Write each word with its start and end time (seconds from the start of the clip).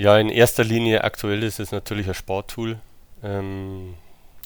Ja, 0.00 0.18
in 0.18 0.30
erster 0.30 0.64
Linie 0.64 1.04
aktuell 1.04 1.42
ist 1.42 1.60
es 1.60 1.72
natürlich 1.72 2.08
ein 2.08 2.14
Sporttool. 2.14 2.78
Ähm, 3.22 3.96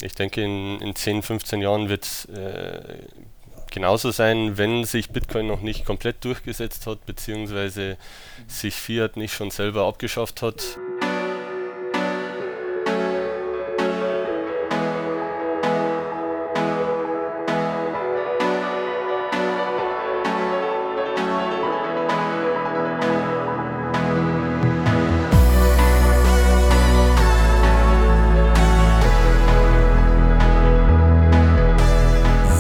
ich 0.01 0.13
denke, 0.17 0.43
in, 0.43 0.81
in 0.81 0.97
10, 0.97 1.23
15 1.23 1.63
Jahren 1.63 1.89
wird 1.89 2.03
es 2.03 2.25
äh, 2.25 3.05
genauso 3.71 4.11
sein, 4.11 4.59
wenn 4.59 4.83
sich 4.83 5.11
Bitcoin 5.11 5.47
noch 5.47 5.61
nicht 5.61 5.85
komplett 5.85 6.25
durchgesetzt 6.25 6.89
hat, 6.89 7.07
beziehungsweise 7.07 7.99
sich 8.49 8.75
Fiat 8.75 9.17
nicht 9.17 9.33
schon 9.33 9.53
selber 9.53 9.87
abgeschafft 9.87 10.43
hat. 10.43 10.77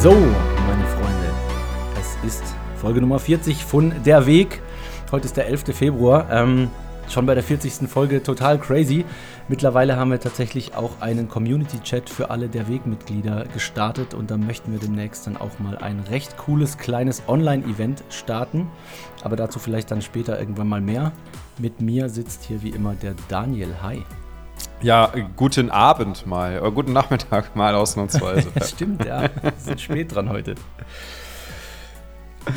So, 0.04 0.10
meine 0.10 0.84
Freunde, 0.84 1.32
es 1.98 2.30
ist 2.30 2.44
Folge 2.76 3.00
Nummer 3.00 3.18
40 3.18 3.64
von 3.64 3.90
Der 4.04 4.27
Weg. 4.27 4.60
Heute 5.10 5.24
ist 5.24 5.38
der 5.38 5.46
11. 5.46 5.74
Februar. 5.74 6.30
Ähm, 6.30 6.68
schon 7.08 7.24
bei 7.24 7.32
der 7.32 7.42
40. 7.42 7.88
Folge 7.88 8.22
total 8.22 8.58
crazy. 8.58 9.06
Mittlerweile 9.48 9.96
haben 9.96 10.10
wir 10.10 10.20
tatsächlich 10.20 10.74
auch 10.74 11.00
einen 11.00 11.30
Community-Chat 11.30 12.10
für 12.10 12.28
alle 12.28 12.50
Der 12.50 12.68
Weg-Mitglieder 12.68 13.46
gestartet 13.54 14.12
und 14.12 14.30
da 14.30 14.36
möchten 14.36 14.72
wir 14.72 14.78
demnächst 14.78 15.27
dann 15.27 15.38
auch 15.38 15.58
mal 15.58 15.78
ein 15.78 16.00
recht 16.10 16.36
cooles 16.36 16.77
kleines 16.77 17.22
Online-Event 17.27 18.05
starten. 18.10 18.68
Aber 19.22 19.36
dazu 19.36 19.58
vielleicht 19.58 19.91
dann 19.91 20.02
später 20.02 20.38
irgendwann 20.38 20.68
mal 20.68 20.82
mehr. 20.82 21.12
Mit 21.56 21.80
mir 21.80 22.10
sitzt 22.10 22.44
hier 22.44 22.62
wie 22.62 22.68
immer 22.68 22.92
der 22.94 23.14
Daniel. 23.30 23.77
Hi. 23.80 24.05
Ja, 24.82 25.10
guten 25.36 25.70
Abend 25.70 26.26
mal, 26.26 26.60
oder 26.60 26.70
guten 26.70 26.92
Nachmittag 26.92 27.56
mal 27.56 27.74
ausnahmsweise. 27.74 28.48
Stimmt, 28.64 29.05
ja. 29.05 29.22
Wir 29.22 29.30
sind 29.56 29.80
spät 29.80 30.14
dran 30.14 30.28
heute. 30.28 30.55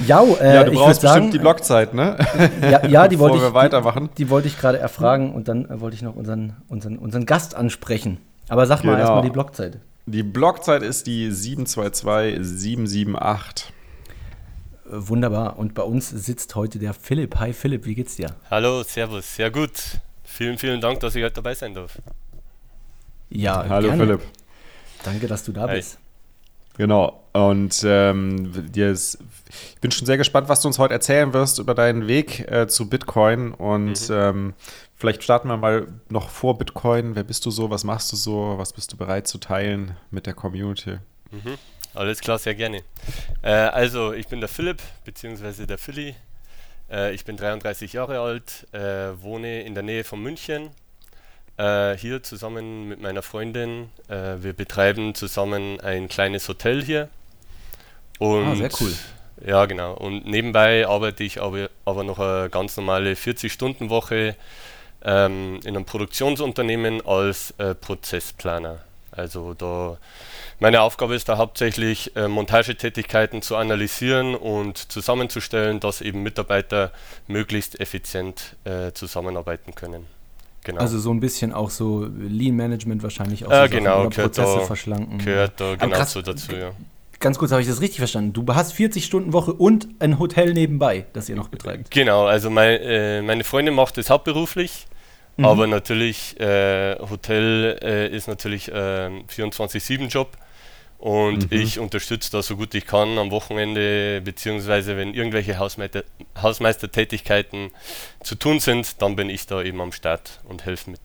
Ja, 0.05 0.21
äh, 0.23 0.55
ja, 0.55 0.63
du 0.65 0.73
ich 0.73 0.77
brauchst 0.77 0.99
sagen, 1.01 1.13
bestimmt 1.15 1.33
die 1.33 1.39
Blockzeit, 1.39 1.93
ne? 1.93 2.17
Ja, 2.61 2.85
ja 2.85 3.07
die 3.11 3.17
wollte 3.19 3.37
ich. 3.37 3.43
wir 3.43 3.53
weitermachen. 3.53 4.09
Die, 4.17 4.25
die 4.25 4.29
wollte 4.29 4.49
ich 4.49 4.59
gerade 4.59 4.77
erfragen 4.79 5.33
und 5.33 5.47
dann 5.47 5.63
äh, 5.69 5.79
wollte 5.79 5.95
ich 5.95 6.01
noch 6.01 6.15
unseren, 6.17 6.57
unseren, 6.67 6.97
unseren 6.97 7.25
Gast 7.25 7.55
ansprechen. 7.55 8.17
Aber 8.49 8.65
sag 8.65 8.83
mal 8.83 8.91
Genau. 8.91 8.99
erstmal 9.03 9.21
die 9.23 9.29
Blockzeit. 9.29 9.79
Die 10.05 10.23
Blockzeit 10.23 10.83
ist 10.83 11.07
die 11.07 11.31
722778. 11.31 13.73
Äh, 14.85 14.89
Wunderbar. 14.89 15.57
Und 15.57 15.73
bei 15.73 15.83
uns 15.83 16.09
sitzt 16.09 16.55
heute 16.55 16.79
der 16.79 16.93
Philipp. 16.93 17.39
Hi 17.39 17.53
Philipp, 17.53 17.85
wie 17.85 17.95
geht's 17.95 18.17
dir? 18.17 18.35
Hallo, 18.51 18.83
Servus, 18.83 19.35
sehr 19.35 19.51
gut. 19.51 19.71
Vielen, 20.37 20.59
vielen 20.59 20.79
Dank, 20.79 20.99
dass 20.99 21.15
ich 21.15 21.23
heute 21.23 21.33
dabei 21.33 21.55
sein 21.55 21.73
darf. 21.73 21.97
Ja, 23.31 23.67
Hallo 23.67 23.87
gerne. 23.87 24.03
Philipp. 24.03 24.21
Danke, 25.03 25.25
dass 25.25 25.43
du 25.43 25.51
da 25.51 25.67
Hi. 25.67 25.77
bist. 25.77 25.97
Genau. 26.77 27.23
Und 27.33 27.81
ähm, 27.83 28.53
ist, 28.75 29.17
ich 29.73 29.81
bin 29.81 29.89
schon 29.89 30.05
sehr 30.05 30.17
gespannt, 30.17 30.47
was 30.47 30.61
du 30.61 30.67
uns 30.67 30.77
heute 30.77 30.93
erzählen 30.93 31.33
wirst 31.33 31.57
über 31.57 31.73
deinen 31.73 32.05
Weg 32.05 32.51
äh, 32.51 32.67
zu 32.67 32.87
Bitcoin. 32.87 33.51
Und 33.51 34.11
ähm, 34.11 34.53
vielleicht 34.95 35.23
starten 35.23 35.47
wir 35.47 35.57
mal 35.57 35.87
noch 36.09 36.29
vor 36.29 36.55
Bitcoin. 36.59 37.15
Wer 37.15 37.23
bist 37.23 37.43
du 37.47 37.49
so? 37.49 37.71
Was 37.71 37.83
machst 37.83 38.11
du 38.11 38.15
so? 38.15 38.59
Was 38.59 38.73
bist 38.73 38.93
du 38.93 38.97
bereit 38.97 39.27
zu 39.27 39.39
teilen 39.39 39.97
mit 40.11 40.27
der 40.27 40.35
Community? 40.35 40.99
Alles 41.95 42.21
klar, 42.21 42.37
sehr 42.37 42.53
gerne. 42.53 42.83
Äh, 43.41 43.53
also, 43.53 44.13
ich 44.13 44.27
bin 44.27 44.39
der 44.39 44.49
Philipp, 44.49 44.83
beziehungsweise 45.03 45.65
der 45.65 45.79
Philly. 45.79 46.13
Äh, 46.91 47.13
ich 47.13 47.25
bin 47.25 47.37
33 47.37 47.93
Jahre 47.93 48.19
alt, 48.19 48.67
äh, 48.73 49.21
wohne 49.21 49.61
in 49.63 49.73
der 49.73 49.83
Nähe 49.83 50.03
von 50.03 50.21
München. 50.21 50.69
Äh, 51.57 51.97
hier 51.97 52.21
zusammen 52.23 52.87
mit 52.87 53.01
meiner 53.01 53.21
Freundin. 53.21 53.89
Äh, 54.09 54.35
wir 54.43 54.53
betreiben 54.53 55.15
zusammen 55.15 55.79
ein 55.79 56.07
kleines 56.07 56.47
Hotel 56.47 56.83
hier. 56.83 57.09
Und 58.19 58.45
Ah, 58.45 58.55
sehr 58.55 58.69
cool. 58.79 58.93
Ja, 59.45 59.65
genau. 59.65 59.93
Und 59.93 60.25
nebenbei 60.25 60.87
arbeite 60.87 61.23
ich 61.23 61.41
aber, 61.41 61.69
aber 61.85 62.03
noch 62.03 62.19
eine 62.19 62.49
ganz 62.49 62.75
normale 62.77 63.13
40-Stunden-Woche 63.13 64.35
ähm, 65.03 65.59
in 65.63 65.75
einem 65.75 65.85
Produktionsunternehmen 65.85 67.05
als 67.05 67.51
äh, 67.59 67.75
Prozessplaner. 67.75 68.83
Also 69.17 69.53
da 69.53 69.97
meine 70.59 70.81
Aufgabe 70.81 71.15
ist 71.15 71.27
da 71.29 71.37
hauptsächlich 71.37 72.15
äh, 72.15 72.27
Montagetätigkeiten 72.27 73.41
zu 73.41 73.55
analysieren 73.55 74.35
und 74.35 74.77
zusammenzustellen, 74.91 75.79
dass 75.79 76.01
eben 76.01 76.23
Mitarbeiter 76.23 76.91
möglichst 77.27 77.79
effizient 77.79 78.55
äh, 78.63 78.91
zusammenarbeiten 78.93 79.75
können. 79.75 80.05
Genau. 80.63 80.81
Also 80.81 80.99
so 80.99 81.11
ein 81.11 81.19
bisschen 81.19 81.53
auch 81.53 81.69
so 81.69 82.07
Lean 82.17 82.55
Management 82.55 83.01
wahrscheinlich 83.03 83.45
auch 83.45 83.51
Äh, 83.51 83.53
so 83.55 83.61
Sachen 83.61 83.77
genau, 83.77 84.09
gehört 84.09 84.33
Prozesse 84.33 84.57
da- 84.59 84.65
verschlanken. 84.65 85.17
gehört 85.19 85.53
da 85.61 85.75
genau 85.75 85.95
krass, 85.95 86.11
so 86.11 86.21
dazu, 86.21 86.55
ja. 86.55 86.71
Ganz 87.19 87.39
kurz, 87.39 87.51
habe 87.51 87.61
ich 87.63 87.67
das 87.67 87.81
richtig 87.81 87.97
verstanden? 87.99 88.33
Du 88.33 88.45
hast 88.53 88.73
40 88.73 89.03
Stunden 89.05 89.33
Woche 89.33 89.51
und 89.53 89.87
ein 89.99 90.19
Hotel 90.19 90.53
nebenbei, 90.53 91.05
das 91.13 91.29
ihr 91.29 91.35
noch 91.35 91.47
betreibt. 91.47 91.89
Genau, 91.89 92.25
also 92.25 92.49
mein, 92.51 92.79
äh, 92.81 93.21
meine 93.23 93.43
Freundin 93.43 93.73
macht 93.73 93.97
das 93.97 94.09
hauptberuflich, 94.11 94.85
Mhm. 95.37 95.45
aber 95.45 95.67
natürlich, 95.67 96.39
äh, 96.39 96.97
Hotel 96.99 97.77
äh, 97.81 98.07
ist 98.15 98.27
natürlich 98.27 98.69
äh, 98.69 99.09
24-7-Job 99.27 100.35
und 100.99 101.51
Mhm. 101.51 101.57
ich 101.57 101.77
unterstütze 101.79 102.31
da 102.31 102.41
so 102.41 102.55
gut 102.57 102.73
ich 102.73 102.87
kann 102.87 103.17
am 103.19 103.29
Wochenende, 103.29 104.19
beziehungsweise 104.21 104.97
wenn 104.97 105.13
irgendwelche 105.13 105.59
Hausmeister, 105.59 106.03
Hausmeistertätigkeiten 106.41 107.69
zu 108.23 108.35
tun 108.35 108.59
sind, 108.59 109.01
dann 109.01 109.15
bin 109.15 109.29
ich 109.29 109.45
da 109.45 109.61
eben 109.61 109.79
am 109.79 109.91
Start 109.91 110.39
und 110.45 110.65
helfe 110.65 110.89
mit. 110.91 111.01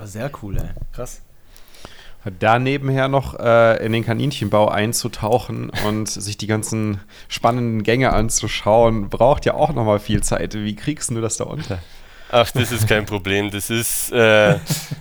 Oh, 0.00 0.06
sehr 0.06 0.30
cool, 0.42 0.56
ey. 0.58 0.70
Krass. 0.92 1.20
Da 2.38 2.60
nebenher 2.60 3.08
noch 3.08 3.38
äh, 3.40 3.84
in 3.84 3.92
den 3.92 4.04
Kaninchenbau 4.04 4.68
einzutauchen 4.68 5.70
und 5.86 6.08
sich 6.08 6.38
die 6.38 6.46
ganzen 6.46 7.00
spannenden 7.28 7.82
Gänge 7.82 8.12
anzuschauen, 8.12 9.08
braucht 9.08 9.44
ja 9.44 9.54
auch 9.54 9.72
nochmal 9.72 9.98
viel 9.98 10.22
Zeit. 10.22 10.54
Wie 10.54 10.76
kriegst 10.76 11.10
du 11.10 11.20
das 11.20 11.36
da 11.38 11.44
unter? 11.44 11.80
Ach, 12.32 12.50
das 12.50 12.72
ist 12.72 12.88
kein 12.88 13.04
Problem. 13.06 13.50
Das 13.50 13.68
ist, 13.70 14.10
äh, 14.10 14.58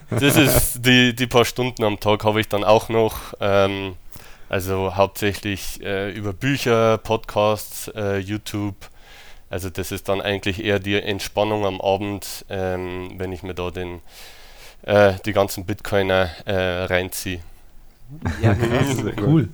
das 0.10 0.36
ist 0.36 0.86
die, 0.86 1.16
die 1.16 1.28
paar 1.28 1.46
Stunden 1.46 1.84
am 1.84 2.00
Tag 2.00 2.26
habe 2.26 2.42
ich 2.42 2.50
dann 2.50 2.64
auch 2.66 2.90
noch. 2.90 3.34
Ähm, 3.40 3.96
also 4.50 4.96
hauptsächlich 4.96 5.82
äh, 5.82 6.12
über 6.12 6.34
Bücher, 6.34 6.98
Podcasts, 6.98 7.88
äh, 7.96 8.18
YouTube. 8.18 8.76
Also 9.50 9.70
das 9.70 9.94
ist 9.94 10.10
dann 10.10 10.20
eigentlich 10.22 10.64
eher 10.64 10.80
die 10.80 11.02
Entspannung 11.02 11.66
am 11.66 11.80
Abend, 11.80 12.46
ähm, 12.50 13.14
wenn 13.18 13.32
ich 13.32 13.44
mir 13.44 13.54
da 13.54 13.72
den, 13.72 14.02
äh, 14.84 15.14
die 15.26 15.32
ganzen 15.32 15.66
Bitcoiner 15.66 16.30
äh, 16.46 16.84
reinziehe. 16.84 17.40
Ja, 18.42 18.54
krass. 18.56 18.98
cool. 19.22 19.48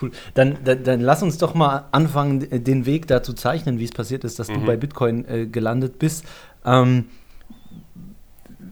Cool. 0.00 0.12
Dann, 0.34 0.56
dann, 0.64 0.84
dann 0.84 1.00
lass 1.00 1.22
uns 1.22 1.38
doch 1.38 1.54
mal 1.54 1.86
anfangen, 1.92 2.64
den 2.64 2.86
Weg 2.86 3.06
da 3.08 3.22
zu 3.22 3.32
zeichnen, 3.32 3.78
wie 3.78 3.84
es 3.84 3.92
passiert 3.92 4.24
ist, 4.24 4.38
dass 4.38 4.46
du 4.48 4.54
Mhm. 4.54 4.66
bei 4.66 4.76
Bitcoin 4.76 5.24
äh, 5.28 5.46
gelandet 5.46 5.98
bist. 5.98 6.24
Ähm, 6.64 7.06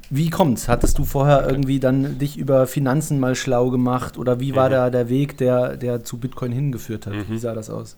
wie 0.08 0.30
kommt's? 0.30 0.69
Hattest 0.69 0.98
du 0.98 1.04
vorher 1.04 1.47
irgendwie 1.48 1.80
dann 1.80 2.19
dich 2.19 2.36
über 2.36 2.66
Finanzen 2.66 3.19
mal 3.19 3.34
schlau 3.34 3.70
gemacht 3.70 4.19
oder 4.19 4.38
wie 4.38 4.54
war 4.54 4.69
Mhm. 4.69 4.72
da 4.72 4.91
der 4.91 5.08
Weg, 5.08 5.36
der, 5.38 5.76
der 5.76 6.04
zu 6.04 6.19
Bitcoin 6.19 6.52
hingeführt 6.52 7.06
hat? 7.06 7.14
Mhm. 7.14 7.24
Wie 7.28 7.38
sah 7.38 7.54
das 7.54 7.70
aus? 7.70 7.97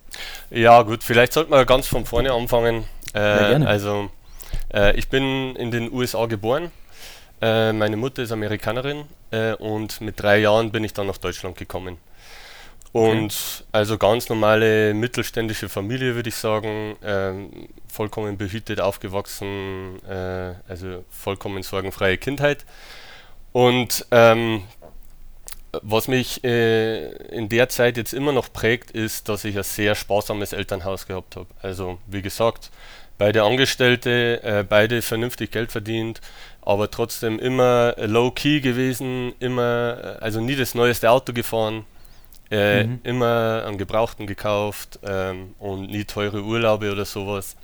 Ja, 0.50 0.82
gut, 0.82 1.04
vielleicht 1.04 1.32
sollten 1.34 1.50
wir 1.52 1.64
ganz 1.66 1.86
von 1.86 2.06
vorne 2.06 2.32
anfangen. 2.32 2.84
Äh, 3.14 3.18
Ja, 3.42 3.48
gerne. 3.50 3.68
Also, 3.68 4.08
äh, 4.72 4.96
ich 4.96 5.08
bin 5.10 5.54
in 5.56 5.70
den 5.70 5.92
USA 5.92 6.24
geboren. 6.26 6.70
Äh, 7.42 7.72
meine 7.72 7.96
Mutter 7.96 8.22
ist 8.22 8.32
Amerikanerin 8.32 9.04
äh, 9.30 9.52
und 9.54 10.00
mit 10.00 10.20
drei 10.20 10.38
Jahren 10.38 10.72
bin 10.72 10.84
ich 10.84 10.92
dann 10.94 11.06
nach 11.06 11.18
Deutschland 11.18 11.56
gekommen. 11.56 11.98
Und 12.92 13.64
also 13.70 13.98
ganz 13.98 14.28
normale 14.28 14.94
mittelständische 14.94 15.68
Familie, 15.68 16.14
würde 16.14 16.30
ich 16.30 16.36
sagen, 16.36 16.96
ähm, 17.04 17.68
vollkommen 17.86 18.38
behütet 18.38 18.80
aufgewachsen, 18.80 20.02
äh, 20.08 20.54
also 20.68 21.04
vollkommen 21.10 21.62
sorgenfreie 21.62 22.16
Kindheit. 22.16 22.64
Und 23.52 24.06
ähm, 24.10 24.62
was 25.82 26.08
mich 26.08 26.42
äh, 26.44 27.08
in 27.28 27.48
der 27.48 27.68
Zeit 27.68 27.98
jetzt 27.98 28.14
immer 28.14 28.32
noch 28.32 28.52
prägt, 28.52 28.90
ist, 28.90 29.28
dass 29.28 29.44
ich 29.44 29.56
ein 29.56 29.64
sehr 29.64 29.94
sparsames 29.94 30.52
Elternhaus 30.52 31.06
gehabt 31.06 31.36
habe. 31.36 31.48
Also 31.60 31.98
wie 32.06 32.22
gesagt, 32.22 32.70
beide 33.18 33.42
Angestellte, 33.42 34.42
äh, 34.42 34.64
beide 34.66 35.02
vernünftig 35.02 35.50
Geld 35.50 35.72
verdient, 35.72 36.20
aber 36.62 36.90
trotzdem 36.90 37.38
immer 37.38 37.94
low-key 37.98 38.60
gewesen, 38.60 39.34
immer, 39.40 40.18
äh, 40.20 40.24
also 40.24 40.40
nie 40.40 40.56
das 40.56 40.74
neueste 40.74 41.10
Auto 41.10 41.32
gefahren, 41.34 41.84
äh, 42.50 42.84
Mhm. 42.84 43.00
immer 43.02 43.64
einen 43.66 43.78
Gebrauchten 43.78 44.26
gekauft 44.26 44.98
ähm, 45.04 45.54
und 45.58 45.90
nie 45.90 46.04
teure 46.04 46.42
Urlaube 46.42 46.92
oder 46.92 47.04
sowas. 47.04 47.56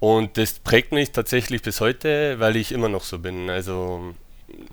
Und 0.00 0.36
das 0.38 0.54
prägt 0.60 0.92
mich 0.92 1.12
tatsächlich 1.12 1.62
bis 1.62 1.80
heute, 1.80 2.38
weil 2.40 2.56
ich 2.56 2.72
immer 2.72 2.88
noch 2.88 3.04
so 3.04 3.18
bin. 3.18 3.50
Also 3.50 4.14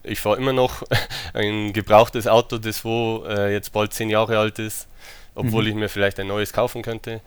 ich 0.04 0.20
fahre 0.20 0.38
immer 0.38 0.54
noch 0.54 0.84
ein 1.34 1.74
gebrauchtes 1.74 2.28
Auto, 2.28 2.58
das 2.58 2.86
wo 2.86 3.26
äh, 3.28 3.54
jetzt 3.54 3.74
bald 3.74 3.94
zehn 3.94 4.10
Jahre 4.10 4.38
alt 4.40 4.60
ist, 4.60 4.88
obwohl 5.36 5.64
Mhm. 5.64 5.70
ich 5.70 5.76
mir 5.76 5.90
vielleicht 5.90 6.20
ein 6.20 6.28
neues 6.28 6.54
kaufen 6.54 6.82
könnte. 6.84 7.22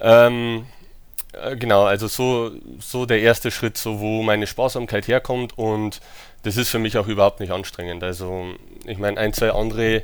Ähm, 0.00 0.66
Äh, 1.32 1.56
genau, 1.56 1.84
also 1.84 2.08
so, 2.08 2.52
so 2.80 3.06
der 3.06 3.20
erste 3.20 3.50
Schritt, 3.50 3.78
so 3.78 4.00
wo 4.00 4.22
meine 4.22 4.46
Sparsamkeit 4.46 5.08
herkommt 5.08 5.58
und 5.58 6.00
das 6.44 6.56
ist 6.56 6.70
für 6.70 6.78
mich 6.78 6.98
auch 6.98 7.08
überhaupt 7.08 7.40
nicht 7.40 7.52
anstrengend. 7.52 8.02
Also 8.04 8.54
ich 8.86 8.98
meine, 8.98 9.18
ein, 9.20 9.32
zwei 9.34 9.50
andere, 9.52 10.02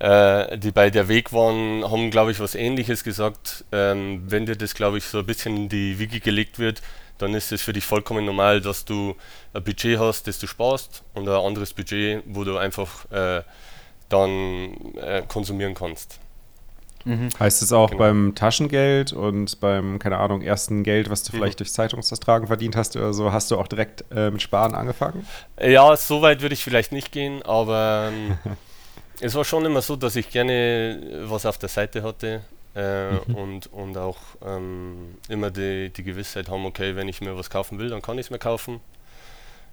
äh, 0.00 0.58
die 0.58 0.70
bei 0.70 0.90
der 0.90 1.08
Weg 1.08 1.32
waren, 1.32 1.84
haben, 1.84 2.10
glaube 2.10 2.30
ich, 2.30 2.40
was 2.40 2.54
Ähnliches 2.54 3.04
gesagt. 3.04 3.64
Ähm, 3.72 4.22
wenn 4.26 4.46
dir 4.46 4.56
das, 4.56 4.74
glaube 4.74 4.98
ich, 4.98 5.04
so 5.04 5.18
ein 5.18 5.26
bisschen 5.26 5.56
in 5.56 5.68
die 5.68 5.98
Wiege 5.98 6.20
gelegt 6.20 6.58
wird, 6.58 6.82
dann 7.18 7.34
ist 7.34 7.52
es 7.52 7.62
für 7.62 7.72
dich 7.72 7.84
vollkommen 7.84 8.24
normal, 8.24 8.60
dass 8.60 8.84
du 8.84 9.14
ein 9.52 9.62
Budget 9.62 9.98
hast, 9.98 10.26
das 10.26 10.38
du 10.38 10.46
sparst 10.46 11.02
und 11.14 11.28
ein 11.28 11.34
anderes 11.34 11.72
Budget, 11.72 12.22
wo 12.26 12.44
du 12.44 12.56
einfach 12.56 13.10
äh, 13.10 13.42
dann 14.08 14.94
äh, 14.96 15.22
konsumieren 15.26 15.74
kannst. 15.74 16.18
Mhm. 17.04 17.28
Heißt 17.38 17.62
es 17.62 17.72
auch 17.72 17.90
genau. 17.90 17.98
beim 17.98 18.34
Taschengeld 18.34 19.12
und 19.12 19.60
beim, 19.60 19.98
keine 19.98 20.18
Ahnung, 20.18 20.40
ersten 20.40 20.82
Geld, 20.82 21.10
was 21.10 21.22
du 21.22 21.32
mhm. 21.32 21.38
vielleicht 21.38 21.60
durch 21.60 21.72
Zeitungstragen 21.72 22.46
verdient 22.46 22.76
hast 22.76 22.96
oder 22.96 23.12
so, 23.12 23.30
hast 23.30 23.50
du 23.50 23.58
auch 23.58 23.68
direkt 23.68 24.04
äh, 24.10 24.30
mit 24.30 24.42
Sparen 24.42 24.74
angefangen? 24.74 25.26
Ja, 25.60 25.94
so 25.96 26.22
weit 26.22 26.40
würde 26.40 26.54
ich 26.54 26.64
vielleicht 26.64 26.92
nicht 26.92 27.12
gehen, 27.12 27.42
aber 27.42 28.10
ähm, 28.10 28.38
es 29.20 29.34
war 29.34 29.44
schon 29.44 29.64
immer 29.64 29.82
so, 29.82 29.96
dass 29.96 30.16
ich 30.16 30.30
gerne 30.30 31.22
was 31.24 31.46
auf 31.46 31.58
der 31.58 31.68
Seite 31.68 32.02
hatte 32.02 32.42
äh, 32.74 33.12
mhm. 33.12 33.34
und, 33.34 33.66
und 33.72 33.96
auch 33.96 34.18
ähm, 34.44 35.16
immer 35.28 35.50
die, 35.50 35.90
die 35.90 36.02
Gewissheit 36.02 36.48
haben, 36.48 36.66
okay, 36.66 36.96
wenn 36.96 37.08
ich 37.08 37.20
mir 37.20 37.36
was 37.36 37.50
kaufen 37.50 37.78
will, 37.78 37.90
dann 37.90 38.02
kann 38.02 38.18
ich 38.18 38.26
es 38.26 38.30
mir 38.30 38.38
kaufen. 38.38 38.80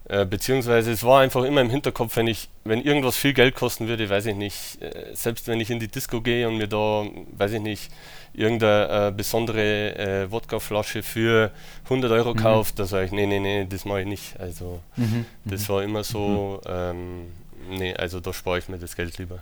Äh, 0.05 0.25
beziehungsweise 0.25 0.91
es 0.91 1.03
war 1.03 1.21
einfach 1.21 1.43
immer 1.43 1.61
im 1.61 1.69
Hinterkopf, 1.69 2.15
wenn 2.15 2.27
ich, 2.27 2.49
wenn 2.63 2.81
irgendwas 2.81 3.15
viel 3.15 3.33
Geld 3.33 3.55
kosten 3.55 3.88
würde, 3.88 4.09
weiß 4.09 4.25
ich 4.25 4.35
nicht, 4.35 4.81
äh, 4.81 5.11
selbst 5.13 5.47
wenn 5.47 5.59
ich 5.59 5.69
in 5.69 5.79
die 5.79 5.87
Disco 5.87 6.21
gehe 6.21 6.47
und 6.47 6.57
mir 6.57 6.67
da, 6.67 7.05
weiß 7.37 7.53
ich 7.53 7.61
nicht, 7.61 7.91
irgendeine 8.33 9.07
äh, 9.07 9.11
besondere 9.11 9.95
äh, 9.97 10.31
Wodkaflasche 10.31 11.03
für 11.03 11.51
100 11.85 12.11
Euro 12.11 12.33
mhm. 12.33 12.37
kauft, 12.37 12.79
da 12.79 12.85
sage 12.85 13.05
ich, 13.05 13.11
nee, 13.11 13.27
nee, 13.27 13.39
nee, 13.39 13.67
das 13.69 13.85
mache 13.85 14.01
ich 14.01 14.07
nicht. 14.07 14.39
Also 14.39 14.79
mhm. 14.95 15.25
das 15.45 15.69
war 15.69 15.83
immer 15.83 16.03
so, 16.03 16.61
mhm. 16.65 16.71
ähm, 16.71 17.21
nee, 17.69 17.93
also 17.93 18.19
da 18.19 18.33
spare 18.33 18.59
ich 18.59 18.69
mir 18.69 18.77
das 18.77 18.95
Geld 18.95 19.17
lieber. 19.17 19.39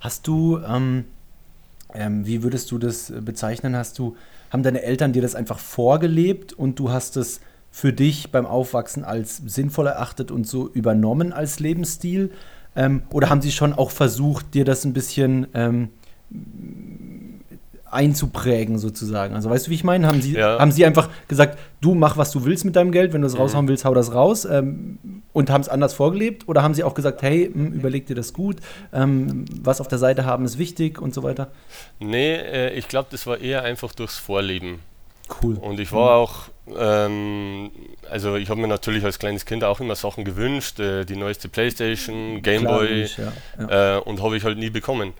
Hast 0.00 0.26
du, 0.26 0.58
ähm, 0.58 1.04
ähm, 1.94 2.26
wie 2.26 2.42
würdest 2.42 2.70
du 2.70 2.78
das 2.78 3.12
bezeichnen? 3.20 3.76
Hast 3.76 3.98
du, 3.98 4.16
haben 4.50 4.62
deine 4.62 4.82
Eltern 4.82 5.12
dir 5.12 5.22
das 5.22 5.34
einfach 5.34 5.58
vorgelebt 5.58 6.52
und 6.52 6.78
du 6.78 6.90
hast 6.90 7.16
es 7.16 7.40
für 7.70 7.92
dich 7.92 8.30
beim 8.30 8.46
Aufwachsen 8.46 9.04
als 9.04 9.38
sinnvoll 9.38 9.86
erachtet 9.86 10.30
und 10.30 10.46
so 10.46 10.68
übernommen 10.68 11.32
als 11.32 11.60
Lebensstil? 11.60 12.30
Ähm, 12.76 13.02
oder 13.10 13.30
haben 13.30 13.42
sie 13.42 13.52
schon 13.52 13.72
auch 13.72 13.90
versucht, 13.90 14.54
dir 14.54 14.64
das 14.64 14.84
ein 14.84 14.92
bisschen 14.92 15.46
ähm, 15.54 15.88
einzuprägen 17.90 18.78
sozusagen? 18.78 19.34
Also 19.34 19.50
weißt 19.50 19.66
du, 19.66 19.70
wie 19.70 19.74
ich 19.74 19.84
meine? 19.84 20.06
Haben 20.06 20.22
sie, 20.22 20.32
ja. 20.32 20.58
haben 20.58 20.72
sie 20.72 20.84
einfach 20.84 21.08
gesagt, 21.28 21.58
du 21.80 21.94
mach, 21.94 22.16
was 22.16 22.30
du 22.30 22.44
willst 22.44 22.64
mit 22.64 22.76
deinem 22.76 22.92
Geld, 22.92 23.12
wenn 23.12 23.20
du 23.20 23.26
es 23.26 23.34
mhm. 23.34 23.40
raushauen 23.40 23.68
willst, 23.68 23.84
hau 23.84 23.94
das 23.94 24.14
raus 24.14 24.44
ähm, 24.44 24.98
und 25.32 25.50
haben 25.50 25.60
es 25.60 25.68
anders 25.68 25.94
vorgelebt? 25.94 26.48
Oder 26.48 26.62
haben 26.62 26.74
sie 26.74 26.84
auch 26.84 26.94
gesagt, 26.94 27.22
hey, 27.22 27.50
mh, 27.52 27.66
hm, 27.66 27.72
überleg 27.72 28.06
dir 28.06 28.14
das 28.14 28.32
gut, 28.32 28.56
ähm, 28.92 29.44
was 29.60 29.80
auf 29.80 29.88
der 29.88 29.98
Seite 29.98 30.24
haben 30.24 30.44
ist 30.44 30.58
wichtig 30.58 31.00
und 31.00 31.14
so 31.14 31.22
weiter? 31.22 31.48
Nee, 31.98 32.34
äh, 32.34 32.72
ich 32.74 32.88
glaube, 32.88 33.08
das 33.10 33.26
war 33.26 33.38
eher 33.38 33.62
einfach 33.62 33.92
durchs 33.92 34.18
Vorleben. 34.18 34.80
Cool. 35.42 35.54
Und 35.54 35.78
ich 35.78 35.92
war 35.92 36.16
auch, 36.16 36.48
ähm, 36.76 37.70
also 38.10 38.36
ich 38.36 38.50
habe 38.50 38.60
mir 38.60 38.68
natürlich 38.68 39.04
als 39.04 39.18
kleines 39.18 39.44
Kind 39.46 39.64
auch 39.64 39.80
immer 39.80 39.94
Sachen 39.94 40.24
gewünscht, 40.24 40.80
äh, 40.80 41.04
die 41.04 41.16
neueste 41.16 41.48
Playstation, 41.48 42.42
Gameboy 42.42 43.06
ja, 43.16 43.32
ja. 43.58 43.96
äh, 43.96 44.00
und 44.00 44.22
habe 44.22 44.36
ich 44.36 44.44
halt 44.44 44.58
nie 44.58 44.70
bekommen. 44.70 45.12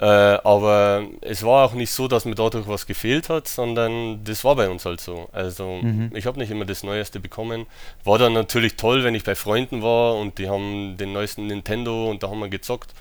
Äh, 0.00 0.04
aber 0.04 1.06
es 1.20 1.44
war 1.44 1.64
auch 1.64 1.72
nicht 1.74 1.92
so, 1.92 2.08
dass 2.08 2.24
mir 2.24 2.34
dadurch 2.34 2.66
was 2.66 2.86
gefehlt 2.86 3.28
hat, 3.28 3.46
sondern 3.46 4.24
das 4.24 4.42
war 4.42 4.56
bei 4.56 4.68
uns 4.68 4.84
halt 4.84 5.00
so. 5.00 5.28
Also 5.32 5.78
mhm. 5.82 6.10
ich 6.14 6.26
habe 6.26 6.38
nicht 6.38 6.50
immer 6.50 6.64
das 6.64 6.82
Neueste 6.82 7.20
bekommen. 7.20 7.66
War 8.02 8.18
dann 8.18 8.32
natürlich 8.32 8.74
toll, 8.74 9.04
wenn 9.04 9.14
ich 9.14 9.22
bei 9.22 9.36
Freunden 9.36 9.82
war 9.82 10.16
und 10.16 10.38
die 10.38 10.48
haben 10.48 10.96
den 10.96 11.12
neuesten 11.12 11.46
Nintendo 11.46 12.10
und 12.10 12.22
da 12.22 12.30
haben 12.30 12.40
wir 12.40 12.48
gezockt. 12.48 12.92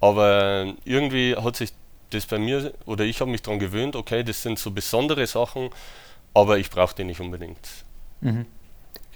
Aber 0.00 0.74
irgendwie 0.84 1.34
hat 1.34 1.56
sich 1.56 1.72
das 2.10 2.26
bei 2.26 2.38
mir, 2.38 2.72
oder 2.86 3.04
ich 3.04 3.20
habe 3.20 3.30
mich 3.30 3.42
daran 3.42 3.58
gewöhnt, 3.58 3.96
okay, 3.96 4.22
das 4.22 4.42
sind 4.42 4.58
so 4.58 4.70
besondere 4.70 5.26
Sachen, 5.26 5.70
aber 6.34 6.58
ich 6.58 6.70
brauche 6.70 6.94
die 6.94 7.04
nicht 7.04 7.20
unbedingt. 7.20 7.58
Mhm. 8.20 8.46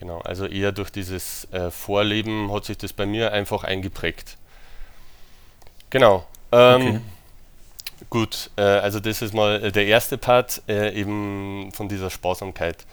Genau, 0.01 0.19
also 0.23 0.47
eher 0.47 0.73
durch 0.73 0.91
dieses 0.91 1.47
äh, 1.53 1.71
Vorleben 1.71 2.53
hat 2.53 2.65
sich 2.65 2.77
das 2.77 2.93
bei 2.93 3.07
mir 3.07 3.33
einfach 3.33 3.63
eingeprägt. 3.63 4.37
Genau. 5.91 6.27
Ähm, 6.53 6.83
okay. 6.83 7.01
Gut, 8.11 8.51
äh, 8.57 8.63
also 8.63 9.01
das 9.01 9.23
ist 9.23 9.33
mal 9.33 9.73
der 9.73 9.87
erste 9.87 10.19
Part 10.19 10.63
äh, 10.69 10.93
eben 10.93 11.71
von 11.73 11.89
dieser 11.89 12.11
Sparsamkeit. 12.11 12.85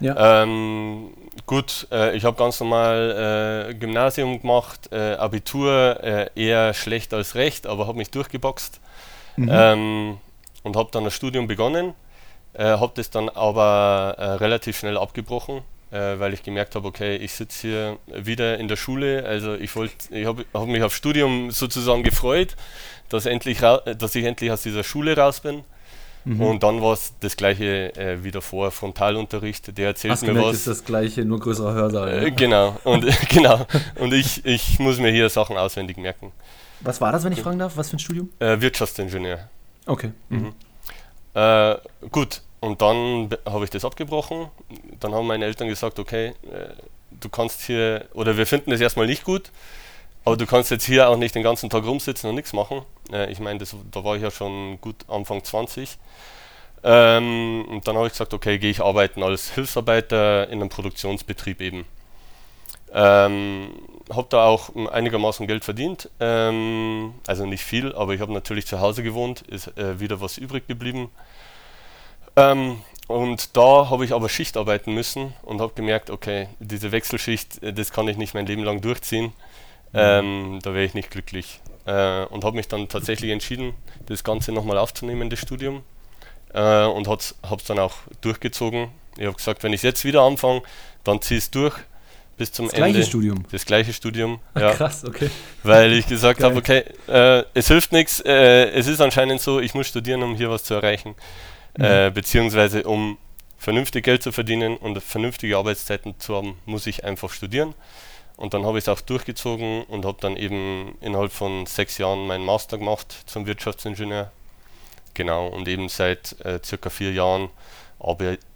Ja. 0.00 0.42
Ähm, 0.42 1.10
gut, 1.46 1.88
äh, 1.90 2.16
ich 2.16 2.24
habe 2.24 2.36
ganz 2.36 2.60
normal 2.60 3.70
äh, 3.70 3.74
Gymnasium 3.74 4.40
gemacht, 4.40 4.88
äh, 4.92 5.14
Abitur 5.14 5.98
äh, 6.02 6.30
eher 6.36 6.74
schlecht 6.74 7.12
als 7.12 7.34
recht, 7.34 7.66
aber 7.66 7.86
habe 7.88 7.98
mich 7.98 8.10
durchgeboxt. 8.10 8.80
Mhm. 9.36 9.48
Ähm, 9.50 10.18
und 10.62 10.76
habe 10.76 10.90
dann 10.92 11.04
ein 11.04 11.10
Studium 11.10 11.46
begonnen, 11.46 11.94
äh, 12.52 12.64
habe 12.64 12.92
das 12.94 13.10
dann 13.10 13.28
aber 13.28 14.14
äh, 14.18 14.24
relativ 14.34 14.78
schnell 14.78 14.98
abgebrochen, 14.98 15.62
äh, 15.90 16.18
weil 16.18 16.34
ich 16.34 16.42
gemerkt 16.42 16.74
habe, 16.74 16.86
okay, 16.86 17.16
ich 17.16 17.32
sitze 17.32 17.68
hier 17.68 17.98
wieder 18.06 18.58
in 18.58 18.68
der 18.68 18.76
Schule, 18.76 19.24
also 19.24 19.54
ich 19.54 19.74
wollte, 19.76 19.94
ich 20.10 20.26
habe 20.26 20.44
hab 20.52 20.66
mich 20.66 20.82
aufs 20.82 20.96
Studium 20.96 21.50
sozusagen 21.50 22.02
gefreut, 22.02 22.56
dass, 23.08 23.26
endlich 23.26 23.60
dass 23.60 24.14
ich 24.14 24.24
endlich 24.24 24.50
aus 24.50 24.62
dieser 24.62 24.84
Schule 24.84 25.16
raus 25.16 25.40
bin. 25.40 25.64
Mhm. 26.24 26.40
Und 26.40 26.62
dann 26.62 26.82
war 26.82 26.92
es 26.92 27.14
das 27.20 27.36
gleiche 27.36 27.94
äh, 27.96 28.22
wie 28.22 28.30
davor, 28.30 28.70
Frontalunterricht, 28.70 29.78
der 29.78 29.88
erzählt 29.88 30.12
Hast 30.12 30.22
mir 30.22 30.28
gemerkt, 30.28 30.48
was. 30.48 30.56
ist 30.56 30.66
das 30.66 30.84
gleiche, 30.84 31.24
nur 31.24 31.40
größerer 31.40 31.72
Hörsaal. 31.72 32.26
Äh, 32.26 32.30
genau, 32.32 32.76
und, 32.84 33.06
genau. 33.30 33.66
und 33.96 34.12
ich, 34.12 34.44
ich 34.44 34.78
muss 34.78 34.98
mir 34.98 35.10
hier 35.10 35.30
Sachen 35.30 35.56
auswendig 35.56 35.96
merken. 35.96 36.32
Was 36.80 37.00
war 37.00 37.12
das, 37.12 37.24
wenn 37.24 37.32
ich 37.32 37.40
fragen 37.40 37.58
darf? 37.58 37.76
Was 37.76 37.90
für 37.90 37.96
ein 37.96 38.00
Studium? 38.00 38.30
Äh, 38.40 38.60
Wirtschaftsingenieur. 38.60 39.48
Okay. 39.86 40.12
Mhm. 40.28 40.38
mhm. 40.38 40.52
Äh, 41.34 41.76
gut, 42.10 42.42
und 42.60 42.82
dann 42.82 43.30
habe 43.46 43.64
ich 43.64 43.70
das 43.70 43.84
abgebrochen. 43.84 44.48
Dann 45.00 45.14
haben 45.14 45.26
meine 45.26 45.44
Eltern 45.44 45.68
gesagt, 45.68 45.98
okay, 45.98 46.28
äh, 46.50 46.70
du 47.10 47.28
kannst 47.28 47.62
hier, 47.62 48.06
oder 48.14 48.36
wir 48.36 48.46
finden 48.46 48.70
das 48.70 48.80
erstmal 48.80 49.06
nicht 49.06 49.24
gut, 49.24 49.50
aber 50.24 50.36
du 50.36 50.46
kannst 50.46 50.70
jetzt 50.70 50.84
hier 50.84 51.08
auch 51.08 51.16
nicht 51.16 51.34
den 51.34 51.42
ganzen 51.42 51.70
Tag 51.70 51.84
rumsitzen 51.84 52.28
und 52.28 52.36
nichts 52.36 52.52
machen. 52.52 52.82
Äh, 53.12 53.30
ich 53.30 53.40
meine, 53.40 53.64
da 53.90 54.04
war 54.04 54.16
ich 54.16 54.22
ja 54.22 54.30
schon 54.30 54.80
gut 54.80 54.96
Anfang 55.08 55.42
20. 55.42 55.98
Ähm, 56.84 57.64
und 57.68 57.88
dann 57.88 57.96
habe 57.96 58.06
ich 58.06 58.12
gesagt, 58.12 58.34
okay, 58.34 58.58
gehe 58.58 58.70
ich 58.70 58.80
arbeiten 58.80 59.22
als 59.22 59.50
Hilfsarbeiter 59.50 60.48
in 60.48 60.60
einem 60.60 60.68
Produktionsbetrieb 60.68 61.60
eben. 61.60 61.84
Ähm, 62.92 63.70
habe 64.10 64.26
da 64.30 64.46
auch 64.46 64.74
einigermaßen 64.74 65.46
Geld 65.46 65.64
verdient, 65.64 66.08
ähm, 66.20 67.12
also 67.26 67.44
nicht 67.44 67.62
viel, 67.62 67.94
aber 67.94 68.14
ich 68.14 68.20
habe 68.22 68.32
natürlich 68.32 68.66
zu 68.66 68.80
Hause 68.80 69.02
gewohnt, 69.02 69.42
ist 69.42 69.76
äh, 69.76 70.00
wieder 70.00 70.22
was 70.22 70.38
übrig 70.38 70.66
geblieben. 70.66 71.10
Ähm, 72.38 72.82
und 73.06 73.56
da 73.56 73.88
habe 73.90 74.04
ich 74.04 74.12
aber 74.12 74.28
Schicht 74.28 74.56
arbeiten 74.56 74.92
müssen 74.92 75.32
und 75.42 75.60
habe 75.60 75.72
gemerkt, 75.74 76.10
okay, 76.10 76.48
diese 76.60 76.92
Wechselschicht, 76.92 77.62
äh, 77.62 77.72
das 77.72 77.90
kann 77.90 78.06
ich 78.08 78.16
nicht 78.16 78.34
mein 78.34 78.46
Leben 78.46 78.64
lang 78.64 78.80
durchziehen. 78.80 79.32
Mhm. 79.92 79.98
Ähm, 79.98 80.58
da 80.62 80.74
wäre 80.74 80.84
ich 80.84 80.94
nicht 80.94 81.10
glücklich. 81.10 81.60
Äh, 81.86 82.24
und 82.26 82.44
habe 82.44 82.56
mich 82.56 82.68
dann 82.68 82.88
tatsächlich 82.88 83.30
entschieden, 83.30 83.74
das 84.06 84.24
Ganze 84.24 84.52
nochmal 84.52 84.76
aufzunehmen, 84.76 85.30
das 85.30 85.38
Studium. 85.38 85.82
Äh, 86.52 86.84
und 86.84 87.08
habe 87.08 87.20
es 87.20 87.64
dann 87.66 87.78
auch 87.78 87.94
durchgezogen. 88.20 88.88
Ich 89.16 89.24
habe 89.24 89.36
gesagt, 89.36 89.62
wenn 89.62 89.72
ich 89.72 89.82
jetzt 89.82 90.04
wieder 90.04 90.22
anfange, 90.22 90.62
dann 91.04 91.22
ziehe 91.22 91.38
ich 91.38 91.44
es 91.44 91.50
durch 91.50 91.74
bis 92.36 92.52
zum 92.52 92.66
das 92.66 92.74
Ende. 92.74 92.86
Das 92.86 92.92
gleiche 92.92 93.08
Studium. 93.08 93.44
Das 93.50 93.66
gleiche 93.66 93.92
Studium. 93.92 94.40
ja. 94.54 94.72
Krass, 94.72 95.04
okay. 95.04 95.30
Weil 95.62 95.92
ich 95.92 96.06
gesagt 96.06 96.42
habe, 96.42 96.56
okay, 96.56 96.84
äh, 97.08 97.42
es 97.54 97.68
hilft 97.68 97.92
nichts. 97.92 98.20
Äh, 98.20 98.70
es 98.70 98.86
ist 98.86 99.00
anscheinend 99.00 99.40
so, 99.40 99.60
ich 99.60 99.74
muss 99.74 99.88
studieren, 99.88 100.22
um 100.22 100.36
hier 100.36 100.50
was 100.50 100.64
zu 100.64 100.74
erreichen. 100.74 101.14
Mhm. 101.78 101.84
Äh, 101.84 102.10
beziehungsweise 102.10 102.82
um 102.82 103.18
vernünftig 103.56 104.04
Geld 104.04 104.22
zu 104.22 104.32
verdienen 104.32 104.76
und 104.76 105.00
vernünftige 105.00 105.56
Arbeitszeiten 105.56 106.18
zu 106.18 106.34
haben, 106.34 106.58
muss 106.66 106.86
ich 106.86 107.04
einfach 107.04 107.30
studieren. 107.30 107.74
Und 108.36 108.52
dann 108.54 108.64
habe 108.66 108.78
ich 108.78 108.84
es 108.84 108.88
auch 108.88 109.00
durchgezogen 109.00 109.84
und 109.84 110.04
habe 110.04 110.18
dann 110.20 110.36
eben 110.36 110.96
innerhalb 111.00 111.32
von 111.32 111.66
sechs 111.66 111.98
Jahren 111.98 112.26
meinen 112.26 112.44
Master 112.44 112.78
gemacht 112.78 113.24
zum 113.26 113.46
Wirtschaftsingenieur. 113.46 114.30
Genau, 115.14 115.48
und 115.48 115.66
eben 115.66 115.88
seit 115.88 116.36
äh, 116.44 116.60
circa 116.64 116.90
vier 116.90 117.12
Jahren 117.12 117.48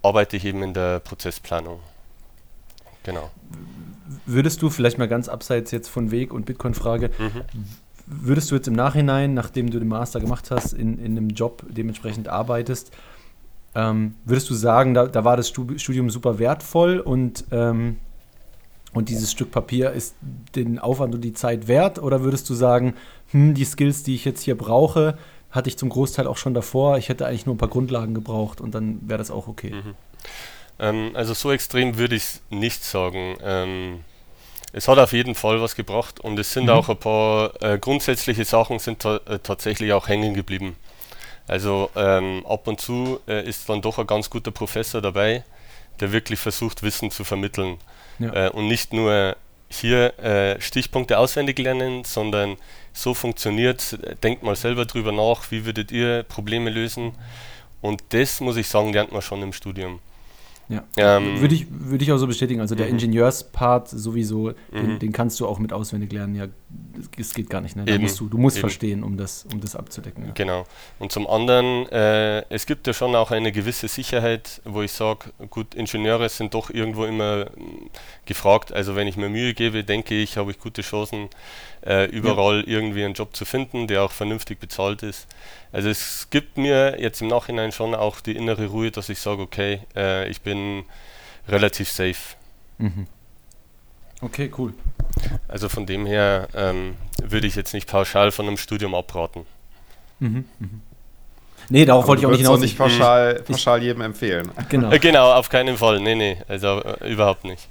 arbeite 0.01 0.37
ich 0.37 0.45
eben 0.45 0.63
in 0.63 0.73
der 0.73 0.99
Prozessplanung. 0.99 1.79
Genau. 3.03 3.29
Würdest 4.25 4.61
du 4.61 4.69
vielleicht 4.69 4.97
mal 4.97 5.07
ganz 5.07 5.27
abseits 5.27 5.71
jetzt 5.71 5.89
von 5.89 6.11
Weg 6.11 6.33
und 6.33 6.45
Bitcoin-Frage, 6.45 7.09
mhm. 7.17 7.41
würdest 8.05 8.51
du 8.51 8.55
jetzt 8.55 8.67
im 8.67 8.75
Nachhinein, 8.75 9.33
nachdem 9.33 9.69
du 9.69 9.79
den 9.79 9.89
Master 9.89 10.21
gemacht 10.21 10.51
hast, 10.51 10.73
in, 10.73 10.97
in 10.97 11.17
einem 11.17 11.29
Job 11.29 11.63
dementsprechend 11.67 12.29
arbeitest, 12.29 12.91
ähm, 13.75 14.15
würdest 14.25 14.49
du 14.49 14.53
sagen, 14.53 14.93
da, 14.93 15.07
da 15.07 15.23
war 15.23 15.37
das 15.37 15.49
Studium 15.49 16.09
super 16.09 16.39
wertvoll 16.39 16.99
und, 16.99 17.45
ähm, 17.51 17.97
und 18.93 19.09
dieses 19.09 19.31
Stück 19.31 19.51
Papier 19.51 19.91
ist 19.91 20.15
den 20.55 20.77
Aufwand 20.77 21.15
und 21.15 21.21
die 21.21 21.33
Zeit 21.33 21.67
wert? 21.67 21.99
Oder 21.99 22.21
würdest 22.21 22.49
du 22.49 22.53
sagen, 22.53 22.93
hm, 23.31 23.55
die 23.55 23.65
Skills, 23.65 24.03
die 24.03 24.15
ich 24.15 24.25
jetzt 24.25 24.43
hier 24.43 24.55
brauche, 24.55 25.17
hatte 25.49 25.69
ich 25.69 25.77
zum 25.77 25.89
Großteil 25.89 26.27
auch 26.27 26.37
schon 26.37 26.53
davor. 26.53 26.97
Ich 26.97 27.09
hätte 27.09 27.25
eigentlich 27.25 27.45
nur 27.45 27.55
ein 27.55 27.59
paar 27.59 27.69
Grundlagen 27.69 28.13
gebraucht 28.13 28.61
und 28.61 28.75
dann 28.75 28.99
wäre 29.07 29.17
das 29.19 29.31
auch 29.31 29.47
okay. 29.47 29.71
Mhm. 29.71 29.95
Ähm, 30.79 31.11
also 31.13 31.33
so 31.33 31.51
extrem 31.51 31.97
würde 31.97 32.15
ich 32.15 32.23
es 32.23 32.41
nicht 32.49 32.83
sagen. 32.83 33.37
Ähm, 33.41 33.99
es 34.71 34.87
hat 34.87 34.97
auf 34.97 35.13
jeden 35.13 35.35
Fall 35.35 35.61
was 35.61 35.75
gebracht 35.75 36.19
und 36.19 36.37
es 36.39 36.51
sind 36.51 36.65
mhm. 36.65 36.71
auch 36.71 36.89
ein 36.89 36.97
paar 36.97 37.61
äh, 37.61 37.77
grundsätzliche 37.77 38.45
Sachen 38.45 38.79
sind 38.79 38.99
ta 38.99 39.19
äh, 39.27 39.37
tatsächlich 39.37 39.93
auch 39.93 40.07
hängen 40.07 40.33
geblieben. 40.33 40.75
Also 41.47 41.89
ähm, 41.95 42.45
ab 42.47 42.67
und 42.67 42.79
zu 42.79 43.19
äh, 43.27 43.47
ist 43.47 43.67
dann 43.69 43.81
doch 43.81 43.99
ein 43.99 44.07
ganz 44.07 44.29
guter 44.29 44.51
Professor 44.51 45.01
dabei, 45.01 45.43
der 45.99 46.11
wirklich 46.11 46.39
versucht, 46.39 46.83
Wissen 46.83 47.11
zu 47.11 47.23
vermitteln. 47.23 47.77
Ja. 48.19 48.47
Äh, 48.47 48.49
und 48.49 48.67
nicht 48.67 48.93
nur 48.93 49.35
hier 49.69 50.17
äh, 50.19 50.61
Stichpunkte 50.61 51.17
auswendig 51.17 51.57
lernen, 51.59 52.03
sondern 52.03 52.57
so 52.93 53.13
funktioniert, 53.13 53.97
denkt 54.23 54.43
mal 54.43 54.55
selber 54.55 54.85
drüber 54.85 55.11
nach, 55.11 55.49
wie 55.51 55.65
würdet 55.65 55.91
ihr 55.91 56.23
Probleme 56.23 56.69
lösen. 56.69 57.13
Und 57.81 58.03
das 58.09 58.39
muss 58.39 58.55
ich 58.55 58.67
sagen, 58.67 58.93
lernt 58.93 59.11
man 59.11 59.21
schon 59.21 59.41
im 59.41 59.51
Studium. 59.51 59.99
Ja. 60.69 60.83
Ähm, 60.95 61.41
würde, 61.41 61.55
ich, 61.55 61.67
würde 61.69 62.03
ich 62.03 62.11
auch 62.11 62.17
so 62.17 62.27
bestätigen. 62.27 62.61
Also 62.61 62.75
der 62.75 62.85
mhm. 62.85 62.93
Ingenieurspart 62.93 63.89
sowieso, 63.89 64.53
den, 64.71 64.93
mhm. 64.93 64.99
den, 64.99 65.11
kannst 65.11 65.39
du 65.39 65.47
auch 65.47 65.59
mit 65.59 65.73
auswendig 65.73 66.11
lernen. 66.13 66.35
Ja, 66.35 66.47
es 67.17 67.33
geht 67.33 67.49
gar 67.49 67.61
nicht. 67.61 67.75
Ne? 67.75 67.85
Da 67.85 67.97
musst 67.97 68.19
du, 68.19 68.27
du 68.27 68.37
musst 68.37 68.57
Eben. 68.57 68.61
verstehen, 68.61 69.03
um 69.03 69.17
das, 69.17 69.45
um 69.51 69.59
das 69.59 69.75
abzudecken. 69.75 70.27
Ja. 70.27 70.31
Genau. 70.33 70.65
Und 70.99 71.11
zum 71.11 71.27
anderen, 71.27 71.87
äh, 71.89 72.43
es 72.49 72.65
gibt 72.65 72.87
ja 72.87 72.93
schon 72.93 73.15
auch 73.15 73.31
eine 73.31 73.51
gewisse 73.51 73.87
Sicherheit, 73.87 74.61
wo 74.65 74.81
ich 74.81 74.91
sage, 74.91 75.31
gut, 75.49 75.75
Ingenieure 75.75 76.29
sind 76.29 76.53
doch 76.53 76.69
irgendwo 76.69 77.05
immer 77.05 77.45
mm, 77.45 77.89
gefragt. 78.25 78.71
Also 78.71 78.95
wenn 78.95 79.07
ich 79.07 79.17
mir 79.17 79.29
Mühe 79.29 79.53
gebe, 79.53 79.83
denke 79.83 80.15
ich, 80.15 80.37
habe 80.37 80.51
ich 80.51 80.59
gute 80.59 80.81
Chancen, 80.81 81.29
äh, 81.85 82.05
überall 82.05 82.61
ja. 82.61 82.67
irgendwie 82.67 83.03
einen 83.03 83.13
Job 83.13 83.35
zu 83.35 83.45
finden, 83.45 83.87
der 83.87 84.03
auch 84.03 84.11
vernünftig 84.11 84.59
bezahlt 84.59 85.03
ist. 85.03 85.27
Also 85.71 85.89
es 85.89 86.27
gibt 86.29 86.57
mir 86.57 86.99
jetzt 86.99 87.21
im 87.21 87.27
Nachhinein 87.27 87.71
schon 87.71 87.95
auch 87.95 88.21
die 88.21 88.35
innere 88.35 88.67
Ruhe, 88.67 88.91
dass 88.91 89.09
ich 89.09 89.19
sage, 89.19 89.41
okay, 89.41 89.81
äh, 89.95 90.29
ich 90.29 90.41
bin 90.41 90.83
relativ 91.47 91.89
safe. 91.89 92.35
Mhm. 92.77 93.07
Okay, 94.21 94.49
cool. 94.57 94.73
Also 95.47 95.69
von 95.69 95.85
dem 95.85 96.05
her 96.05 96.47
ähm, 96.55 96.95
würde 97.21 97.47
ich 97.47 97.55
jetzt 97.55 97.73
nicht 97.73 97.87
pauschal 97.87 98.31
von 98.31 98.47
einem 98.47 98.57
Studium 98.57 98.95
abraten. 98.95 99.45
Mhm. 100.19 100.45
Mhm. 100.59 100.81
Nee, 101.69 101.85
darauf 101.85 102.07
wollte 102.07 102.21
ich 102.21 102.25
auch 102.25 102.31
nicht 102.31 102.41
hinaus. 102.41 102.59
nicht 102.59 102.77
pauschal, 102.77 103.35
pauschal 103.45 103.81
jedem 103.81 104.01
empfehlen. 104.01 104.51
Genau. 104.69 104.91
Äh, 104.91 104.99
genau, 104.99 105.31
auf 105.33 105.49
keinen 105.49 105.77
Fall. 105.77 105.99
Nee, 105.99 106.15
nee, 106.15 106.37
also 106.47 106.81
äh, 106.83 107.11
überhaupt 107.11 107.45
nicht. 107.45 107.67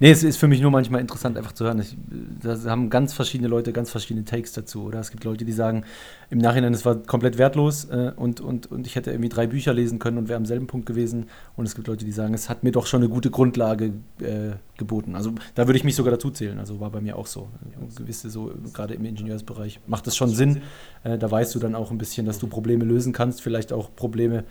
Nee, 0.00 0.10
es 0.10 0.22
ist 0.22 0.36
für 0.36 0.48
mich 0.48 0.60
nur 0.60 0.70
manchmal 0.70 1.00
interessant, 1.00 1.36
einfach 1.36 1.52
zu 1.52 1.64
hören. 1.64 1.80
Ich, 1.80 1.96
da 2.42 2.58
haben 2.70 2.90
ganz 2.90 3.12
verschiedene 3.12 3.48
Leute 3.48 3.72
ganz 3.72 3.90
verschiedene 3.90 4.24
Takes 4.24 4.52
dazu. 4.52 4.84
Oder 4.84 5.00
es 5.00 5.10
gibt 5.10 5.24
Leute, 5.24 5.44
die 5.44 5.52
sagen, 5.52 5.84
im 6.30 6.38
Nachhinein, 6.38 6.74
es 6.74 6.84
war 6.84 6.96
komplett 6.96 7.38
wertlos 7.38 7.84
äh, 7.84 8.12
und, 8.16 8.40
und, 8.40 8.70
und 8.70 8.86
ich 8.86 8.96
hätte 8.96 9.10
irgendwie 9.10 9.28
drei 9.28 9.46
Bücher 9.46 9.72
lesen 9.72 9.98
können 9.98 10.18
und 10.18 10.28
wäre 10.28 10.36
am 10.36 10.46
selben 10.46 10.66
Punkt 10.66 10.86
gewesen. 10.86 11.26
Und 11.56 11.66
es 11.66 11.74
gibt 11.74 11.88
Leute, 11.88 12.04
die 12.04 12.12
sagen, 12.12 12.34
es 12.34 12.48
hat 12.48 12.64
mir 12.64 12.72
doch 12.72 12.86
schon 12.86 13.02
eine 13.02 13.08
gute 13.08 13.30
Grundlage 13.30 13.92
äh, 14.20 14.52
geboten. 14.76 15.14
Also 15.14 15.32
da 15.54 15.66
würde 15.66 15.78
ich 15.78 15.84
mich 15.84 15.94
sogar 15.94 16.12
dazu 16.12 16.30
zählen. 16.30 16.58
Also 16.58 16.80
war 16.80 16.90
bei 16.90 17.00
mir 17.00 17.16
auch 17.16 17.26
so. 17.26 17.48
Gewisse, 17.94 18.30
so 18.30 18.52
gerade 18.72 18.94
im 18.94 19.04
Ingenieursbereich 19.04 19.80
macht 19.86 20.06
das 20.06 20.16
schon 20.16 20.30
Sinn. 20.30 20.62
Äh, 21.04 21.18
da 21.18 21.30
weißt 21.30 21.54
du 21.54 21.58
dann 21.58 21.74
auch 21.74 21.90
ein 21.90 21.98
bisschen, 21.98 22.26
dass 22.26 22.38
du 22.38 22.46
Probleme 22.46 22.84
lösen 22.84 23.12
kannst, 23.12 23.42
vielleicht 23.42 23.72
auch 23.72 23.94
Probleme 23.94 24.44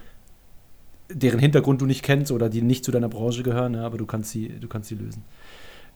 deren 1.09 1.39
Hintergrund 1.39 1.81
du 1.81 1.85
nicht 1.85 2.03
kennst 2.03 2.31
oder 2.31 2.49
die 2.49 2.61
nicht 2.61 2.83
zu 2.83 2.91
deiner 2.91 3.09
Branche 3.09 3.43
gehören, 3.43 3.75
ja, 3.75 3.85
aber 3.85 3.97
du 3.97 4.05
kannst 4.05 4.31
sie, 4.31 4.49
du 4.49 4.67
kannst 4.67 4.89
sie 4.89 4.95
lösen. 4.95 5.23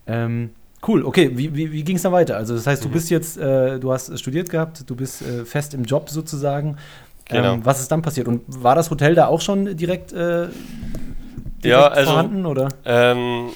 Ähm, 0.08 0.52
cool, 0.88 1.04
okay, 1.04 1.32
wie, 1.34 1.56
wie, 1.56 1.72
wie 1.72 1.84
ging 1.84 1.96
es 1.96 2.02
dann 2.04 2.12
weiter? 2.12 2.38
Also 2.38 2.56
das 2.56 2.68
heißt, 2.68 2.84
du 2.84 2.90
mhm. 2.90 2.94
bist 2.94 3.10
jetzt, 3.10 3.38
äh, 3.38 3.80
du 3.80 3.92
hast 3.92 4.18
studiert 4.20 4.50
gehabt, 4.50 4.90
du 4.90 4.96
bist 4.96 5.22
äh, 5.22 5.46
fest 5.46 5.74
im 5.74 5.84
Job 5.84 6.10
sozusagen. 6.10 6.78
Genau. 7.26 7.54
Ähm, 7.54 7.66
was 7.66 7.80
ist 7.80 7.92
dann 7.92 8.02
passiert? 8.02 8.28
Und 8.28 8.42
war 8.48 8.76
das 8.76 8.90
Hotel 8.90 9.16
da 9.16 9.28
auch 9.28 9.42
schon 9.42 9.78
direkt, 9.78 10.12
äh, 10.14 10.48
direkt 10.48 11.64
ja, 11.64 11.88
also, 11.88 12.12
vorhanden? 12.12 12.46
Oder? 12.46 12.70
Ähm, 12.86 13.50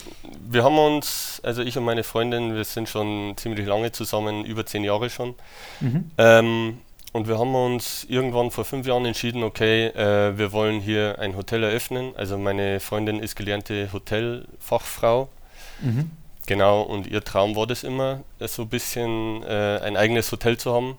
wir 0.48 0.63
haben 0.63 0.77
uns, 0.77 1.41
also 1.43 1.63
ich 1.63 1.77
und 1.77 1.83
meine 1.83 2.03
Freundin, 2.03 2.53
wir 2.53 2.63
sind 2.63 2.88
schon 2.88 3.33
ziemlich 3.36 3.65
lange 3.65 3.91
zusammen, 3.91 4.45
über 4.45 4.65
zehn 4.65 4.83
Jahre 4.83 5.10
schon. 5.10 5.33
Mhm. 5.81 6.12
Ähm, 6.17 6.77
und 7.13 7.27
wir 7.27 7.38
haben 7.38 7.53
uns 7.53 8.05
irgendwann 8.10 8.50
vor 8.50 8.65
fünf 8.65 8.88
Jahren 8.88 9.05
entschieden, 9.05 9.43
okay, 9.43 9.88
äh, 9.88 10.36
wir 10.36 10.51
wollen 10.51 10.82
hier 10.82 11.20
ein 11.20 11.38
Hotel 11.38 11.63
eröffnen. 11.63 12.13
Also 12.17 12.39
meine 12.39 12.79
Freundin 12.79 13.20
ist 13.20 13.36
gelernte 13.36 13.93
Hotelfachfrau. 13.93 15.29
Mhm. 15.82 16.10
Genau, 16.48 16.82
und 16.82 17.05
ihr 17.05 17.24
Traum 17.24 17.55
war 17.55 17.67
das 17.67 17.84
immer, 17.84 18.24
äh, 18.39 18.48
so 18.48 18.63
ein 18.63 18.70
bisschen 18.70 19.43
äh, 19.43 19.79
ein 19.84 19.96
eigenes 19.96 20.32
Hotel 20.32 20.58
zu 20.58 20.74
haben. 20.74 20.98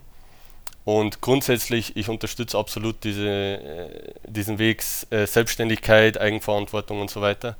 Und 0.84 1.20
grundsätzlich, 1.20 1.96
ich 1.96 2.08
unterstütze 2.08 2.58
absolut 2.58 3.02
diese, 3.02 3.28
äh, 3.28 4.12
diesen 4.28 4.60
Weg 4.60 4.84
äh, 5.10 5.26
Selbstständigkeit, 5.26 6.20
Eigenverantwortung 6.20 7.00
und 7.00 7.10
so 7.10 7.22
weiter. 7.22 7.56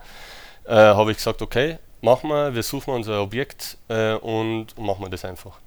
Äh, 0.65 0.75
Habe 0.75 1.11
ich 1.11 1.17
gesagt, 1.17 1.43
okay, 1.43 1.79
machen 2.03 2.31
wir, 2.31 2.55
wir 2.55 2.63
suchen 2.63 2.95
unser 2.95 3.21
Objekt 3.21 3.79
und 3.89 4.79
machen 4.79 5.03
wir 5.03 5.09
das 5.09 5.25
einfach. 5.25 5.59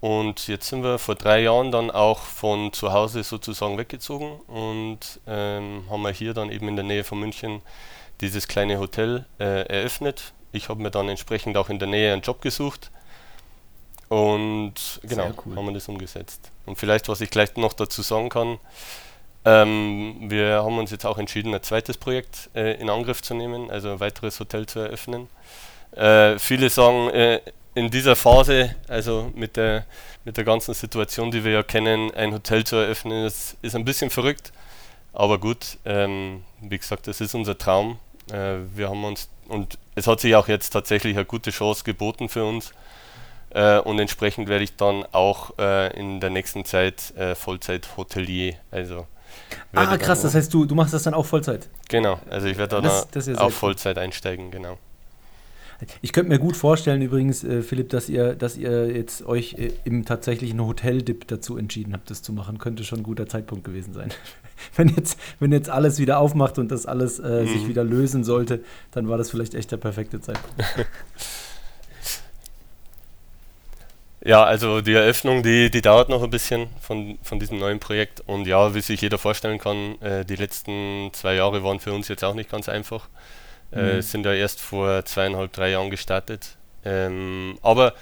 Und 0.00 0.48
jetzt 0.48 0.68
sind 0.68 0.82
wir 0.82 0.98
vor 0.98 1.14
drei 1.14 1.42
Jahren 1.42 1.70
dann 1.70 1.90
auch 1.90 2.20
von 2.20 2.72
zu 2.72 2.92
Hause 2.92 3.22
sozusagen 3.22 3.76
weggezogen 3.76 4.40
und 4.46 5.20
ähm, 5.26 5.84
haben 5.90 6.02
wir 6.02 6.10
hier 6.10 6.32
dann 6.32 6.50
eben 6.50 6.68
in 6.68 6.76
der 6.76 6.84
Nähe 6.84 7.04
von 7.04 7.20
München 7.20 7.60
dieses 8.22 8.48
kleine 8.48 8.78
Hotel 8.78 9.26
äh, 9.38 9.66
eröffnet. 9.66 10.32
Ich 10.52 10.70
habe 10.70 10.82
mir 10.82 10.90
dann 10.90 11.08
entsprechend 11.10 11.56
auch 11.58 11.68
in 11.68 11.78
der 11.78 11.88
Nähe 11.88 12.14
einen 12.14 12.22
Job 12.22 12.40
gesucht 12.40 12.90
und 14.08 15.00
genau, 15.02 15.30
cool. 15.44 15.54
haben 15.54 15.66
wir 15.66 15.74
das 15.74 15.88
umgesetzt. 15.88 16.50
Und 16.64 16.76
vielleicht, 16.76 17.08
was 17.08 17.20
ich 17.20 17.30
gleich 17.30 17.54
noch 17.56 17.74
dazu 17.74 18.00
sagen 18.00 18.30
kann, 18.30 18.58
ähm, 19.44 20.16
wir 20.28 20.62
haben 20.64 20.78
uns 20.78 20.90
jetzt 20.90 21.06
auch 21.06 21.18
entschieden, 21.18 21.54
ein 21.54 21.62
zweites 21.62 21.96
Projekt 21.96 22.50
äh, 22.54 22.80
in 22.80 22.90
Angriff 22.90 23.22
zu 23.22 23.34
nehmen, 23.34 23.70
also 23.70 23.92
ein 23.92 24.00
weiteres 24.00 24.40
Hotel 24.40 24.66
zu 24.66 24.80
eröffnen. 24.80 25.28
Äh, 25.92 26.38
viele 26.38 26.70
sagen, 26.70 27.10
äh, 27.10 27.40
in 27.74 27.90
dieser 27.90 28.16
Phase, 28.16 28.74
also 28.88 29.30
mit 29.34 29.56
der, 29.56 29.84
mit 30.24 30.36
der 30.36 30.44
ganzen 30.44 30.74
Situation, 30.74 31.30
die 31.30 31.44
wir 31.44 31.52
ja 31.52 31.62
kennen, 31.62 32.12
ein 32.14 32.32
Hotel 32.32 32.64
zu 32.64 32.76
eröffnen, 32.76 33.24
ist, 33.24 33.56
ist 33.62 33.76
ein 33.76 33.84
bisschen 33.84 34.10
verrückt. 34.10 34.52
Aber 35.12 35.38
gut, 35.38 35.78
ähm, 35.84 36.44
wie 36.60 36.78
gesagt, 36.78 37.06
das 37.06 37.20
ist 37.20 37.34
unser 37.34 37.58
Traum. 37.58 37.98
Äh, 38.32 38.58
wir 38.74 38.88
haben 38.88 39.04
uns, 39.04 39.28
und 39.48 39.78
es 39.94 40.06
hat 40.06 40.20
sich 40.20 40.34
auch 40.34 40.48
jetzt 40.48 40.70
tatsächlich 40.70 41.16
eine 41.16 41.24
gute 41.24 41.50
Chance 41.50 41.84
geboten 41.84 42.28
für 42.28 42.44
uns. 42.44 42.72
Äh, 43.50 43.78
und 43.78 43.98
entsprechend 43.98 44.48
werde 44.48 44.64
ich 44.64 44.76
dann 44.76 45.04
auch 45.12 45.58
äh, 45.58 45.92
in 45.98 46.20
der 46.20 46.30
nächsten 46.30 46.64
Zeit 46.64 47.12
äh, 47.16 47.34
Vollzeit-Hotelier. 47.34 48.54
Also 48.70 49.06
ah, 49.74 49.96
krass, 49.96 50.22
das 50.22 50.34
heißt, 50.34 50.52
du, 50.54 50.64
du 50.64 50.74
machst 50.76 50.94
das 50.94 51.02
dann 51.02 51.14
auch 51.14 51.26
Vollzeit? 51.26 51.68
Genau, 51.88 52.20
also 52.30 52.46
ich 52.46 52.56
werde 52.56 52.76
dann 52.76 52.84
das, 52.84 53.08
das 53.10 53.26
ja 53.26 53.38
auch 53.38 53.50
Vollzeit 53.50 53.98
einsteigen, 53.98 54.52
genau. 54.52 54.78
Ich 56.02 56.12
könnte 56.12 56.28
mir 56.28 56.38
gut 56.38 56.56
vorstellen, 56.56 57.02
übrigens, 57.02 57.44
äh, 57.44 57.62
Philipp, 57.62 57.90
dass 57.90 58.08
ihr, 58.08 58.34
dass 58.34 58.56
ihr 58.56 58.94
jetzt 58.94 59.24
euch 59.24 59.54
äh, 59.54 59.72
im 59.84 60.04
tatsächlichen 60.04 60.64
Hotel-Dip 60.64 61.26
dazu 61.28 61.56
entschieden 61.56 61.92
habt, 61.92 62.10
das 62.10 62.22
zu 62.22 62.32
machen. 62.32 62.58
Könnte 62.58 62.84
schon 62.84 63.00
ein 63.00 63.02
guter 63.02 63.26
Zeitpunkt 63.26 63.64
gewesen 63.64 63.94
sein. 63.94 64.10
wenn, 64.76 64.88
jetzt, 64.88 65.18
wenn 65.38 65.52
jetzt 65.52 65.70
alles 65.70 65.98
wieder 65.98 66.18
aufmacht 66.18 66.58
und 66.58 66.70
das 66.70 66.86
alles 66.86 67.18
äh, 67.18 67.42
mhm. 67.42 67.48
sich 67.48 67.68
wieder 67.68 67.84
lösen 67.84 68.24
sollte, 68.24 68.62
dann 68.90 69.08
war 69.08 69.18
das 69.18 69.30
vielleicht 69.30 69.54
echt 69.54 69.72
der 69.72 69.78
perfekte 69.78 70.20
Zeitpunkt. 70.20 70.64
Ja, 74.22 74.44
also 74.44 74.82
die 74.82 74.92
Eröffnung, 74.92 75.42
die, 75.42 75.70
die 75.70 75.80
dauert 75.80 76.10
noch 76.10 76.22
ein 76.22 76.28
bisschen 76.28 76.68
von, 76.80 77.18
von 77.22 77.40
diesem 77.40 77.58
neuen 77.58 77.80
Projekt. 77.80 78.20
Und 78.26 78.46
ja, 78.46 78.74
wie 78.74 78.82
sich 78.82 79.00
jeder 79.00 79.16
vorstellen 79.16 79.58
kann, 79.58 80.00
äh, 80.02 80.26
die 80.26 80.36
letzten 80.36 81.10
zwei 81.14 81.34
Jahre 81.36 81.64
waren 81.64 81.80
für 81.80 81.94
uns 81.94 82.08
jetzt 82.08 82.22
auch 82.22 82.34
nicht 82.34 82.50
ganz 82.50 82.68
einfach. 82.68 83.08
Äh, 83.72 83.96
mhm. 83.96 84.02
sind 84.02 84.26
ja 84.26 84.32
erst 84.32 84.60
vor 84.60 85.04
zweieinhalb, 85.04 85.52
drei 85.52 85.70
Jahren 85.70 85.90
gestartet. 85.90 86.56
Ähm, 86.84 87.58
aber 87.62 87.94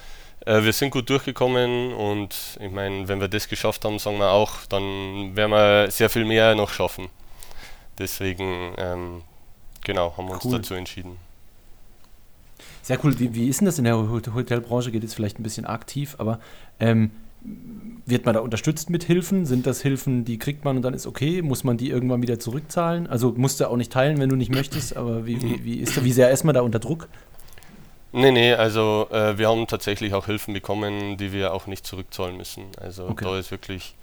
äh, 0.45 0.63
wir 0.63 0.73
sind 0.73 0.91
gut 0.91 1.09
durchgekommen 1.09 1.93
und 1.93 2.57
ich 2.59 2.71
meine, 2.71 3.07
wenn 3.07 3.19
wir 3.19 3.27
das 3.27 3.47
geschafft 3.47 3.85
haben, 3.85 3.99
sagen 3.99 4.17
wir 4.17 4.31
auch, 4.31 4.65
dann 4.67 5.35
werden 5.35 5.51
wir 5.51 5.91
sehr 5.91 6.09
viel 6.09 6.25
mehr 6.25 6.55
noch 6.55 6.69
schaffen. 6.69 7.09
Deswegen, 7.97 8.73
ähm, 8.77 9.21
genau, 9.83 10.15
haben 10.17 10.27
wir 10.27 10.35
uns 10.35 10.45
cool. 10.45 10.53
dazu 10.53 10.73
entschieden. 10.73 11.17
Sehr 12.81 12.97
cool. 13.03 13.19
Wie, 13.19 13.35
wie 13.35 13.49
ist 13.49 13.59
denn 13.59 13.65
das 13.65 13.77
in 13.77 13.83
der 13.83 13.97
Hotelbranche? 13.97 14.91
Geht 14.91 15.03
jetzt 15.03 15.13
vielleicht 15.13 15.39
ein 15.39 15.43
bisschen 15.43 15.65
aktiv, 15.65 16.15
aber 16.17 16.39
ähm, 16.79 17.11
wird 17.41 18.25
man 18.25 18.33
da 18.33 18.41
unterstützt 18.41 18.89
mit 18.89 19.03
Hilfen? 19.03 19.45
Sind 19.45 19.65
das 19.65 19.81
Hilfen, 19.81 20.25
die 20.25 20.39
kriegt 20.39 20.65
man 20.65 20.77
und 20.77 20.81
dann 20.81 20.93
ist 20.93 21.07
okay? 21.07 21.41
Muss 21.41 21.63
man 21.63 21.77
die 21.77 21.89
irgendwann 21.89 22.21
wieder 22.21 22.39
zurückzahlen? 22.39 23.07
Also 23.07 23.33
musst 23.35 23.59
du 23.59 23.69
auch 23.69 23.77
nicht 23.77 23.91
teilen, 23.91 24.19
wenn 24.19 24.29
du 24.29 24.35
nicht 24.35 24.51
möchtest, 24.51 24.97
aber 24.97 25.25
wie, 25.25 25.41
wie, 25.41 25.63
wie, 25.63 25.75
ist, 25.75 26.03
wie 26.03 26.11
sehr 26.11 26.31
ist 26.31 26.43
man 26.43 26.55
da 26.55 26.61
unter 26.61 26.79
Druck? 26.79 27.07
Nee, 28.11 28.31
nee, 28.31 28.53
also 28.53 29.07
äh, 29.11 29.37
wir 29.37 29.49
haben 29.49 29.67
tatsächlich 29.67 30.15
auch 30.15 30.25
Hilfen 30.25 30.53
bekommen, 30.53 31.17
die 31.17 31.31
wir 31.31 31.53
auch 31.53 31.67
nicht 31.67 31.85
zurückzahlen 31.85 32.37
müssen. 32.37 32.65
Also 32.81 33.07
okay. 33.07 33.25
da 33.25 33.37
ist 33.37 33.51
wirklich 33.51 33.95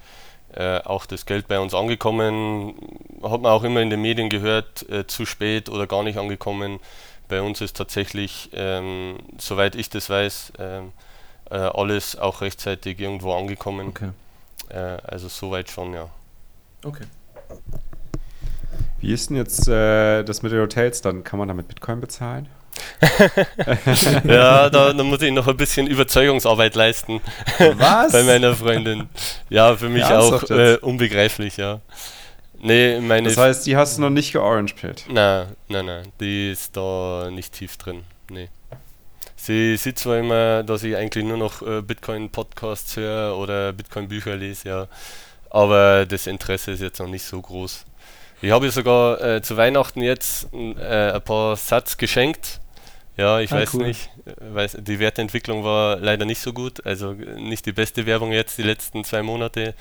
äh, 0.55 0.79
auch 0.79 1.07
das 1.07 1.27
Geld 1.27 1.49
bei 1.49 1.59
uns 1.59 1.75
angekommen. 1.75 2.75
Hat 3.23 3.43
man 3.43 3.51
auch 3.51 3.65
immer 3.65 3.83
in 3.83 3.91
den 3.91 4.01
Medien 4.01 4.31
gehört, 4.31 4.89
äh, 4.89 5.07
zu 5.09 5.27
spät 5.27 5.69
oder 5.69 5.89
gar 5.89 6.05
nicht 6.05 6.19
angekommen. 6.19 6.79
Bei 7.29 7.43
uns 7.43 7.61
ist 7.61 7.77
tatsächlich, 7.77 8.51
ähm, 8.53 9.17
soweit 9.39 9.75
ich 9.75 9.91
das 9.91 10.09
weiß, 10.09 10.53
ähm, 10.61 10.93
äh, 11.51 11.57
alles 11.57 12.17
auch 12.17 12.41
rechtzeitig 12.41 13.01
irgendwo 13.01 13.33
angekommen. 13.35 13.89
Okay. 13.89 14.11
Äh, 14.69 14.99
also 15.05 15.29
soweit 15.29 15.71
schon, 15.71 15.95
ja. 15.95 16.09
Okay. 16.85 17.05
Wie 19.01 19.13
ist 19.13 19.31
denn 19.31 19.37
jetzt 19.37 19.69
äh, 19.69 20.23
das 20.23 20.43
mit 20.43 20.53
den 20.53 20.61
Hotels 20.61 21.03
dann? 21.03 21.23
Kann 21.25 21.39
man 21.39 21.49
damit 21.49 21.69
Bitcoin 21.69 22.01
bezahlen? 22.01 22.49
ja, 24.25 24.69
da, 24.69 24.93
da, 24.93 25.03
muss 25.03 25.23
ich 25.23 25.33
noch 25.33 25.47
ein 25.47 25.57
bisschen 25.57 25.87
Überzeugungsarbeit 25.87 26.75
leisten. 26.75 27.21
Was? 27.77 28.13
Bei 28.13 28.23
meiner 28.23 28.55
Freundin. 28.55 29.09
Ja, 29.49 29.77
für 29.77 29.89
mich 29.89 30.03
ja, 30.03 30.19
auch 30.19 30.43
äh, 30.51 30.77
unbegreiflich, 30.77 31.57
ja. 31.57 31.81
Nee, 32.59 33.01
meine 33.01 33.29
das 33.29 33.37
heißt, 33.37 33.67
die 33.67 33.77
hast 33.77 33.99
du 33.99 34.03
noch 34.03 34.11
nicht 34.11 34.33
georangepillt? 34.33 35.07
Nein, 35.09 35.49
nein, 35.69 35.87
nein. 35.87 36.13
Die 36.21 36.51
ist 36.51 36.77
da 36.77 37.29
nicht 37.31 37.53
tief 37.53 37.77
drin. 37.77 38.05
Nee. 38.31 38.49
Sie 39.47 39.77
sieht 39.77 39.97
zwar 39.97 40.19
immer, 40.19 40.65
dass 40.65 40.83
ich 40.83 40.97
eigentlich 40.97 41.25
nur 41.25 41.37
noch 41.37 41.63
äh, 41.63 41.81
Bitcoin-Podcasts 41.81 42.97
höre 42.97 43.39
oder 43.39 43.73
Bitcoin-Bücher 43.73 44.35
lese, 44.35 44.69
ja. 44.69 44.89
Aber 45.51 46.05
das 46.05 46.27
Interesse 46.27 46.73
ist 46.73 46.83
jetzt 46.83 46.99
noch 46.99 47.07
nicht 47.07 47.23
so 47.23 47.41
groß. 47.41 47.85
Ich 48.43 48.51
habe 48.51 48.67
ihr 48.67 48.73
sogar 48.73 49.23
äh, 49.23 49.43
zu 49.43 49.57
Weihnachten 49.57 50.01
jetzt 50.01 50.49
äh, 50.53 51.13
ein 51.13 51.23
paar 51.23 51.55
Satz 51.55 51.97
geschenkt. 51.97 52.61
Ja, 53.17 53.39
ich 53.39 53.53
ah, 53.53 53.59
weiß 53.59 53.75
cool. 53.75 53.87
nicht. 53.87 54.11
Äh, 54.27 54.33
weiß, 54.53 54.79
die 54.81 54.99
Wertentwicklung 54.99 55.63
war 55.63 55.95
leider 56.01 56.25
nicht 56.25 56.41
so 56.41 56.53
gut. 56.53 56.85
Also 56.85 57.13
nicht 57.13 57.67
die 57.67 57.73
beste 57.73 58.05
Werbung 58.05 58.33
jetzt 58.33 58.59
die 58.59 58.65
letzten 58.65 59.05
zwei 59.05 59.23
Monate. 59.23 59.75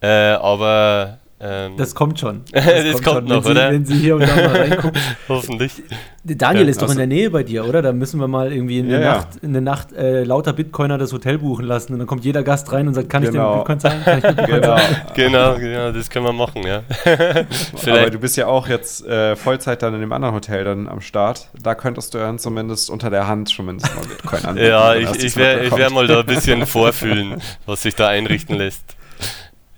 Äh, 0.00 0.08
aber 0.08 1.20
ähm, 1.38 1.76
das 1.76 1.94
kommt 1.94 2.18
schon. 2.18 2.42
Das, 2.52 2.64
das 2.64 3.02
kommt, 3.02 3.04
kommt 3.04 3.28
noch, 3.28 3.44
wenn 3.44 3.50
oder? 3.52 3.68
Sie, 3.68 3.74
wenn 3.74 3.84
Sie 3.84 3.94
hier 3.94 4.16
und 4.16 4.22
da 4.22 4.34
mal 4.34 4.46
reingucken. 4.46 5.00
Hoffentlich. 5.28 5.82
Daniel 6.24 6.64
ja, 6.64 6.70
ist 6.70 6.82
doch 6.82 6.90
in 6.90 6.96
der 6.96 7.06
Nähe 7.06 7.30
bei 7.30 7.42
dir, 7.42 7.66
oder? 7.66 7.82
Da 7.82 7.92
müssen 7.92 8.18
wir 8.18 8.26
mal 8.26 8.52
irgendwie 8.52 8.78
in 8.78 8.88
der 8.88 9.00
ja, 9.00 9.14
Nacht, 9.16 9.28
in 9.42 9.52
der 9.52 9.62
Nacht 9.62 9.92
äh, 9.92 10.24
lauter 10.24 10.52
Bitcoiner 10.54 10.98
das 10.98 11.12
Hotel 11.12 11.38
buchen 11.38 11.66
lassen 11.66 11.92
und 11.92 11.98
dann 11.98 12.08
kommt 12.08 12.24
jeder 12.24 12.42
Gast 12.42 12.72
rein 12.72 12.88
und 12.88 12.94
sagt, 12.94 13.10
kann 13.10 13.22
genau. 13.22 13.48
ich 13.48 13.52
den 13.52 13.58
Bitcoin 13.58 13.80
zahlen? 13.80 14.04
Kann 14.04 14.18
ich 14.18 14.24
Bitcoin 14.24 14.60
genau. 14.60 14.76
zahlen? 14.76 14.96
genau, 15.14 15.54
genau, 15.56 15.92
das 15.92 16.10
können 16.10 16.24
wir 16.24 16.32
machen, 16.32 16.66
ja. 16.66 16.82
Aber 17.04 18.10
du 18.10 18.18
bist 18.18 18.36
ja 18.36 18.46
auch 18.46 18.66
jetzt 18.68 19.06
äh, 19.06 19.36
Vollzeit 19.36 19.82
dann 19.82 19.94
in 19.94 20.00
dem 20.00 20.12
anderen 20.12 20.34
Hotel 20.34 20.64
dann 20.64 20.88
am 20.88 21.00
Start. 21.00 21.48
Da 21.62 21.74
könntest 21.74 22.14
du 22.14 22.18
dann 22.18 22.38
zumindest 22.38 22.90
unter 22.90 23.10
der 23.10 23.28
Hand 23.28 23.48
zumindest 23.48 23.94
mal 23.94 24.06
Bitcoin 24.06 24.44
anbieten. 24.44 24.68
ja, 24.68 24.94
ich, 24.94 25.22
ich 25.22 25.36
werde 25.36 25.70
wär 25.76 25.90
mal 25.90 26.06
da 26.06 26.20
ein 26.20 26.26
bisschen 26.26 26.66
vorfühlen, 26.66 27.40
was 27.66 27.82
sich 27.82 27.94
da 27.94 28.08
einrichten 28.08 28.56
lässt. 28.56 28.96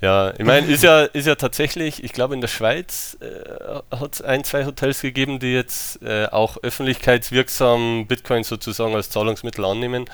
Ja, 0.00 0.33
ich 0.33 0.45
meine, 0.45 0.67
ist 0.69 0.85
ja, 0.85 1.02
ist 1.02 1.26
ja 1.26 1.35
tatsächlich, 1.35 2.05
ich 2.05 2.12
glaube 2.12 2.35
in 2.35 2.40
der 2.40 2.49
Schweiz 2.49 3.17
äh, 3.21 3.97
hat 3.97 4.14
es 4.14 4.23
ein, 4.23 4.45
zwei 4.45 4.64
Hotels 4.64 5.00
gegeben, 5.00 5.40
die 5.40 5.52
jetzt 5.52 6.00
äh, 6.02 6.26
auch 6.26 6.57
öffentlichkeitswirksam 6.62 8.07
Bitcoin 8.07 8.45
sozusagen 8.45 8.95
als 8.95 9.11
Zahlungsmittel 9.11 9.64
annehmen. 9.64 10.09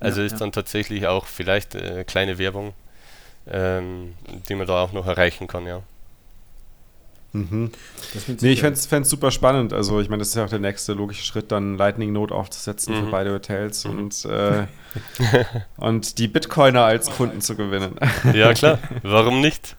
Also 0.00 0.20
ja, 0.20 0.26
ist 0.26 0.32
ja. 0.32 0.38
dann 0.38 0.52
tatsächlich 0.52 1.06
auch 1.06 1.26
vielleicht 1.26 1.74
äh, 1.74 2.04
kleine 2.04 2.36
Werbung, 2.36 2.74
ähm, 3.50 4.14
die 4.48 4.54
man 4.54 4.66
da 4.66 4.82
auch 4.82 4.92
noch 4.92 5.06
erreichen 5.06 5.46
kann, 5.46 5.66
ja. 5.66 5.82
Mhm. 7.32 7.70
Nee, 8.40 8.52
ich 8.52 8.60
fände 8.60 8.74
es 8.76 9.08
super 9.08 9.30
spannend. 9.30 9.72
Also, 9.72 10.00
ich 10.00 10.08
meine, 10.08 10.20
das 10.20 10.28
ist 10.28 10.34
ja 10.34 10.44
auch 10.44 10.50
der 10.50 10.58
nächste 10.58 10.92
logische 10.92 11.24
Schritt, 11.24 11.50
dann 11.50 11.78
Lightning 11.78 12.12
Note 12.12 12.34
aufzusetzen 12.34 12.94
mhm. 12.94 13.04
für 13.04 13.10
beide 13.10 13.32
Hotels 13.32 13.84
mhm. 13.84 13.98
und, 13.98 14.24
äh, 14.26 14.66
und 15.78 16.18
die 16.18 16.28
Bitcoiner 16.28 16.84
als 16.84 17.10
Kunden 17.10 17.40
zu 17.40 17.56
gewinnen. 17.56 17.96
Ja, 18.34 18.52
klar. 18.52 18.78
Warum 19.02 19.40
nicht? 19.40 19.76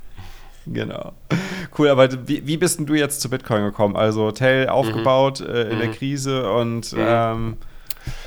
Genau. 0.65 1.13
Cool, 1.77 1.89
aber 1.89 2.27
wie, 2.27 2.47
wie 2.47 2.57
bist 2.57 2.79
denn 2.79 2.85
du 2.85 2.95
jetzt 2.95 3.21
zu 3.21 3.29
Bitcoin 3.29 3.63
gekommen? 3.63 3.95
Also, 3.95 4.23
Hotel 4.23 4.69
aufgebaut 4.69 5.41
mhm. 5.41 5.53
äh, 5.53 5.61
in 5.63 5.79
der 5.79 5.89
mhm. 5.89 5.93
Krise 5.93 6.51
und 6.51 6.91
mhm. 6.93 6.99
ähm, 7.05 7.57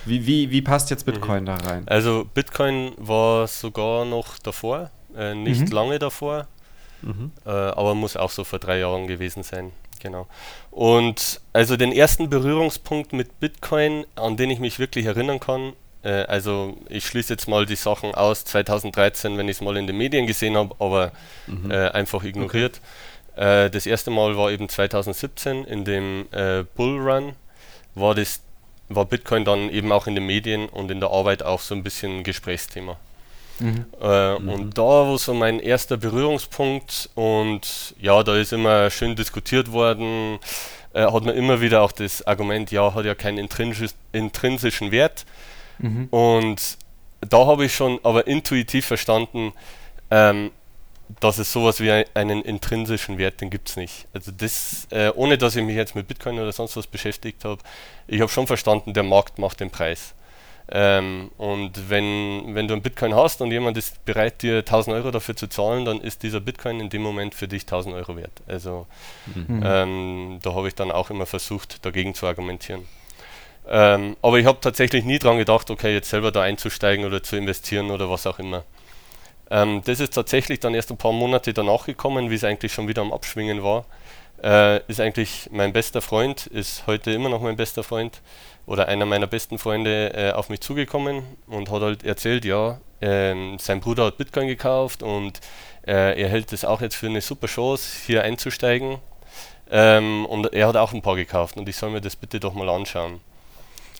wie, 0.05 0.25
wie, 0.27 0.51
wie 0.53 0.63
passt 0.63 0.91
jetzt 0.91 1.05
Bitcoin 1.05 1.47
da 1.47 1.57
rein? 1.57 1.83
Also, 1.87 2.27
Bitcoin 2.33 2.93
war 2.97 3.49
sogar 3.49 4.05
noch 4.05 4.39
davor, 4.39 4.91
äh, 5.17 5.35
nicht 5.35 5.73
lange 5.73 5.99
davor. 5.99 6.47
Mhm. 7.03 7.31
Äh, 7.45 7.51
aber 7.51 7.95
muss 7.95 8.17
auch 8.17 8.31
so 8.31 8.45
vor 8.45 8.59
drei 8.59 8.79
Jahren 8.79 9.07
gewesen 9.07 9.43
sein. 9.43 9.73
Genau. 10.01 10.27
Und 10.71 11.41
also 11.53 11.77
den 11.77 11.93
ersten 11.93 12.29
Berührungspunkt 12.29 13.13
mit 13.13 13.41
Bitcoin, 13.41 14.07
an 14.15 14.37
den 14.37 14.51
ich 14.51 14.59
mich 14.59 14.79
wirklich 14.79 15.07
erinnern 15.07 15.41
kann, 15.41 15.73
äh, 16.03 16.23
also 16.25 16.77
ich 16.89 17.07
schließe 17.07 17.33
jetzt 17.33 17.49
mal 17.49 17.67
die 17.67 17.77
Sachen 17.77 18.15
aus 18.15 18.45
2013, 18.45 19.37
wenn 19.39 19.49
ich 19.49 19.57
es 19.57 19.61
mal 19.61 19.77
in 19.77 19.87
den 19.87 19.97
Medien 19.97 20.27
gesehen 20.27 20.57
habe, 20.57 20.75
aber 20.79 21.13
mhm. 21.47 21.71
äh, 21.71 21.89
einfach 21.89 22.23
ignoriert. 22.25 22.81
Okay. 23.35 23.65
Äh, 23.67 23.71
das 23.71 23.87
erste 23.87 24.11
Mal 24.11 24.37
war 24.37 24.51
eben 24.51 24.69
2017 24.69 25.65
in 25.65 25.85
dem 25.85 26.27
äh, 26.33 26.65
Bullrun, 26.75 27.35
war 27.95 28.15
das 28.15 28.41
war 28.89 29.05
Bitcoin 29.05 29.45
dann 29.45 29.69
eben 29.71 29.91
auch 29.91 30.07
in 30.07 30.15
den 30.15 30.27
Medien 30.27 30.69
und 30.69 30.91
in 30.93 31.01
der 31.01 31.11
Arbeit 31.11 31.43
auch 31.43 31.61
so 31.61 31.75
ein 31.75 31.83
bisschen 31.83 32.19
ein 32.19 32.23
Gesprächsthema. 32.23 32.97
Mhm. 33.59 33.87
Äh, 34.01 34.39
mhm. 34.39 34.49
Und 34.49 34.79
da 34.79 34.83
war 34.83 35.19
so 35.19 35.35
mein 35.35 35.61
erster 35.61 35.97
Berührungspunkt 35.97 37.11
und 37.15 37.95
ja, 37.99 38.23
da 38.23 38.37
ist 38.37 38.53
immer 38.53 38.91
schön 38.91 39.17
diskutiert 39.17 39.73
worden, 39.73 40.39
äh, 40.93 41.03
hat 41.03 41.25
man 41.25 41.35
immer 41.35 41.61
wieder 41.61 41.83
auch 41.83 41.93
das 41.93 42.27
Argument, 42.27 42.71
ja, 42.71 42.95
hat 42.95 43.05
ja 43.05 43.15
keinen 43.15 43.39
intrinsisch, 43.39 43.93
intrinsischen 44.13 44.91
Wert. 44.91 45.25
Mhm. 45.79 46.09
Und 46.11 46.79
da 47.21 47.47
habe 47.47 47.65
ich 47.65 47.75
schon 47.75 47.99
aber 48.03 48.27
intuitiv 48.27 48.87
verstanden, 48.87 49.53
ähm, 50.11 50.51
dass 51.21 51.39
es 51.39 51.53
sowas 51.53 51.81
wie 51.81 51.91
einen 52.15 52.43
intrinsischen 52.43 53.17
Wert, 53.19 53.41
den 53.41 53.51
gibt 53.51 53.69
es 53.69 53.77
nicht. 53.77 54.07
Also 54.13 54.33
das, 54.37 54.89
äh, 54.91 55.11
ohne 55.15 55.39
dass 55.39 55.55
ich 55.55 55.65
mich 55.65 55.77
jetzt 55.77 55.95
mit 55.95 56.09
Bitcoin 56.09 56.39
oder 56.39 56.53
sonst 56.53 56.77
was 56.77 56.87
beschäftigt 56.87 57.45
habe, 57.45 57.63
ich 58.09 58.21
habe 58.21 58.31
schon 58.31 58.47
verstanden, 58.47 58.93
der 58.93 59.05
Markt 59.05 59.39
macht 59.39 59.61
den 59.61 59.71
Preis. 59.71 60.15
Ähm, 60.69 61.31
und 61.39 61.89
wenn, 61.89 62.55
wenn 62.55 62.67
du 62.67 62.75
einen 62.75 62.83
Bitcoin 62.83 63.15
hast 63.15 63.41
und 63.41 63.53
jemand 63.53 63.77
ist 63.77 64.05
bereit, 64.05 64.43
dir 64.43 64.59
1000 64.59 64.97
Euro 64.97 65.11
dafür 65.13 65.37
zu 65.37 65.47
zahlen, 65.47 65.85
dann 65.85 66.01
ist 66.01 66.25
dieser 66.25 66.41
Bitcoin 66.41 66.81
in 66.81 66.89
dem 66.89 67.03
Moment 67.03 67.35
für 67.35 67.47
dich 67.47 67.63
1000 67.63 67.95
Euro 67.95 68.17
wert. 68.17 68.43
Also 68.49 68.87
mhm. 69.33 69.63
ähm, 69.65 70.39
da 70.43 70.55
habe 70.55 70.67
ich 70.67 70.75
dann 70.75 70.91
auch 70.91 71.11
immer 71.11 71.27
versucht, 71.27 71.85
dagegen 71.87 72.15
zu 72.15 72.27
argumentieren. 72.27 72.83
Ähm, 73.69 74.17
aber 74.23 74.39
ich 74.39 74.47
habe 74.47 74.59
tatsächlich 74.61 75.05
nie 75.05 75.19
dran 75.19 75.39
gedacht, 75.39 75.71
okay, 75.71 75.93
jetzt 75.93 76.11
selber 76.11 76.33
da 76.33 76.43
einzusteigen 76.43 77.05
oder 77.05 77.23
zu 77.23 77.37
investieren 77.37 77.91
oder 77.91 78.11
was 78.11 78.27
auch 78.27 78.39
immer. 78.41 78.65
Ähm, 79.51 79.83
das 79.85 80.01
ist 80.01 80.15
tatsächlich 80.15 80.59
dann 80.59 80.75
erst 80.75 80.91
ein 80.91 80.97
paar 80.97 81.13
Monate 81.13 81.53
danach 81.53 81.87
gekommen, 81.87 82.31
wie 82.31 82.35
es 82.35 82.45
eigentlich 82.45 82.73
schon 82.73 82.89
wieder 82.89 83.03
am 83.03 83.13
Abschwingen 83.13 83.63
war. 83.63 83.85
Äh, 84.43 84.81
ist 84.89 85.01
eigentlich 85.01 85.49
mein 85.53 85.73
bester 85.73 86.03
Freund, 86.03 86.47
ist 86.47 86.87
heute 86.87 87.13
immer 87.13 87.29
noch 87.29 87.41
mein 87.41 87.57
bester 87.57 87.83
Freund 87.83 88.21
oder 88.67 88.89
einer 88.89 89.07
meiner 89.07 89.27
besten 89.27 89.59
Freunde 89.59 90.13
äh, 90.15 90.33
auf 90.33 90.49
mich 90.49 90.61
zugekommen 90.61 91.23
und 91.47 91.71
hat 91.71 91.83
halt 91.83 92.05
erzählt, 92.05 92.45
ja, 92.45 92.81
ähm, 93.01 93.59
sein 93.59 93.81
Bruder 93.81 94.07
hat 94.07 94.19
Bitcoin 94.19 94.49
gekauft 94.49 95.03
und 95.03 95.41
äh, 95.87 96.21
er 96.21 96.29
hält 96.29 96.53
es 96.53 96.65
auch 96.65 96.81
jetzt 96.81 96.97
für 96.97 97.07
eine 97.07 97.21
super 97.21 97.47
Chance, 97.47 98.01
hier 98.07 98.23
einzusteigen. 98.23 98.99
Ähm, 99.71 100.27
und 100.27 100.53
er 100.53 100.69
hat 100.69 100.77
auch 100.77 100.93
ein 100.93 101.03
paar 101.03 101.17
gekauft 101.17 101.57
und 101.57 101.69
ich 101.69 101.77
soll 101.77 101.91
mir 101.91 102.01
das 102.01 102.17
bitte 102.17 102.41
doch 102.41 102.55
mal 102.55 102.69
anschauen. 102.69 103.21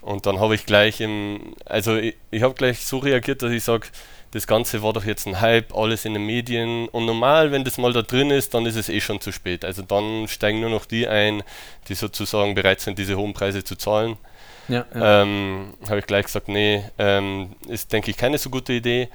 Und 0.03 0.27
dann 0.27 0.39
habe 0.39 0.55
ich 0.55 0.67
gleich 0.67 1.01
im, 1.01 1.55
also 1.65 1.97
ich, 1.97 2.17
ich 2.31 2.43
habe 2.43 2.55
gleich 2.55 2.87
so 2.87 2.99
reagiert, 2.99 3.43
dass 3.43 3.51
ich 3.51 3.65
sage, 3.65 3.89
das 4.31 4.47
Ganze 4.47 4.83
war 4.83 4.93
doch 4.93 5.05
jetzt 5.05 5.27
ein 5.27 5.41
Hype, 5.41 5.75
alles 5.75 6.05
in 6.05 6.15
den 6.15 6.25
Medien. 6.27 6.89
Und 6.89 7.07
normal, 7.07 7.53
wenn 7.53 7.65
das 7.65 7.79
mal 7.79 7.93
da 7.93 8.03
drin 8.03 8.31
ist, 8.31 8.55
dann 8.55 8.67
ist 8.67 8.77
es 8.77 8.89
eh 8.89 9.01
schon 9.01 9.21
zu 9.21 9.33
spät. 9.33 9.65
Also 9.65 9.83
dann 9.83 10.29
steigen 10.29 10.61
nur 10.61 10.71
noch 10.71 10.85
die 10.85 11.09
ein, 11.09 11.43
die 11.89 11.95
sozusagen 11.95 12.55
bereit 12.55 12.81
sind, 12.81 12.99
diese 12.99 13.17
hohen 13.17 13.33
Preise 13.33 13.65
zu 13.65 13.77
zahlen. 13.77 14.17
Ja, 14.69 14.85
ja. 14.95 15.23
Ähm, 15.23 15.75
habe 15.89 16.01
ich 16.01 16.07
gleich 16.07 16.27
gesagt, 16.27 16.49
nee, 16.49 16.83
ähm, 16.99 17.55
ist, 17.69 17.93
denke 17.93 18.11
ich, 18.11 18.17
keine 18.17 18.39
so 18.39 18.51
gute 18.51 18.73
Idee. 18.73 19.09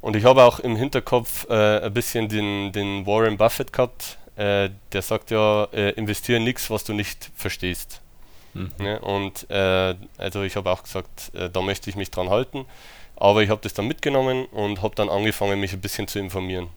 Und 0.00 0.16
ich 0.16 0.24
habe 0.24 0.42
auch 0.44 0.60
im 0.60 0.76
Hinterkopf 0.76 1.48
äh, 1.48 1.80
ein 1.80 1.94
bisschen 1.94 2.28
den, 2.28 2.72
den 2.72 3.06
Warren 3.06 3.36
Buffett 3.36 3.72
gehabt. 3.72 4.18
Äh, 4.36 4.70
der 4.92 5.02
sagt 5.02 5.30
ja, 5.30 5.64
äh, 5.72 5.90
investiere 5.90 6.40
nichts, 6.40 6.68
was 6.70 6.84
du 6.84 6.92
nicht 6.92 7.30
verstehst. 7.36 8.00
Mhm. 8.52 8.70
Ja, 8.80 8.96
und 8.98 9.48
äh, 9.50 9.94
also 10.18 10.42
ich 10.42 10.56
habe 10.56 10.70
auch 10.70 10.82
gesagt, 10.82 11.34
äh, 11.34 11.48
da 11.50 11.60
möchte 11.60 11.90
ich 11.90 11.96
mich 11.96 12.10
dran 12.10 12.30
halten. 12.30 12.66
Aber 13.16 13.42
ich 13.42 13.50
habe 13.50 13.60
das 13.62 13.74
dann 13.74 13.86
mitgenommen 13.86 14.46
und 14.46 14.82
habe 14.82 14.94
dann 14.94 15.08
angefangen, 15.08 15.60
mich 15.60 15.72
ein 15.72 15.80
bisschen 15.80 16.08
zu 16.08 16.18
informieren. 16.18 16.68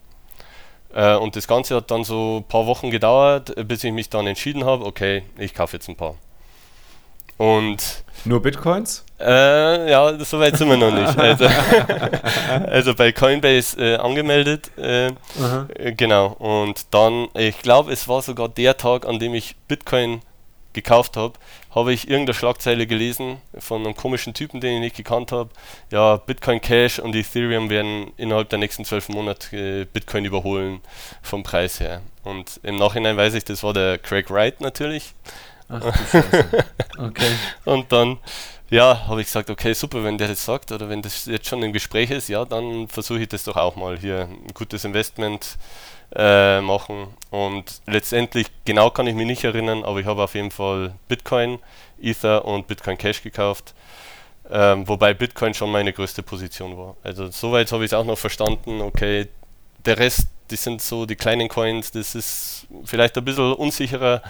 Äh, 0.94 1.16
und 1.16 1.36
das 1.36 1.46
Ganze 1.46 1.76
hat 1.76 1.90
dann 1.90 2.04
so 2.04 2.38
ein 2.38 2.44
paar 2.44 2.66
Wochen 2.66 2.90
gedauert, 2.90 3.54
bis 3.68 3.84
ich 3.84 3.92
mich 3.92 4.08
dann 4.08 4.26
entschieden 4.26 4.64
habe, 4.64 4.84
okay, 4.84 5.24
ich 5.36 5.54
kaufe 5.54 5.76
jetzt 5.76 5.88
ein 5.88 5.96
paar. 5.96 6.14
Und 7.38 8.04
nur 8.24 8.42
Bitcoins? 8.42 9.04
Äh, 9.20 9.90
ja, 9.90 10.12
soweit 10.24 10.56
sind 10.56 10.68
wir 10.68 10.76
noch 10.76 10.92
nicht. 10.92 11.16
Also, 11.18 11.46
also 12.66 12.94
bei 12.94 13.12
Coinbase 13.12 13.80
äh, 13.80 13.96
angemeldet. 13.96 14.70
Äh, 14.76 15.06
äh 15.06 15.92
genau. 15.96 16.26
Und 16.38 16.86
dann, 16.90 17.28
ich 17.34 17.58
glaube, 17.60 17.92
es 17.92 18.06
war 18.06 18.22
sogar 18.22 18.48
der 18.48 18.76
Tag, 18.76 19.06
an 19.06 19.18
dem 19.18 19.34
ich 19.34 19.56
Bitcoin 19.66 20.20
gekauft 20.72 21.16
habe, 21.16 21.34
habe 21.74 21.92
ich 21.92 22.08
irgendeine 22.08 22.34
Schlagzeile 22.34 22.86
gelesen 22.86 23.38
von 23.58 23.84
einem 23.84 23.96
komischen 23.96 24.34
Typen, 24.34 24.60
den 24.60 24.74
ich 24.74 24.80
nicht 24.80 24.96
gekannt 24.96 25.32
habe. 25.32 25.50
Ja, 25.90 26.16
Bitcoin 26.16 26.60
Cash 26.60 26.98
und 26.98 27.14
Ethereum 27.14 27.70
werden 27.70 28.12
innerhalb 28.16 28.48
der 28.48 28.58
nächsten 28.58 28.84
zwölf 28.84 29.08
Monate 29.08 29.56
äh, 29.56 29.84
Bitcoin 29.84 30.24
überholen 30.24 30.80
vom 31.22 31.42
Preis 31.42 31.80
her. 31.80 32.02
Und 32.24 32.60
im 32.62 32.76
Nachhinein 32.76 33.16
weiß 33.16 33.34
ich, 33.34 33.44
das 33.44 33.62
war 33.62 33.72
der 33.72 33.98
Craig 33.98 34.30
Wright 34.30 34.60
natürlich. 34.60 35.14
Ach. 35.68 35.82
Okay. 36.98 37.30
und 37.64 37.92
dann 37.92 38.18
ja, 38.70 39.06
habe 39.06 39.20
ich 39.20 39.28
gesagt, 39.28 39.48
okay, 39.50 39.72
super, 39.72 40.04
wenn 40.04 40.18
der 40.18 40.28
das 40.28 40.44
sagt 40.44 40.72
oder 40.72 40.88
wenn 40.88 41.00
das 41.00 41.24
jetzt 41.26 41.48
schon 41.48 41.62
im 41.62 41.72
Gespräch 41.72 42.10
ist, 42.10 42.28
ja, 42.28 42.44
dann 42.44 42.86
versuche 42.88 43.20
ich 43.20 43.28
das 43.28 43.44
doch 43.44 43.56
auch 43.56 43.76
mal 43.76 43.98
hier 43.98 44.28
ein 44.30 44.52
gutes 44.52 44.84
Investment 44.84 45.56
äh, 46.14 46.60
machen. 46.60 47.08
Und 47.30 47.80
letztendlich, 47.86 48.48
genau 48.64 48.90
kann 48.90 49.06
ich 49.06 49.14
mich 49.14 49.26
nicht 49.26 49.44
erinnern, 49.44 49.84
aber 49.84 50.00
ich 50.00 50.06
habe 50.06 50.22
auf 50.22 50.34
jeden 50.34 50.50
Fall 50.50 50.94
Bitcoin, 51.08 51.58
Ether 52.00 52.44
und 52.44 52.66
Bitcoin 52.66 52.98
Cash 52.98 53.22
gekauft. 53.22 53.74
Ähm, 54.50 54.86
wobei 54.88 55.14
Bitcoin 55.14 55.54
schon 55.54 55.70
meine 55.70 55.92
größte 55.92 56.22
Position 56.22 56.76
war. 56.76 56.96
Also 57.02 57.30
soweit 57.30 57.70
habe 57.72 57.84
ich 57.84 57.92
es 57.92 57.94
auch 57.94 58.04
noch 58.04 58.18
verstanden, 58.18 58.80
okay, 58.80 59.28
der 59.84 59.98
Rest, 59.98 60.28
die 60.50 60.56
sind 60.56 60.80
so 60.80 61.06
die 61.06 61.16
kleinen 61.16 61.48
Coins, 61.48 61.90
das 61.90 62.14
ist 62.14 62.66
vielleicht 62.84 63.16
ein 63.18 63.24
bisschen 63.24 63.52
unsicherer, 63.52 64.22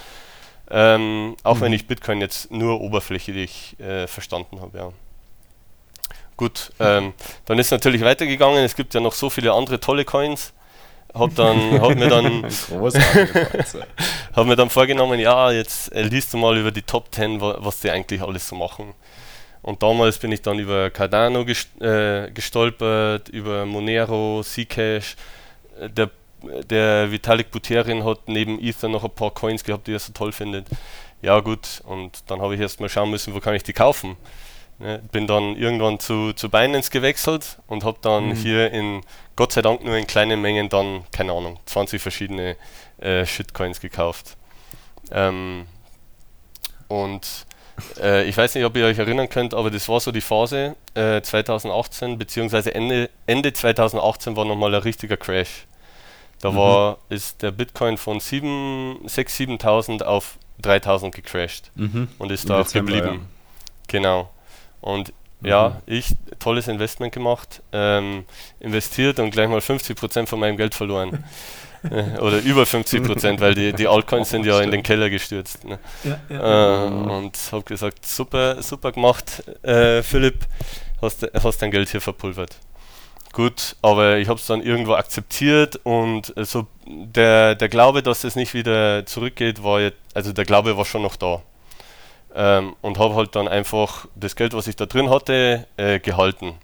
ähm, 0.71 1.37
auch 1.43 1.57
mhm. 1.57 1.61
wenn 1.61 1.73
ich 1.73 1.87
Bitcoin 1.87 2.21
jetzt 2.21 2.51
nur 2.51 2.81
oberflächlich 2.81 3.79
äh, 3.81 4.07
verstanden 4.07 4.61
habe, 4.61 4.79
ja. 4.79 4.93
Gut, 6.37 6.73
ähm, 6.79 7.15
dann 7.47 7.59
ist 7.59 7.73
natürlich 7.73 8.03
weitergegangen, 8.03 8.65
es 8.65 8.77
gibt 8.77 8.95
ja 8.95 9.01
noch 9.01 9.13
so 9.13 9.29
viele 9.29 9.53
andere 9.53 9.81
tolle 9.81 10.05
Coins. 10.05 10.53
Hab 11.13 11.35
dann, 11.35 11.81
hab 11.81 11.97
mir 11.97 12.09
dann, 12.09 12.45
hab 14.37 14.47
mir 14.47 14.57
dann 14.57 14.71
vorgenommen, 14.71 15.19
ja, 15.19 15.51
jetzt 15.51 15.93
äh, 15.93 16.03
liest 16.03 16.33
du 16.33 16.39
mal 16.39 16.57
über 16.57 16.71
die 16.71 16.83
Top 16.83 17.13
10, 17.13 17.41
was 17.41 17.81
die 17.81 17.91
eigentlich 17.91 18.23
alles 18.23 18.47
so 18.47 18.55
machen. 18.55 18.95
Und 19.63 19.83
damals 19.83 20.19
bin 20.19 20.31
ich 20.31 20.43
dann 20.43 20.59
über 20.59 20.91
Cardano 20.91 21.45
gest 21.45 21.69
äh, 21.81 22.31
gestolpert, 22.31 23.29
über 23.31 23.67
Monero, 23.67 24.43
Zcash. 24.45 25.17
Äh, 25.81 25.91
der, 25.91 26.11
der 26.43 27.11
Vitalik 27.11 27.51
Buterin 27.51 28.05
hat 28.05 28.21
neben 28.27 28.61
Ether 28.61 28.89
noch 28.89 29.05
ein 29.05 29.11
paar 29.11 29.33
Coins 29.33 29.65
gehabt, 29.65 29.87
die 29.87 29.93
er 29.93 29.99
so 29.99 30.13
toll 30.13 30.33
findet. 30.33 30.67
Ja 31.23 31.41
gut, 31.41 31.83
und 31.85 32.31
dann 32.31 32.41
habe 32.41 32.55
ich 32.55 32.61
erst 32.61 32.81
mal 32.81 32.89
schauen 32.89 33.11
müssen, 33.11 33.35
wo 33.35 33.41
kann 33.41 33.55
ich 33.55 33.63
die 33.63 33.73
kaufen. 33.73 34.17
Ne, 34.81 35.03
bin 35.11 35.27
dann 35.27 35.57
irgendwann 35.57 35.99
zu, 35.99 36.33
zu 36.33 36.49
Binance 36.49 36.93
gewechselt 36.93 37.59
und 37.67 37.83
habe 37.83 37.99
dann 38.01 38.29
mhm. 38.29 38.35
hier 38.35 38.71
in 38.71 39.01
Gott 39.35 39.53
sei 39.53 39.61
Dank 39.61 39.83
nur 39.83 39.97
in 39.97 40.07
kleinen 40.07 40.41
Mengen 40.41 40.69
dann, 40.69 41.03
keine 41.11 41.33
Ahnung, 41.33 41.59
20 41.67 42.01
verschiedene 42.01 42.57
äh, 42.99 43.27
Shitcoins 43.27 43.81
gekauft. 43.81 44.37
Ähm, 45.11 45.67
und 46.87 47.47
äh, 48.01 48.25
ich 48.29 48.37
weiß 48.37 48.55
nicht, 48.55 48.65
ob 48.65 48.77
ihr 48.77 48.87
euch 48.87 48.99
erinnern 48.99 49.29
könnt, 49.29 49.55
aber 49.55 49.71
das 49.71 49.89
war 49.89 50.01
so 50.01 50.13
die 50.13 50.21
Phase 50.21 50.77
äh, 50.95 51.21
2018, 51.23 52.19
beziehungsweise 52.19 52.75
Ende, 52.75 53.11
Ende 53.27 53.53
2018 53.53 54.37
war 54.37 54.45
nochmal 54.45 54.75
ein 54.75 54.83
richtiger 54.83 55.17
Crash. 55.17 55.67
Da 56.41 56.51
mhm. 56.51 56.57
war, 56.57 56.99
ist 57.09 57.43
der 57.43 57.51
Bitcoin 57.51 57.97
von 57.97 58.21
6.000, 58.21 59.03
7.000 59.07 60.03
auf 60.03 60.39
3.000 60.63 61.11
gecrashed 61.11 61.71
mhm. 61.75 62.09
und 62.19 62.31
ist 62.31 62.45
Im 62.45 62.49
da 62.49 62.61
auch 62.61 62.71
geblieben. 62.71 63.09
Ja. 63.09 63.21
Genau. 63.89 64.31
Und 64.81 65.13
mhm. 65.41 65.49
ja, 65.49 65.83
ich, 65.87 66.15
tolles 66.39 66.69
Investment 66.69 67.13
gemacht, 67.13 67.63
ähm, 67.73 68.25
investiert 68.61 69.19
und 69.19 69.31
gleich 69.31 69.49
mal 69.49 69.59
50% 69.59 70.27
von 70.27 70.41
meinem 70.41 70.57
Geld 70.57 70.75
verloren. 70.75 71.25
Äh, 71.91 72.19
oder 72.19 72.41
über 72.41 72.67
50 72.67 73.05
Prozent, 73.05 73.41
weil 73.41 73.55
die, 73.55 73.73
die 73.73 73.87
Altcoins 73.87 74.31
sind 74.31 74.45
ja 74.45 74.61
in 74.61 74.73
den 74.73 74.83
Keller 74.83 75.11
gestürzt. 75.11 75.65
Ne? 75.65 75.79
Ja, 76.03 76.19
ja. 76.29 76.87
Äh, 76.87 76.89
und 76.89 77.39
habe 77.53 77.63
gesagt, 77.63 78.05
super, 78.05 78.61
super 78.63 78.91
gemacht, 78.91 79.45
äh, 79.63 80.03
Philipp, 80.03 80.47
hast, 81.01 81.25
hast 81.41 81.63
dein 81.63 81.71
Geld 81.71 81.89
hier 81.89 82.01
verpulvert. 82.01 82.57
Gut, 83.39 83.77
aber 83.83 84.17
ich 84.19 84.29
habe 84.29 84.41
es 84.41 84.47
dann 84.47 84.61
irgendwo 84.61 84.95
akzeptiert 84.95 85.79
und 85.85 86.35
so 86.39 86.67
der, 86.85 87.55
der 87.55 87.69
Glaube, 87.69 88.03
dass 88.03 88.25
es 88.25 88.35
nicht 88.35 88.53
wieder 88.53 89.07
zurückgeht, 89.07 89.63
war 89.63 89.81
jetzt, 89.81 89.97
also 90.13 90.33
der 90.33 90.45
Glaube 90.45 90.77
war 90.77 90.85
schon 90.85 91.03
noch 91.03 91.15
da. 91.15 91.41
Ähm, 92.35 92.75
und 92.81 92.99
habe 92.99 93.15
halt 93.15 93.37
dann 93.37 93.47
einfach 93.47 94.07
das 94.17 94.35
Geld, 94.35 94.55
was 94.55 94.67
ich 94.67 94.75
da 94.75 94.87
drin 94.87 95.09
hatte, 95.09 95.69
äh, 95.77 96.01
gehalten 96.01 96.57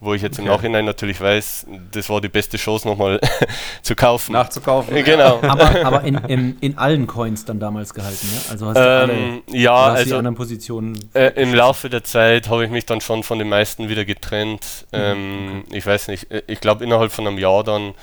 wo 0.00 0.14
ich 0.14 0.22
jetzt 0.22 0.38
okay. 0.38 0.46
im 0.46 0.54
Nachhinein 0.54 0.84
natürlich 0.84 1.20
weiß, 1.20 1.66
das 1.92 2.08
war 2.08 2.20
die 2.20 2.28
beste 2.28 2.56
Chance 2.58 2.86
nochmal 2.86 3.18
zu 3.82 3.94
kaufen. 3.94 4.32
Nachzukaufen. 4.32 4.94
Genau. 5.06 5.38
Aber, 5.42 5.84
aber 5.84 6.02
in, 6.02 6.16
in, 6.26 6.58
in, 6.60 6.78
allen 6.78 7.06
Coins 7.06 7.44
dann 7.44 7.60
damals 7.60 7.94
gehalten, 7.94 8.26
ja? 8.34 8.50
Also 8.50 8.66
hast 8.66 8.76
du 8.76 8.80
ähm, 8.80 9.42
alle, 9.46 9.58
ja, 9.58 9.74
also, 9.74 10.04
die 10.04 10.14
anderen 10.14 10.36
Positionen. 10.36 10.98
Äh, 11.14 11.40
Im 11.40 11.54
Laufe 11.54 11.88
der 11.88 12.02
Zeit 12.02 12.48
habe 12.48 12.64
ich 12.64 12.70
mich 12.70 12.86
dann 12.86 13.00
schon 13.00 13.22
von 13.22 13.38
den 13.38 13.48
meisten 13.48 13.88
wieder 13.88 14.04
getrennt. 14.04 14.86
Mhm. 14.92 14.98
Ähm, 14.98 15.64
okay. 15.66 15.78
Ich 15.78 15.86
weiß 15.86 16.08
nicht, 16.08 16.30
äh, 16.30 16.42
ich 16.46 16.60
glaube 16.60 16.84
innerhalb 16.84 17.12
von 17.12 17.26
einem 17.26 17.38
Jahr 17.38 17.62
dann 17.62 17.94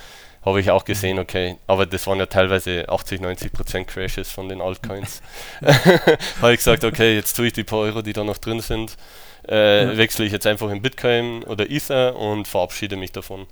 habe 0.44 0.60
ich 0.60 0.70
auch 0.70 0.84
gesehen, 0.84 1.18
okay, 1.18 1.56
aber 1.66 1.86
das 1.86 2.06
waren 2.06 2.18
ja 2.18 2.26
teilweise 2.26 2.88
80, 2.88 3.20
90 3.20 3.52
Prozent 3.52 3.88
Crashes 3.88 4.30
von 4.30 4.48
den 4.48 4.60
Altcoins. 4.60 5.22
habe 6.40 6.52
ich 6.52 6.58
gesagt, 6.58 6.84
okay, 6.84 7.14
jetzt 7.14 7.34
tue 7.34 7.46
ich 7.46 7.52
die 7.54 7.64
paar 7.64 7.80
Euro, 7.80 8.02
die 8.02 8.12
da 8.12 8.24
noch 8.24 8.38
drin 8.38 8.60
sind, 8.60 8.96
äh, 9.48 9.84
ja. 9.84 9.96
wechsle 9.96 10.24
ich 10.24 10.32
jetzt 10.32 10.46
einfach 10.46 10.70
in 10.70 10.82
Bitcoin 10.82 11.42
oder 11.44 11.70
Ether 11.70 12.16
und 12.16 12.48
verabschiede 12.48 12.96
mich 12.96 13.12
davon. 13.12 13.46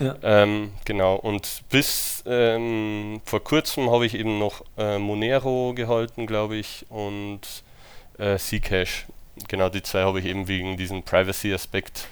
Ja. 0.00 0.16
Ähm, 0.22 0.72
genau, 0.84 1.14
und 1.14 1.62
bis 1.70 2.22
ähm, 2.26 3.20
vor 3.24 3.42
kurzem 3.44 3.90
habe 3.90 4.06
ich 4.06 4.14
eben 4.14 4.38
noch 4.38 4.64
äh, 4.76 4.98
Monero 4.98 5.72
gehalten, 5.74 6.26
glaube 6.26 6.56
ich, 6.56 6.84
und 6.88 7.40
äh, 8.18 8.36
Zcash. 8.36 9.06
Genau, 9.48 9.68
die 9.68 9.82
zwei 9.82 10.02
habe 10.02 10.20
ich 10.20 10.26
eben 10.26 10.48
wegen 10.48 10.76
diesem 10.76 11.02
Privacy-Aspekt. 11.02 12.08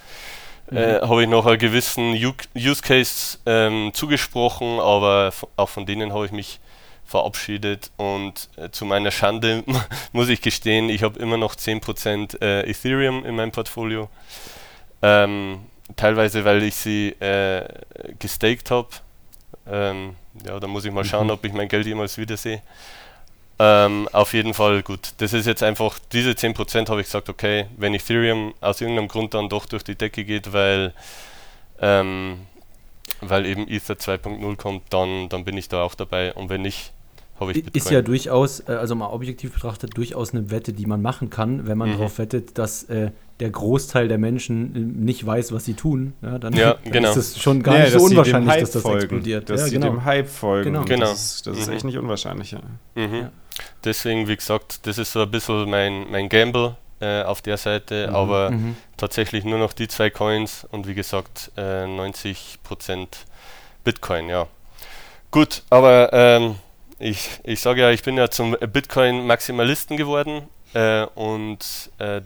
Mhm. 0.71 0.77
Äh, 0.77 1.01
habe 1.01 1.23
ich 1.23 1.29
noch 1.29 1.47
einen 1.47 1.59
gewissen 1.59 2.15
Use 2.15 2.83
Case 2.83 3.39
ähm, 3.47 3.91
zugesprochen, 3.95 4.79
aber 4.79 5.33
auch 5.57 5.69
von 5.69 5.87
denen 5.87 6.13
habe 6.13 6.27
ich 6.27 6.33
mich 6.33 6.61
verabschiedet 7.05 7.91
und 7.97 8.49
äh, 8.57 8.71
zu 8.71 8.85
meiner 8.85 9.11
Schande 9.11 9.65
muss 10.13 10.29
ich 10.29 10.41
gestehen, 10.41 10.89
ich 10.89 11.03
habe 11.03 11.19
immer 11.19 11.37
noch 11.37 11.55
10% 11.55 12.41
äh, 12.41 12.69
Ethereum 12.71 13.25
in 13.25 13.37
meinem 13.37 13.53
Portfolio. 13.53 14.09
Ähm, 15.03 15.61
teilweise, 15.97 16.45
weil 16.45 16.63
ich 16.63 16.75
sie 16.77 17.09
äh, 17.21 17.67
gestaked 18.19 18.71
habe. 18.71 18.89
Ähm, 19.67 20.17
ja, 20.47 20.59
da 20.59 20.67
muss 20.67 20.85
ich 20.85 20.93
mal 20.93 21.05
schauen, 21.05 21.27
mhm. 21.27 21.33
ob 21.33 21.45
ich 21.45 21.53
mein 21.53 21.69
Geld 21.69 21.87
jemals 21.87 22.19
wiedersehe. 22.19 22.63
Ähm, 23.59 24.09
auf 24.13 24.33
jeden 24.33 24.55
Fall 24.55 24.83
gut. 24.83 25.13
Das 25.19 25.33
ist 25.33 25.47
jetzt 25.47 25.63
einfach, 25.63 25.99
diese 26.13 26.31
10% 26.31 26.89
habe 26.89 27.01
ich 27.01 27.07
gesagt, 27.07 27.29
okay, 27.29 27.67
wenn 27.77 27.95
Ethereum 27.95 28.55
aus 28.61 28.81
irgendeinem 28.81 29.09
Grund 29.09 29.35
dann 29.35 29.49
doch 29.49 29.67
durch 29.67 29.85
die 29.85 29.95
Decke 29.95 30.25
geht, 30.25 30.53
weil 30.53 30.95
ähm, 31.81 32.47
weil 33.23 33.47
eben 33.47 33.69
Ether 33.69 33.95
2.0 33.95 34.57
kommt, 34.57 34.83
dann, 34.91 35.29
dann 35.29 35.45
bin 35.45 35.57
ich 35.57 35.69
da 35.69 35.83
auch 35.83 35.95
dabei. 35.95 36.35
Und 36.35 36.51
wenn 36.51 36.63
nicht, 36.63 36.93
habe 37.39 37.53
ich 37.53 37.65
Bitcoin. 37.65 37.83
Ist 37.83 37.91
ja 37.91 38.03
durchaus, 38.03 38.61
äh, 38.61 38.73
also 38.73 38.95
mal 38.95 39.09
objektiv 39.09 39.53
betrachtet, 39.53 39.97
durchaus 39.97 40.33
eine 40.33 40.51
Wette, 40.51 40.73
die 40.73 40.87
man 40.87 41.03
machen 41.03 41.31
kann, 41.31 41.67
wenn 41.67 41.79
man 41.79 41.91
mhm. 41.91 41.95
darauf 41.95 42.19
wettet, 42.19 42.59
dass 42.59 42.85
äh, 42.85 43.11
der 43.41 43.51
Großteil 43.51 44.09
der 44.09 44.19
Menschen 44.19 44.75
äh, 44.75 44.79
nicht 44.79 45.25
weiß, 45.25 45.53
was 45.53 45.65
sie 45.65 45.75
tun. 45.75 46.15
Ja, 46.23 46.39
dann, 46.39 46.53
ja, 46.55 46.75
dann 46.85 46.93
genau. 46.93 47.11
ist 47.11 47.17
es 47.17 47.41
schon 47.41 47.63
gar 47.63 47.77
ja, 47.77 47.85
nicht 47.85 47.93
so 47.93 48.05
unwahrscheinlich, 48.05 48.57
dass 48.57 48.71
das 48.73 48.83
folgen. 48.83 48.99
explodiert. 48.99 49.51
Dass 49.51 49.61
ja, 49.61 49.67
sie 49.67 49.73
genau. 49.75 49.87
dem 49.89 50.05
Hype 50.05 50.29
folgen. 50.29 50.73
Genau. 50.73 50.85
genau. 50.85 51.07
Das, 51.07 51.37
ist, 51.37 51.47
das 51.47 51.59
ist 51.59 51.69
mhm. 51.69 51.75
echt 51.75 51.85
nicht 51.85 51.99
unwahrscheinlich. 51.99 52.53
Ja. 52.53 52.61
Mhm. 52.95 53.29
Deswegen, 53.85 54.29
wie 54.29 54.37
gesagt, 54.37 54.87
das 54.87 54.99
ist 54.99 55.13
so 55.13 55.23
ein 55.23 55.31
bisschen 55.31 55.69
mein, 55.69 56.11
mein 56.11 56.29
Gamble 56.29 56.77
äh, 57.03 57.25
auf 57.25 57.43
der 57.43 57.57
Seite, 57.57 58.07
mhm. 58.09 58.15
aber 58.15 58.51
mhm. 58.53 58.77
tatsächlich 58.97 59.45
nur 59.45 59.59
noch 59.59 59.73
die 59.73 59.89
zwei 59.89 60.09
Coins 60.09 60.67
und 60.71 60.87
wie 60.87 60.95
gesagt 60.95 61.51
äh, 61.57 61.85
90% 61.85 63.09
Bitcoin, 63.85 64.29
ja. 64.29 64.47
Gut, 65.33 65.63
aber 65.69 66.13
ähm, 66.13 66.57
ich, 66.99 67.41
ich 67.43 67.61
sage 67.61 67.81
ja, 67.81 67.91
ich 67.91 68.03
bin 68.03 68.17
ja 68.17 68.31
zum 68.31 68.53
Bitcoin-Maximalisten 68.53 69.97
geworden 69.97 70.49
äh, 70.75 71.07
und 71.15 71.91
äh, 71.99 72.21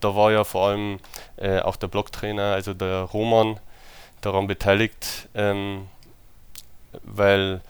da 0.00 0.16
war 0.16 0.32
ja 0.32 0.42
vor 0.42 0.68
allem 0.68 0.98
äh, 1.36 1.60
auch 1.60 1.76
der 1.76 1.88
Blocktrainer, 1.88 2.54
also 2.54 2.74
der 2.74 3.02
Roman, 3.02 3.60
daran 4.22 4.48
beteiligt, 4.48 5.28
ähm, 5.34 5.86
weil 7.04 7.60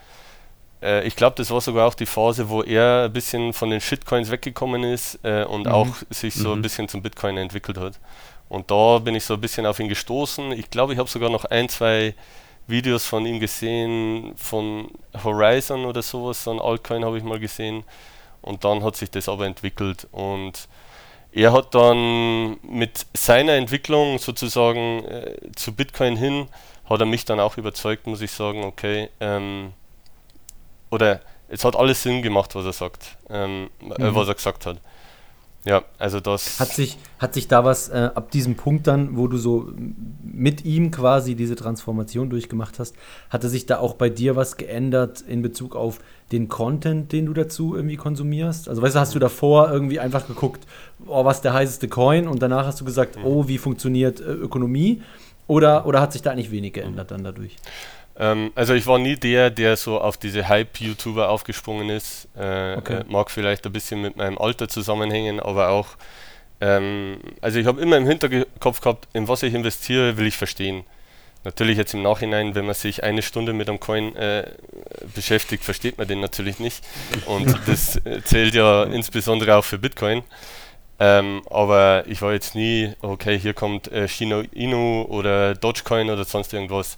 äh, 0.87 1.07
ich 1.07 1.17
glaube, 1.17 1.37
das 1.37 1.51
war 1.51 1.61
sogar 1.61 1.89
auch 1.89 1.95
die 1.95 2.07
Phase, 2.07 2.49
wo 2.49 2.63
er 2.63 3.05
ein 3.05 3.13
bisschen 3.13 3.53
von 3.53 3.71
den 3.71 3.81
Shitcoins 3.81 4.31
weggekommen 4.31 4.85
ist 4.85 5.19
äh, 5.25 5.45
und 5.45 5.67
mhm. 5.67 5.73
auch 5.73 5.89
sich 6.11 6.35
so 6.35 6.51
mhm. 6.51 6.59
ein 6.59 6.63
bisschen 6.63 6.89
zum 6.89 7.03
Bitcoin 7.03 7.37
entwickelt 7.37 7.79
hat. 7.79 7.99
Und 8.49 8.71
da 8.71 9.01
bin 9.01 9.15
ich 9.17 9.25
so 9.25 9.35
ein 9.35 9.41
bisschen 9.41 9.67
auf 9.67 9.81
ihn 9.81 9.89
gestoßen. 9.89 10.53
Ich 10.53 10.71
glaube, 10.71 10.93
ich 10.93 10.99
habe 10.99 11.09
sogar 11.09 11.31
noch 11.31 11.45
ein, 11.47 11.69
zwei 11.69 12.15
Videos 12.69 13.05
von 13.07 13.27
ihm 13.27 13.41
gesehen, 13.41 14.33
von 14.37 14.89
Horizon 15.25 15.85
oder 15.85 16.03
sowas, 16.03 16.45
so 16.45 16.53
ein 16.53 16.61
Altcoin 16.61 17.05
habe 17.05 17.19
ich 17.19 17.25
mal 17.25 17.41
gesehen. 17.41 17.85
Und 18.41 18.65
dann 18.65 18.85
hat 18.85 18.97
sich 18.97 19.11
das 19.11 19.29
aber 19.29 19.47
entwickelt 19.47 20.07
und 20.13 20.69
er 21.33 21.53
hat 21.53 21.75
dann 21.75 22.57
mit 22.63 23.07
seiner 23.13 23.55
Entwicklung 23.55 24.19
sozusagen 24.19 25.05
äh, 25.05 25.37
zu 25.55 25.75
Bitcoin 25.75 26.17
hin, 26.17 26.47
hat 26.89 27.01
er 27.01 27.07
mich 27.07 27.25
dann 27.25 27.41
auch 27.41 27.59
überzeugt, 27.59 28.07
muss 28.07 28.21
ich 28.21 28.31
sagen, 28.31 28.65
okay, 28.65 29.11
ähm, 29.21 29.73
oder 30.91 31.21
es 31.49 31.65
hat 31.65 31.77
alles 31.77 32.03
Sinn 32.03 32.23
gemacht, 32.23 32.55
was 32.55 32.65
er 32.65 32.73
sagt, 32.73 33.17
ähm, 33.31 33.71
äh, 33.81 34.11
mhm. 34.11 34.15
was 34.15 34.29
er 34.29 34.35
gesagt 34.35 34.67
hat. 34.67 34.81
Ja, 35.67 35.83
also 35.99 36.21
das. 36.21 36.61
Hat 36.61 36.69
sich, 36.69 36.97
hat 37.19 37.35
sich 37.35 37.49
da 37.49 37.65
was 37.65 37.89
äh, 37.89 38.11
ab 38.15 38.31
diesem 38.31 38.55
Punkt 38.55 38.87
dann, 38.87 39.17
wo 39.17 39.27
du 39.27 39.37
so 39.37 39.69
mit 40.23 40.65
ihm 40.65 40.93
quasi 40.93 41.35
diese 41.35 41.57
Transformation 41.57 42.31
durchgemacht 42.31 42.79
hast, 42.79 42.95
hatte 43.31 43.49
sich 43.49 43.67
da 43.67 43.79
auch 43.79 43.95
bei 43.95 44.09
dir 44.09 44.37
was 44.37 44.59
geändert 44.59 45.23
in 45.23 45.43
Bezug 45.43 45.75
auf 45.75 45.99
den 46.31 46.49
Content, 46.49 47.11
den 47.11 47.27
du 47.27 47.33
dazu 47.33 47.75
irgendwie 47.75 47.97
konsumierst? 47.97 48.69
Also 48.69 48.81
weißt 48.81 48.95
du, 48.95 49.01
hast 49.01 49.17
du 49.17 49.19
davor 49.19 49.73
irgendwie 49.73 49.99
einfach 49.99 50.29
geguckt, 50.29 50.65
oh, 51.05 51.25
was 51.25 51.43
der 51.43 51.53
heißeste 51.53 51.89
Coin 51.89 52.29
und 52.29 52.41
danach 52.41 52.65
hast 52.65 52.81
du 52.81 52.85
gesagt, 52.85 53.17
mhm. 53.17 53.25
oh, 53.25 53.49
wie 53.49 53.59
funktioniert 53.59 54.21
äh, 54.21 54.25
Ökonomie? 54.25 55.03
Oder, 55.49 55.87
oder 55.87 56.01
hat 56.01 56.13
sich 56.13 56.23
da 56.23 56.31
eigentlich 56.31 56.53
wenig 56.53 56.75
geändert 56.75 57.11
dann 57.11 57.25
dadurch? 57.25 57.57
Ähm, 58.19 58.53
also 58.55 58.75
ich 58.75 58.87
war 58.87 58.99
nie 58.99 59.17
der, 59.17 59.51
der 59.51 59.77
so 59.77 60.01
auf 60.01 60.17
diese 60.17 60.49
Hype-YouTuber 60.49 61.29
aufgesprungen 61.29 61.91
ist. 61.91 62.29
Äh, 62.37 62.77
okay. 62.77 63.01
äh, 63.01 63.05
mag 63.09 63.31
vielleicht 63.31 63.67
ein 63.67 63.73
bisschen 63.73 64.01
mit 64.03 64.17
meinem 64.17 64.39
Alter 64.39 64.69
zusammenhängen, 64.69 65.41
aber 65.41 65.69
auch, 65.69 65.89
ähm, 66.61 67.19
also 67.41 67.59
ich 67.59 67.67
habe 67.67 67.81
immer 67.81 67.97
im 67.97 68.07
Hinterkopf 68.07 68.81
gehabt, 68.81 69.09
in 69.13 69.29
was 69.29 69.43
ich 69.43 69.55
investiere, 69.55 70.17
will 70.17 70.27
ich 70.27 70.37
verstehen. 70.37 70.85
Natürlich 71.45 71.79
jetzt 71.79 71.95
im 71.95 72.03
Nachhinein, 72.03 72.57
wenn 72.57 72.67
man 72.67 72.75
sich 72.75 73.05
eine 73.05 73.23
Stunde 73.23 73.53
mit 73.53 73.69
einem 73.69 73.79
Coin 73.79 74.17
äh, 74.17 74.51
beschäftigt, 75.15 75.63
versteht 75.63 75.97
man 75.97 76.09
den 76.09 76.19
natürlich 76.21 76.59
nicht. 76.59 76.83
Und 77.27 77.57
das 77.67 78.05
äh, 78.05 78.21
zählt 78.25 78.55
ja 78.55 78.83
insbesondere 78.85 79.57
auch 79.57 79.65
für 79.65 79.79
Bitcoin. 79.79 80.25
Ähm, 80.99 81.43
aber 81.51 82.05
ich 82.09 82.23
war 82.23 82.33
jetzt 82.33 82.55
nie, 82.55 82.93
okay, 83.03 83.39
hier 83.39 83.53
kommt 83.53 83.93
äh, 83.93 84.09
Shino 84.09 84.41
Inu 84.41 85.03
oder 85.03 85.55
Dogecoin 85.55 86.11
oder 86.11 86.25
sonst 86.25 86.53
irgendwas. 86.53 86.97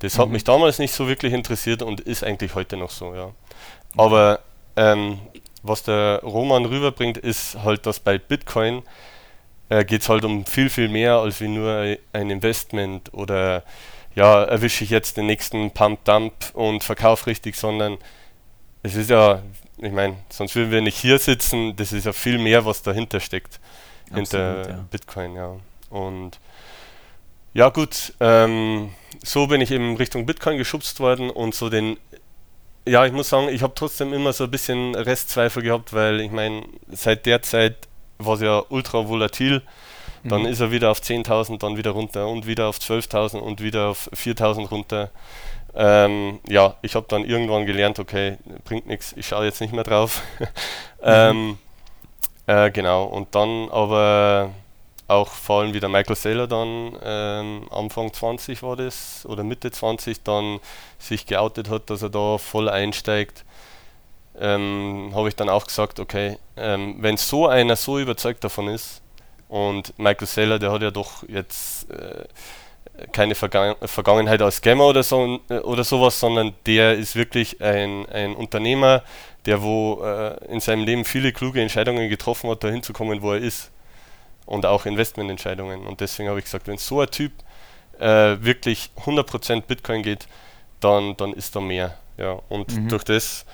Das 0.00 0.16
mhm. 0.16 0.22
hat 0.22 0.28
mich 0.30 0.44
damals 0.44 0.78
nicht 0.78 0.92
so 0.92 1.08
wirklich 1.08 1.32
interessiert 1.32 1.82
und 1.82 2.00
ist 2.00 2.24
eigentlich 2.24 2.54
heute 2.54 2.76
noch 2.76 2.90
so, 2.90 3.14
ja. 3.14 3.30
Aber 3.96 4.40
ähm, 4.76 5.18
was 5.62 5.82
der 5.82 6.20
Roman 6.22 6.64
rüberbringt, 6.64 7.18
ist 7.18 7.62
halt, 7.62 7.86
dass 7.86 8.00
bei 8.00 8.18
Bitcoin 8.18 8.82
äh, 9.68 9.84
geht 9.84 10.02
es 10.02 10.08
halt 10.08 10.24
um 10.24 10.44
viel, 10.44 10.70
viel 10.70 10.88
mehr 10.88 11.14
als 11.16 11.40
wie 11.40 11.48
nur 11.48 11.96
ein 12.12 12.30
Investment 12.30 13.12
oder 13.14 13.62
ja, 14.14 14.42
erwische 14.42 14.84
ich 14.84 14.90
jetzt 14.90 15.16
den 15.16 15.26
nächsten 15.26 15.70
Pump-Dump 15.70 16.32
und 16.54 16.82
verkaufe 16.82 17.26
richtig, 17.28 17.56
sondern 17.56 17.98
es 18.82 18.96
ist 18.96 19.10
ja, 19.10 19.42
ich 19.78 19.92
meine, 19.92 20.16
sonst 20.28 20.56
würden 20.56 20.72
wir 20.72 20.80
nicht 20.80 20.96
hier 20.96 21.18
sitzen, 21.18 21.76
das 21.76 21.92
ist 21.92 22.06
ja 22.06 22.12
viel 22.12 22.38
mehr, 22.38 22.64
was 22.64 22.82
dahinter 22.82 23.20
steckt, 23.20 23.60
Absolut, 24.10 24.16
hinter 24.16 24.68
ja. 24.68 24.84
Bitcoin, 24.90 25.36
ja. 25.36 25.56
Und 25.90 26.40
ja 27.52 27.68
gut, 27.68 28.14
ähm, 28.20 28.90
so 29.22 29.46
bin 29.46 29.60
ich 29.60 29.70
eben 29.70 29.96
Richtung 29.96 30.26
Bitcoin 30.26 30.58
geschubst 30.58 31.00
worden 31.00 31.30
und 31.30 31.54
so 31.54 31.68
den, 31.68 31.96
ja, 32.86 33.04
ich 33.04 33.12
muss 33.12 33.28
sagen, 33.28 33.48
ich 33.48 33.62
habe 33.62 33.74
trotzdem 33.74 34.12
immer 34.12 34.32
so 34.32 34.44
ein 34.44 34.50
bisschen 34.50 34.94
Restzweifel 34.94 35.62
gehabt, 35.62 35.92
weil 35.92 36.20
ich 36.20 36.30
meine, 36.30 36.64
seit 36.90 37.26
der 37.26 37.42
Zeit 37.42 37.76
war 38.18 38.34
es 38.34 38.40
ja 38.40 38.62
ultra 38.68 39.08
volatil. 39.08 39.62
Dann 40.22 40.42
mhm. 40.42 40.48
ist 40.48 40.60
er 40.60 40.70
wieder 40.70 40.90
auf 40.90 41.00
10.000, 41.00 41.58
dann 41.58 41.78
wieder 41.78 41.92
runter 41.92 42.28
und 42.28 42.46
wieder 42.46 42.66
auf 42.68 42.78
12.000 42.78 43.38
und 43.38 43.62
wieder 43.62 43.88
auf 43.88 44.10
4.000 44.12 44.68
runter. 44.68 45.10
Ähm, 45.74 46.40
ja, 46.48 46.74
ich 46.82 46.94
habe 46.94 47.06
dann 47.08 47.24
irgendwann 47.24 47.64
gelernt, 47.64 47.98
okay, 47.98 48.36
bringt 48.64 48.86
nichts, 48.86 49.14
ich 49.16 49.28
schaue 49.28 49.44
jetzt 49.44 49.60
nicht 49.60 49.72
mehr 49.72 49.84
drauf. 49.84 50.22
ähm, 51.02 51.58
äh, 52.46 52.70
genau, 52.70 53.04
und 53.04 53.34
dann 53.34 53.68
aber 53.70 54.50
auch 55.10 55.28
vor 55.28 55.60
allem 55.60 55.74
wieder 55.74 55.88
Michael 55.88 56.16
Saylor 56.16 56.46
dann 56.46 56.96
ähm, 57.02 57.66
Anfang 57.70 58.12
20 58.12 58.62
war 58.62 58.76
das 58.76 59.26
oder 59.26 59.42
Mitte 59.42 59.70
20 59.70 60.22
dann 60.22 60.60
sich 60.98 61.26
geoutet 61.26 61.68
hat, 61.68 61.90
dass 61.90 62.02
er 62.02 62.10
da 62.10 62.38
voll 62.38 62.68
einsteigt, 62.68 63.44
ähm, 64.38 65.10
habe 65.14 65.28
ich 65.28 65.36
dann 65.36 65.48
auch 65.48 65.66
gesagt, 65.66 66.00
okay, 66.00 66.38
ähm, 66.56 66.96
wenn 67.00 67.16
so 67.16 67.48
einer 67.48 67.76
so 67.76 67.98
überzeugt 67.98 68.44
davon 68.44 68.68
ist 68.68 69.02
und 69.48 69.98
Michael 69.98 70.26
Saylor, 70.26 70.58
der 70.58 70.72
hat 70.72 70.82
ja 70.82 70.90
doch 70.90 71.28
jetzt 71.28 71.90
äh, 71.90 72.24
keine 73.12 73.34
Vergangen 73.34 73.76
Vergangenheit 73.82 74.42
als 74.42 74.56
Scammer 74.56 74.86
oder 74.86 75.02
so 75.02 75.40
äh, 75.48 75.58
oder 75.58 75.84
sowas, 75.84 76.20
sondern 76.20 76.54
der 76.66 76.94
ist 76.94 77.16
wirklich 77.16 77.60
ein, 77.60 78.06
ein 78.06 78.34
Unternehmer, 78.36 79.02
der 79.46 79.62
wo 79.62 80.02
äh, 80.04 80.36
in 80.52 80.60
seinem 80.60 80.84
Leben 80.84 81.04
viele 81.04 81.32
kluge 81.32 81.60
Entscheidungen 81.60 82.08
getroffen 82.08 82.48
hat, 82.50 82.62
dahin 82.62 82.82
zu 82.82 82.92
kommen, 82.92 83.22
wo 83.22 83.32
er 83.32 83.38
ist 83.38 83.70
und 84.50 84.66
auch 84.66 84.84
Investmententscheidungen. 84.84 85.86
Und 85.86 86.00
deswegen 86.00 86.28
habe 86.28 86.38
ich 86.38 86.44
gesagt, 86.44 86.66
wenn 86.66 86.76
so 86.76 87.00
ein 87.00 87.10
Typ 87.10 87.32
äh, 87.98 88.36
wirklich 88.40 88.90
100% 89.04 89.62
Bitcoin 89.62 90.02
geht, 90.02 90.26
dann, 90.80 91.16
dann 91.16 91.32
ist 91.32 91.54
da 91.56 91.60
mehr. 91.60 91.96
Ja. 92.18 92.40
Und 92.48 92.74
mhm. 92.74 92.88
durch 92.88 93.04
das, 93.04 93.46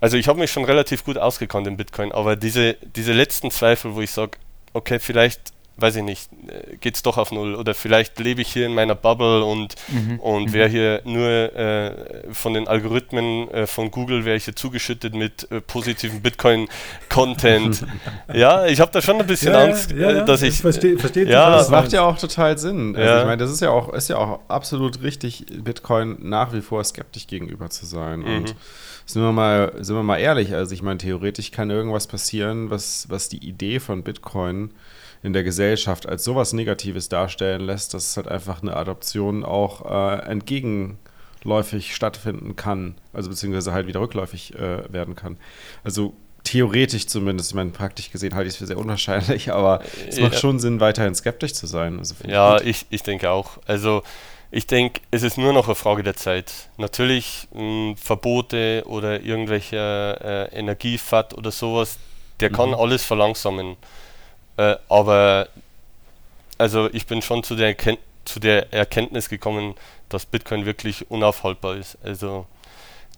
also 0.00 0.16
ich 0.16 0.26
habe 0.28 0.40
mich 0.40 0.50
schon 0.50 0.64
relativ 0.64 1.04
gut 1.04 1.18
ausgekannt 1.18 1.66
in 1.66 1.76
Bitcoin, 1.76 2.12
aber 2.12 2.36
diese, 2.36 2.74
diese 2.82 3.12
letzten 3.12 3.50
Zweifel, 3.50 3.94
wo 3.94 4.00
ich 4.00 4.10
sage, 4.10 4.38
okay, 4.72 4.98
vielleicht 4.98 5.53
weiß 5.76 5.96
ich 5.96 6.02
nicht, 6.02 6.30
äh, 6.46 6.76
geht 6.76 6.94
es 6.94 7.02
doch 7.02 7.18
auf 7.18 7.32
Null. 7.32 7.54
Oder 7.54 7.74
vielleicht 7.74 8.18
lebe 8.18 8.42
ich 8.42 8.52
hier 8.52 8.66
in 8.66 8.74
meiner 8.74 8.94
Bubble 8.94 9.44
und, 9.44 9.74
mhm. 9.88 10.20
und 10.20 10.52
wäre 10.52 10.68
mhm. 10.68 10.72
hier 10.72 11.00
nur 11.04 11.28
äh, 11.28 12.32
von 12.32 12.54
den 12.54 12.68
Algorithmen 12.68 13.50
äh, 13.50 13.66
von 13.66 13.90
Google, 13.90 14.24
wäre 14.24 14.36
ich 14.36 14.44
hier 14.44 14.54
zugeschüttet 14.54 15.14
mit 15.14 15.50
äh, 15.50 15.60
positiven 15.60 16.22
Bitcoin-Content. 16.22 17.86
ja, 18.34 18.66
ich 18.66 18.80
habe 18.80 18.92
da 18.92 19.02
schon 19.02 19.20
ein 19.20 19.26
bisschen 19.26 19.52
ja, 19.52 19.64
Angst, 19.64 19.90
ja, 19.90 20.10
ja, 20.10 20.24
dass 20.24 20.42
ich. 20.42 20.60
Verstehe, 20.60 20.98
verstehe 20.98 21.26
ja, 21.26 21.50
das 21.50 21.70
macht 21.70 21.92
ja 21.92 22.02
auch 22.02 22.18
total 22.18 22.56
Sinn. 22.58 22.94
Also 22.96 23.20
ich 23.20 23.26
meine, 23.26 23.38
das 23.38 23.50
ist 23.50 23.60
ja 23.60 23.70
auch, 23.70 23.92
ist 23.92 24.08
ja 24.08 24.18
auch 24.18 24.40
absolut 24.48 25.02
richtig, 25.02 25.46
Bitcoin 25.62 26.16
nach 26.20 26.52
wie 26.52 26.60
vor 26.60 26.84
skeptisch 26.84 27.26
gegenüber 27.26 27.70
zu 27.70 27.84
sein. 27.86 28.20
Mhm. 28.20 28.36
Und 28.36 28.54
sind 29.06 29.22
wir 29.22 29.32
mal, 29.32 29.72
sind 29.80 29.96
wir 29.96 30.02
mal 30.02 30.18
ehrlich, 30.18 30.54
also 30.54 30.72
ich 30.72 30.82
meine, 30.82 30.98
theoretisch 30.98 31.50
kann 31.50 31.70
irgendwas 31.70 32.06
passieren, 32.06 32.70
was, 32.70 33.06
was 33.10 33.28
die 33.28 33.46
Idee 33.46 33.80
von 33.80 34.02
Bitcoin 34.02 34.70
in 35.24 35.32
der 35.32 35.42
Gesellschaft 35.42 36.06
als 36.06 36.22
sowas 36.22 36.52
Negatives 36.52 37.08
darstellen 37.08 37.62
lässt, 37.62 37.94
dass 37.94 38.10
es 38.10 38.16
halt 38.18 38.28
einfach 38.28 38.60
eine 38.60 38.76
Adoption 38.76 39.42
auch 39.42 39.90
äh, 39.90 40.18
entgegenläufig 40.26 41.94
stattfinden 41.94 42.56
kann, 42.56 42.94
also 43.14 43.30
beziehungsweise 43.30 43.72
halt 43.72 43.86
wieder 43.86 44.00
rückläufig 44.00 44.54
äh, 44.54 44.92
werden 44.92 45.16
kann. 45.16 45.38
Also 45.82 46.12
theoretisch 46.44 47.06
zumindest, 47.06 47.52
ich 47.52 47.54
meine, 47.54 47.70
praktisch 47.70 48.10
gesehen 48.10 48.34
halte 48.34 48.48
ich 48.48 48.52
es 48.52 48.58
für 48.58 48.66
sehr 48.66 48.76
unwahrscheinlich, 48.76 49.50
aber 49.50 49.80
es 50.06 50.20
macht 50.20 50.34
ja. 50.34 50.38
schon 50.38 50.60
Sinn, 50.60 50.78
weiterhin 50.80 51.14
skeptisch 51.14 51.54
zu 51.54 51.66
sein. 51.66 51.98
Also 51.98 52.14
ja, 52.26 52.60
ich, 52.60 52.66
ich, 52.66 52.86
ich 52.90 53.02
denke 53.02 53.30
auch. 53.30 53.58
Also 53.64 54.02
ich 54.50 54.66
denke, 54.66 55.00
es 55.10 55.22
ist 55.22 55.38
nur 55.38 55.54
noch 55.54 55.68
eine 55.68 55.74
Frage 55.74 56.02
der 56.02 56.16
Zeit. 56.16 56.68
Natürlich 56.76 57.48
mh, 57.54 57.60
hm, 57.60 57.96
Verbote 57.96 58.84
oder 58.86 59.22
irgendwelche 59.22 60.50
äh, 60.52 60.54
Energiefat 60.54 61.32
oder 61.32 61.50
sowas, 61.50 61.96
der 62.40 62.50
mhm. 62.50 62.54
kann 62.56 62.74
alles 62.74 63.02
verlangsamen. 63.04 63.78
Äh, 64.56 64.76
aber 64.88 65.48
also 66.58 66.88
ich 66.92 67.06
bin 67.06 67.22
schon 67.22 67.42
zu 67.42 67.56
der, 67.56 67.76
zu 68.24 68.40
der 68.40 68.72
Erkenntnis 68.72 69.28
gekommen, 69.28 69.74
dass 70.08 70.26
Bitcoin 70.26 70.66
wirklich 70.66 71.10
unaufhaltbar 71.10 71.76
ist. 71.76 71.98
Also 72.02 72.46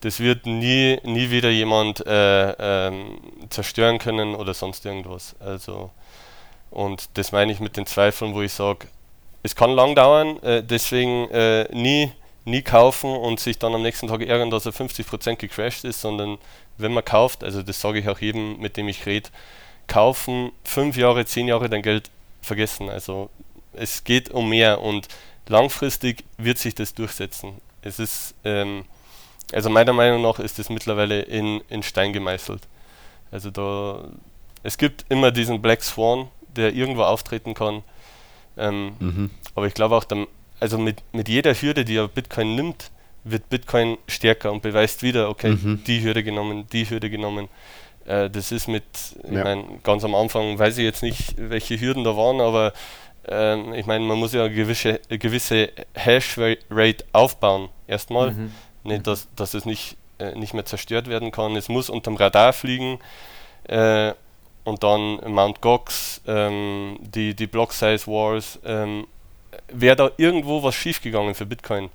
das 0.00 0.20
wird 0.20 0.46
nie, 0.46 0.98
nie 1.04 1.30
wieder 1.30 1.50
jemand 1.50 2.06
äh, 2.06 2.50
ähm, 2.88 3.18
zerstören 3.50 3.98
können 3.98 4.34
oder 4.34 4.54
sonst 4.54 4.84
irgendwas. 4.84 5.36
Also 5.40 5.90
und 6.70 7.08
das 7.14 7.32
meine 7.32 7.52
ich 7.52 7.60
mit 7.60 7.76
den 7.76 7.86
Zweifeln, 7.86 8.34
wo 8.34 8.42
ich 8.42 8.52
sage, 8.52 8.88
es 9.42 9.54
kann 9.54 9.70
lang 9.70 9.94
dauern, 9.94 10.42
äh, 10.42 10.62
deswegen 10.62 11.30
äh, 11.30 11.68
nie, 11.72 12.12
nie 12.44 12.62
kaufen 12.62 13.10
und 13.10 13.40
sich 13.40 13.58
dann 13.58 13.74
am 13.74 13.82
nächsten 13.82 14.08
Tag 14.08 14.22
ärgern, 14.22 14.50
dass 14.50 14.66
er 14.66 14.72
50% 14.72 15.36
gecrashed 15.36 15.84
ist, 15.84 16.00
sondern 16.00 16.38
wenn 16.78 16.92
man 16.92 17.04
kauft, 17.04 17.44
also 17.44 17.62
das 17.62 17.80
sage 17.80 18.00
ich 18.00 18.08
auch 18.08 18.18
jedem, 18.18 18.58
mit 18.58 18.76
dem 18.76 18.88
ich 18.88 19.06
rede, 19.06 19.30
kaufen, 19.86 20.52
fünf 20.64 20.96
Jahre, 20.96 21.24
zehn 21.24 21.48
Jahre 21.48 21.68
dein 21.68 21.82
Geld 21.82 22.10
vergessen. 22.42 22.88
Also 22.88 23.30
es 23.72 24.04
geht 24.04 24.30
um 24.30 24.48
mehr 24.48 24.80
und 24.80 25.08
langfristig 25.48 26.24
wird 26.38 26.58
sich 26.58 26.74
das 26.74 26.94
durchsetzen. 26.94 27.54
Es 27.82 27.98
ist, 27.98 28.34
ähm, 28.44 28.84
also 29.52 29.70
meiner 29.70 29.92
Meinung 29.92 30.22
nach 30.22 30.38
ist 30.38 30.58
es 30.58 30.70
mittlerweile 30.70 31.22
in, 31.22 31.60
in 31.68 31.82
Stein 31.82 32.12
gemeißelt. 32.12 32.62
Also 33.30 33.50
da, 33.50 34.08
es 34.62 34.78
gibt 34.78 35.04
immer 35.08 35.30
diesen 35.30 35.62
Black 35.62 35.82
Swan, 35.82 36.28
der 36.56 36.74
irgendwo 36.74 37.02
auftreten 37.02 37.54
kann. 37.54 37.82
Ähm, 38.56 38.92
mhm. 38.98 39.30
Aber 39.54 39.66
ich 39.66 39.74
glaube 39.74 39.96
auch, 39.96 40.04
dann, 40.04 40.26
also 40.58 40.78
mit, 40.78 41.02
mit 41.12 41.28
jeder 41.28 41.54
Hürde, 41.54 41.84
die 41.84 41.96
er 41.96 42.08
Bitcoin 42.08 42.54
nimmt, 42.54 42.90
wird 43.24 43.48
Bitcoin 43.48 43.98
stärker 44.08 44.52
und 44.52 44.62
beweist 44.62 45.02
wieder, 45.02 45.28
okay, 45.28 45.50
mhm. 45.50 45.82
die 45.84 46.02
Hürde 46.02 46.22
genommen, 46.22 46.66
die 46.72 46.88
Hürde 46.88 47.10
genommen. 47.10 47.48
Äh, 48.06 48.30
das 48.30 48.52
ist 48.52 48.68
mit, 48.68 48.84
ich 49.24 49.32
ja. 49.32 49.44
meine, 49.44 49.64
ganz 49.82 50.04
am 50.04 50.14
Anfang 50.14 50.58
weiß 50.58 50.78
ich 50.78 50.84
jetzt 50.84 51.02
nicht, 51.02 51.34
welche 51.36 51.78
Hürden 51.80 52.04
da 52.04 52.16
waren, 52.16 52.40
aber 52.40 52.72
äh, 53.28 53.78
ich 53.78 53.86
meine, 53.86 54.04
man 54.04 54.18
muss 54.18 54.32
ja 54.32 54.44
eine 54.44 54.54
gewisse, 54.54 55.00
eine 55.08 55.18
gewisse 55.18 55.70
Hash-Rate 55.94 57.04
aufbauen, 57.12 57.68
erstmal. 57.86 58.32
Mhm. 58.32 58.52
Nicht, 58.84 59.06
dass, 59.06 59.28
dass 59.34 59.54
es 59.54 59.64
nicht, 59.64 59.96
äh, 60.18 60.32
nicht 60.38 60.54
mehr 60.54 60.64
zerstört 60.64 61.08
werden 61.08 61.32
kann. 61.32 61.56
Es 61.56 61.68
muss 61.68 61.90
unterm 61.90 62.16
Radar 62.16 62.52
fliegen. 62.52 63.00
Äh, 63.64 64.12
und 64.62 64.82
dann 64.82 65.20
Mount 65.32 65.60
Gox, 65.60 66.20
ähm, 66.26 66.98
die, 67.00 67.34
die 67.34 67.46
Block 67.46 67.72
Size 67.72 68.06
Wars. 68.06 68.58
Ähm, 68.64 69.06
Wäre 69.68 69.96
da 69.96 70.10
irgendwo 70.16 70.62
was 70.62 70.74
schiefgegangen 70.74 71.34
für 71.34 71.46
Bitcoin, 71.46 71.88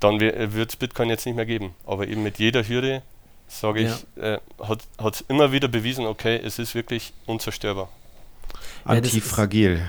dann 0.00 0.20
wird 0.20 0.70
es 0.70 0.76
Bitcoin 0.76 1.08
jetzt 1.08 1.26
nicht 1.26 1.34
mehr 1.34 1.46
geben. 1.46 1.74
Aber 1.86 2.06
eben 2.06 2.22
mit 2.22 2.38
jeder 2.38 2.66
Hürde 2.66 3.02
sage 3.48 3.80
ich, 3.80 4.06
ja. 4.16 4.34
äh, 4.34 4.40
hat 4.58 5.14
es 5.14 5.24
immer 5.28 5.52
wieder 5.52 5.68
bewiesen, 5.68 6.06
okay, 6.06 6.40
es 6.42 6.58
ist 6.58 6.74
wirklich 6.74 7.12
unzerstörbar. 7.26 7.88
Antifragil. 8.84 9.80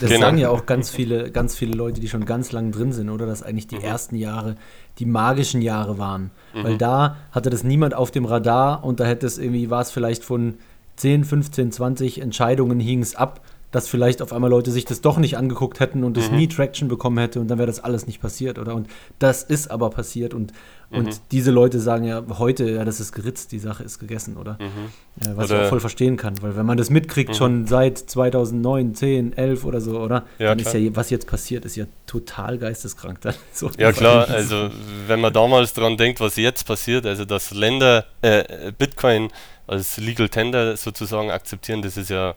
Das 0.00 0.10
genau. 0.10 0.26
sagen 0.26 0.38
ja 0.38 0.48
auch 0.48 0.64
ganz 0.64 0.90
viele, 0.90 1.30
ganz 1.30 1.56
viele 1.56 1.72
Leute, 1.72 2.00
die 2.00 2.08
schon 2.08 2.24
ganz 2.24 2.52
lang 2.52 2.72
drin 2.72 2.92
sind, 2.92 3.10
oder? 3.10 3.26
Dass 3.26 3.42
eigentlich 3.42 3.66
die 3.66 3.76
mhm. 3.76 3.82
ersten 3.82 4.16
Jahre 4.16 4.56
die 4.98 5.06
magischen 5.06 5.62
Jahre 5.62 5.98
waren. 5.98 6.30
Mhm. 6.54 6.64
Weil 6.64 6.78
da 6.78 7.16
hatte 7.32 7.50
das 7.50 7.64
niemand 7.64 7.94
auf 7.94 8.10
dem 8.10 8.24
Radar 8.24 8.84
und 8.84 9.00
da 9.00 9.06
hätte 9.06 9.26
es 9.26 9.38
irgendwie, 9.38 9.70
war 9.70 9.80
es 9.80 9.90
vielleicht 9.90 10.24
von 10.24 10.54
10, 10.96 11.24
15, 11.24 11.72
20 11.72 12.20
Entscheidungen 12.20 12.80
hing 12.80 13.02
es 13.02 13.14
ab, 13.14 13.40
dass 13.70 13.86
vielleicht 13.86 14.22
auf 14.22 14.32
einmal 14.32 14.48
Leute 14.48 14.70
sich 14.70 14.86
das 14.86 15.02
doch 15.02 15.18
nicht 15.18 15.36
angeguckt 15.36 15.78
hätten 15.78 16.02
und 16.02 16.16
es 16.16 16.30
mhm. 16.30 16.38
nie 16.38 16.48
Traction 16.48 16.88
bekommen 16.88 17.18
hätte 17.18 17.38
und 17.38 17.48
dann 17.48 17.58
wäre 17.58 17.66
das 17.66 17.80
alles 17.80 18.06
nicht 18.06 18.20
passiert, 18.20 18.58
oder? 18.58 18.74
Und 18.74 18.88
das 19.18 19.42
ist 19.42 19.70
aber 19.70 19.90
passiert 19.90 20.32
und, 20.32 20.54
mhm. 20.90 20.98
und 20.98 21.20
diese 21.32 21.50
Leute 21.50 21.78
sagen 21.78 22.04
ja 22.04 22.22
heute, 22.38 22.70
ja, 22.70 22.84
das 22.86 22.98
ist 22.98 23.12
geritzt, 23.12 23.52
die 23.52 23.58
Sache 23.58 23.84
ist 23.84 23.98
gegessen, 23.98 24.38
oder? 24.38 24.54
Mhm. 24.54 25.24
Ja, 25.24 25.36
was 25.36 25.50
oder 25.50 25.60
ich 25.60 25.66
auch 25.66 25.68
voll 25.68 25.80
verstehen 25.80 26.16
kann, 26.16 26.40
weil 26.40 26.56
wenn 26.56 26.64
man 26.64 26.78
das 26.78 26.88
mitkriegt, 26.88 27.30
mhm. 27.30 27.34
schon 27.34 27.66
seit 27.66 27.98
2009, 27.98 28.94
10, 28.94 29.36
11 29.36 29.64
oder 29.66 29.82
so, 29.82 30.00
oder? 30.00 30.24
Ja, 30.38 30.48
dann 30.48 30.58
klar. 30.58 30.74
ist 30.74 30.80
ja, 30.80 30.96
was 30.96 31.10
jetzt 31.10 31.26
passiert, 31.26 31.66
ist 31.66 31.76
ja 31.76 31.84
total 32.06 32.56
geisteskrank. 32.56 33.20
Dann 33.20 33.34
so 33.52 33.70
ja, 33.78 33.92
klar, 33.92 34.28
also 34.30 34.70
wenn 35.06 35.20
man 35.20 35.32
damals 35.32 35.74
dran 35.74 35.98
denkt, 35.98 36.20
was 36.20 36.36
jetzt 36.36 36.66
passiert, 36.66 37.04
also 37.04 37.26
dass 37.26 37.50
Länder 37.50 38.06
äh, 38.22 38.72
Bitcoin 38.76 39.28
als 39.66 39.98
Legal 39.98 40.30
Tender 40.30 40.76
sozusagen 40.78 41.30
akzeptieren, 41.30 41.82
das 41.82 41.98
ist 41.98 42.08
ja 42.08 42.34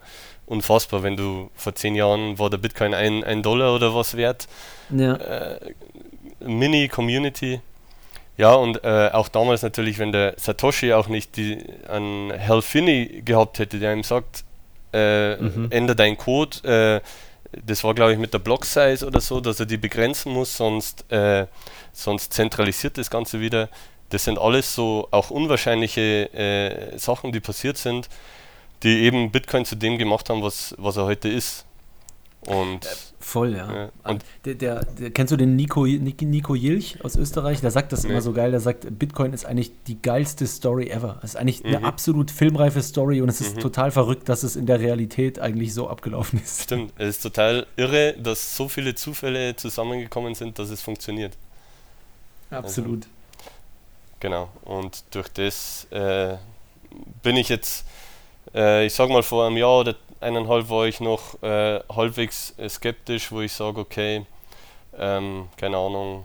unfassbar, 0.52 1.02
wenn 1.02 1.16
du 1.16 1.50
vor 1.56 1.74
zehn 1.74 1.96
Jahren 1.96 2.38
war 2.38 2.50
der 2.50 2.58
Bitcoin 2.58 2.94
ein, 2.94 3.24
ein 3.24 3.42
Dollar 3.42 3.74
oder 3.74 3.96
was 3.96 4.18
wert. 4.18 4.48
Ja. 4.90 5.16
Äh, 5.16 5.74
Mini-Community. 6.42 7.62
Ja, 8.38 8.54
und 8.56 8.84
äh, 8.84 9.10
auch 9.14 9.30
damals 9.30 9.62
natürlich, 9.62 9.98
wenn 9.98 10.12
der 10.12 10.34
Satoshi 10.38 10.94
auch 10.94 11.08
nicht 11.08 11.38
die, 11.38 11.64
an 11.88 12.34
Hal 12.38 12.62
Finney 12.62 13.22
gehabt 13.24 13.60
hätte, 13.60 13.80
der 13.80 13.94
ihm 13.94 14.04
sagt, 14.04 14.44
äh, 14.94 15.38
mhm. 15.38 15.68
ändere 15.70 15.96
deinen 15.96 16.18
Code, 16.18 16.58
äh, 16.68 17.62
das 17.66 17.84
war 17.84 17.94
glaube 17.94 18.14
ich 18.14 18.20
mit 18.20 18.34
der 18.34 18.40
Block 18.40 18.66
Size 18.66 19.06
oder 19.06 19.22
so, 19.22 19.40
dass 19.40 19.60
er 19.60 19.66
die 19.66 19.78
begrenzen 19.78 20.34
muss, 20.34 20.58
sonst, 20.58 21.10
äh, 21.12 21.48
sonst 21.94 22.34
zentralisiert 22.34 22.98
das 22.98 23.10
Ganze 23.10 23.40
wieder. 23.40 23.70
Das 24.10 24.26
sind 24.26 24.38
alles 24.38 24.76
so 24.76 25.08
auch 25.12 25.30
unwahrscheinliche 25.30 26.34
äh, 26.34 26.98
Sachen, 26.98 27.32
die 27.32 27.40
passiert 27.40 27.78
sind 27.78 28.10
die 28.84 29.02
eben 29.02 29.32
Bitcoin 29.32 29.66
zu 29.66 29.76
dem 29.76 29.98
gemacht 29.98 30.30
haben, 30.30 30.42
was, 30.42 30.76
was 30.78 30.98
er 30.98 31.06
heute 31.06 31.30
ist. 31.30 31.66
Und 32.42 32.88
Voll, 33.20 33.56
ja. 33.56 33.74
ja. 33.74 33.92
Und 34.04 34.26
der, 34.46 34.56
der, 34.56 34.84
der, 34.84 35.12
kennst 35.12 35.32
du 35.32 35.38
den 35.38 35.56
Nico, 35.56 35.86
Nico 35.86 36.56
Jilch 36.56 36.98
aus 37.06 37.16
Österreich? 37.16 37.62
Der 37.62 37.70
sagt 37.70 37.92
das 37.92 38.04
nee. 38.04 38.10
immer 38.10 38.22
so 38.22 38.34
geil. 38.34 38.50
Der 38.50 38.60
sagt, 38.60 38.98
Bitcoin 38.98 39.32
ist 39.34 39.46
eigentlich 39.46 39.72
die 39.86 40.02
geilste 40.02 40.48
Story 40.48 40.90
ever. 40.90 41.20
Es 41.20 41.32
ist 41.32 41.36
eigentlich 41.36 41.64
mhm. 41.64 41.76
eine 41.76 41.86
absolut 41.86 42.32
filmreife 42.32 42.82
Story 42.82 43.22
und 43.22 43.30
es 43.30 43.42
ist 43.42 43.58
mhm. 43.58 43.62
total 43.62 43.92
verrückt, 43.92 44.28
dass 44.28 44.42
es 44.42 44.56
in 44.56 44.66
der 44.66 44.80
Realität 44.80 45.40
eigentlich 45.40 45.74
so 45.74 45.88
abgelaufen 45.88 46.42
ist. 46.44 46.64
Stimmt, 46.64 46.94
es 46.98 47.10
ist 47.10 47.22
total 47.22 47.68
irre, 47.76 48.16
dass 48.18 48.58
so 48.58 48.68
viele 48.68 48.96
Zufälle 48.96 49.56
zusammengekommen 49.56 50.34
sind, 50.34 50.58
dass 50.58 50.72
es 50.72 50.82
funktioniert. 50.82 51.38
Absolut. 52.50 53.06
Also, 53.06 53.52
genau, 54.20 54.50
und 54.66 55.04
durch 55.12 55.30
das 55.30 55.88
äh, 55.92 56.38
bin 57.22 57.38
ich 57.38 57.50
jetzt 57.50 57.86
äh, 58.54 58.86
ich 58.86 58.94
sage 58.94 59.12
mal, 59.12 59.24
vor 59.24 59.46
einem 59.46 59.58
Jahr 59.58 59.80
oder 59.80 59.96
eineinhalb 60.20 60.70
war 60.70 60.86
ich 60.86 61.00
noch 61.00 61.42
äh, 61.42 61.80
halbwegs 61.94 62.54
äh, 62.58 62.70
skeptisch, 62.70 63.32
wo 63.32 63.42
ich 63.42 63.54
sage, 63.54 63.80
okay, 63.80 64.26
ähm, 64.98 65.48
keine 65.58 65.78
Ahnung, 65.78 66.24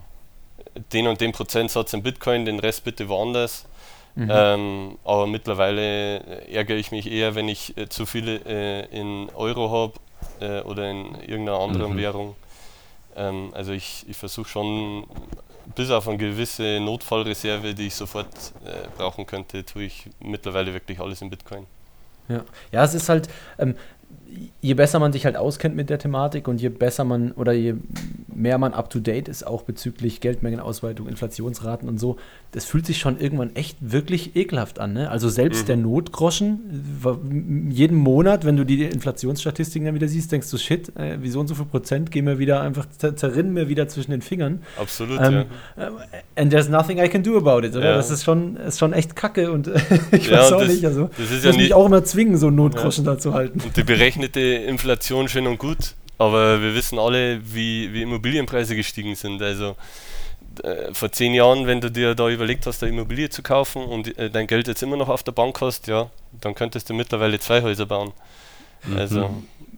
den 0.92 1.06
und 1.06 1.20
den 1.20 1.32
Prozentsatz 1.32 1.92
in 1.92 2.02
Bitcoin, 2.02 2.44
den 2.44 2.60
Rest 2.60 2.84
bitte 2.84 3.08
woanders. 3.08 3.66
Mhm. 4.14 4.30
Ähm, 4.32 4.98
aber 5.04 5.26
mittlerweile 5.26 6.20
ärgere 6.48 6.76
ich 6.76 6.90
mich 6.90 7.10
eher, 7.10 7.34
wenn 7.34 7.48
ich 7.48 7.76
äh, 7.76 7.88
zu 7.88 8.06
viele 8.06 8.40
äh, 8.46 8.86
in 8.86 9.28
Euro 9.34 9.70
habe 9.70 9.92
äh, 10.40 10.62
oder 10.62 10.90
in 10.90 11.14
irgendeiner 11.16 11.58
anderen 11.58 11.92
mhm. 11.92 11.98
Währung. 11.98 12.36
Ähm, 13.14 13.50
also 13.52 13.72
ich, 13.72 14.06
ich 14.08 14.16
versuche 14.16 14.48
schon 14.48 15.06
bis 15.74 15.90
auf 15.90 16.08
eine 16.08 16.16
gewisse 16.16 16.80
Notfallreserve, 16.80 17.74
die 17.74 17.88
ich 17.88 17.94
sofort 17.94 18.28
äh, 18.64 18.88
brauchen 18.96 19.26
könnte, 19.26 19.64
tue 19.64 19.84
ich 19.84 20.08
mittlerweile 20.20 20.72
wirklich 20.72 20.98
alles 21.00 21.20
in 21.20 21.28
Bitcoin. 21.28 21.66
Ja, 22.28 22.44
ja 22.72 22.84
es 22.84 22.94
ist 22.94 23.08
halt, 23.08 23.28
ähm, 23.58 23.74
je 24.60 24.74
besser 24.74 24.98
man 24.98 25.12
sich 25.12 25.24
halt 25.24 25.36
auskennt 25.36 25.76
mit 25.76 25.90
der 25.90 25.98
Thematik 25.98 26.48
und 26.48 26.60
je 26.60 26.68
besser 26.68 27.04
man 27.04 27.32
oder 27.32 27.52
je 27.52 27.74
mehr 28.34 28.58
man 28.58 28.74
up 28.74 28.90
to 28.90 28.98
date 29.00 29.28
ist, 29.28 29.46
auch 29.46 29.62
bezüglich 29.62 30.20
Geldmengenausweitung, 30.20 31.08
Inflationsraten 31.08 31.88
und 31.88 31.98
so, 31.98 32.16
das 32.52 32.64
fühlt 32.64 32.86
sich 32.86 32.98
schon 32.98 33.18
irgendwann 33.18 33.54
echt 33.54 33.76
wirklich 33.80 34.36
ekelhaft 34.36 34.78
an. 34.78 34.92
Ne? 34.92 35.10
Also 35.10 35.28
selbst 35.28 35.62
mhm. 35.62 35.66
der 35.66 35.76
Notgroschen, 35.76 37.70
jeden 37.70 37.96
Monat, 37.96 38.44
wenn 38.44 38.56
du 38.56 38.64
die 38.64 38.82
Inflationsstatistiken 38.84 39.86
dann 39.86 39.94
wieder 39.94 40.08
siehst, 40.08 40.32
denkst 40.32 40.50
du, 40.50 40.58
shit, 40.58 40.94
äh, 40.96 41.22
wie 41.22 41.30
so 41.30 41.40
und 41.40 41.48
so 41.48 41.54
viel 41.54 41.64
Prozent 41.64 42.10
gehen 42.10 42.24
mir 42.24 42.38
wieder 42.38 42.60
einfach, 42.60 42.86
zerrinnen 42.96 43.52
mir 43.52 43.68
wieder 43.68 43.88
zwischen 43.88 44.10
den 44.10 44.22
Fingern. 44.22 44.62
Absolut, 44.78 45.20
ähm, 45.20 45.44
ja. 45.76 45.86
Äh, 45.86 45.90
and 46.40 46.50
there's 46.50 46.68
nothing 46.68 46.98
I 46.98 47.08
can 47.08 47.22
do 47.22 47.36
about 47.36 47.66
it, 47.66 47.74
oder? 47.74 47.90
Ja. 47.90 47.96
Das 47.96 48.10
ist 48.10 48.24
schon, 48.24 48.56
ist 48.56 48.78
schon 48.78 48.92
echt 48.92 49.16
kacke 49.16 49.50
und 49.50 49.68
ich 50.12 50.28
ja, 50.28 50.38
weiß 50.38 50.52
auch 50.52 50.60
das, 50.60 50.68
nicht, 50.68 50.84
also 50.84 51.08
das 51.16 51.30
ist 51.30 51.44
ja 51.44 51.52
muss 51.52 51.60
mich 51.60 51.74
auch 51.74 51.86
immer 51.86 52.04
zwingen, 52.04 52.36
so 52.36 52.48
einen 52.48 52.56
Notgroschen 52.56 53.04
ja. 53.04 53.12
da 53.12 53.18
zu 53.18 53.32
halten. 53.32 53.60
Und 53.64 53.76
die 53.76 53.82
berechnete 54.16 54.40
Inflation 54.40 55.28
schön 55.28 55.46
und 55.46 55.58
gut, 55.58 55.94
aber 56.18 56.60
wir 56.60 56.74
wissen 56.74 56.98
alle, 56.98 57.40
wie, 57.42 57.92
wie 57.92 58.02
Immobilienpreise 58.02 58.74
gestiegen 58.74 59.14
sind. 59.14 59.42
Also 59.42 59.76
äh, 60.62 60.92
vor 60.92 61.12
zehn 61.12 61.34
Jahren, 61.34 61.66
wenn 61.66 61.80
du 61.80 61.90
dir 61.90 62.14
da 62.14 62.28
überlegt 62.28 62.66
hast, 62.66 62.82
eine 62.82 62.92
Immobilie 62.92 63.28
zu 63.28 63.42
kaufen 63.42 63.84
und 63.84 64.16
äh, 64.18 64.30
dein 64.30 64.46
Geld 64.46 64.68
jetzt 64.68 64.82
immer 64.82 64.96
noch 64.96 65.08
auf 65.08 65.22
der 65.22 65.32
Bank 65.32 65.60
hast, 65.60 65.86
ja, 65.86 66.10
dann 66.40 66.54
könntest 66.54 66.88
du 66.88 66.94
mittlerweile 66.94 67.38
zwei 67.38 67.62
Häuser 67.62 67.86
bauen. 67.86 68.12
Mhm. 68.86 68.96
Also 68.96 69.30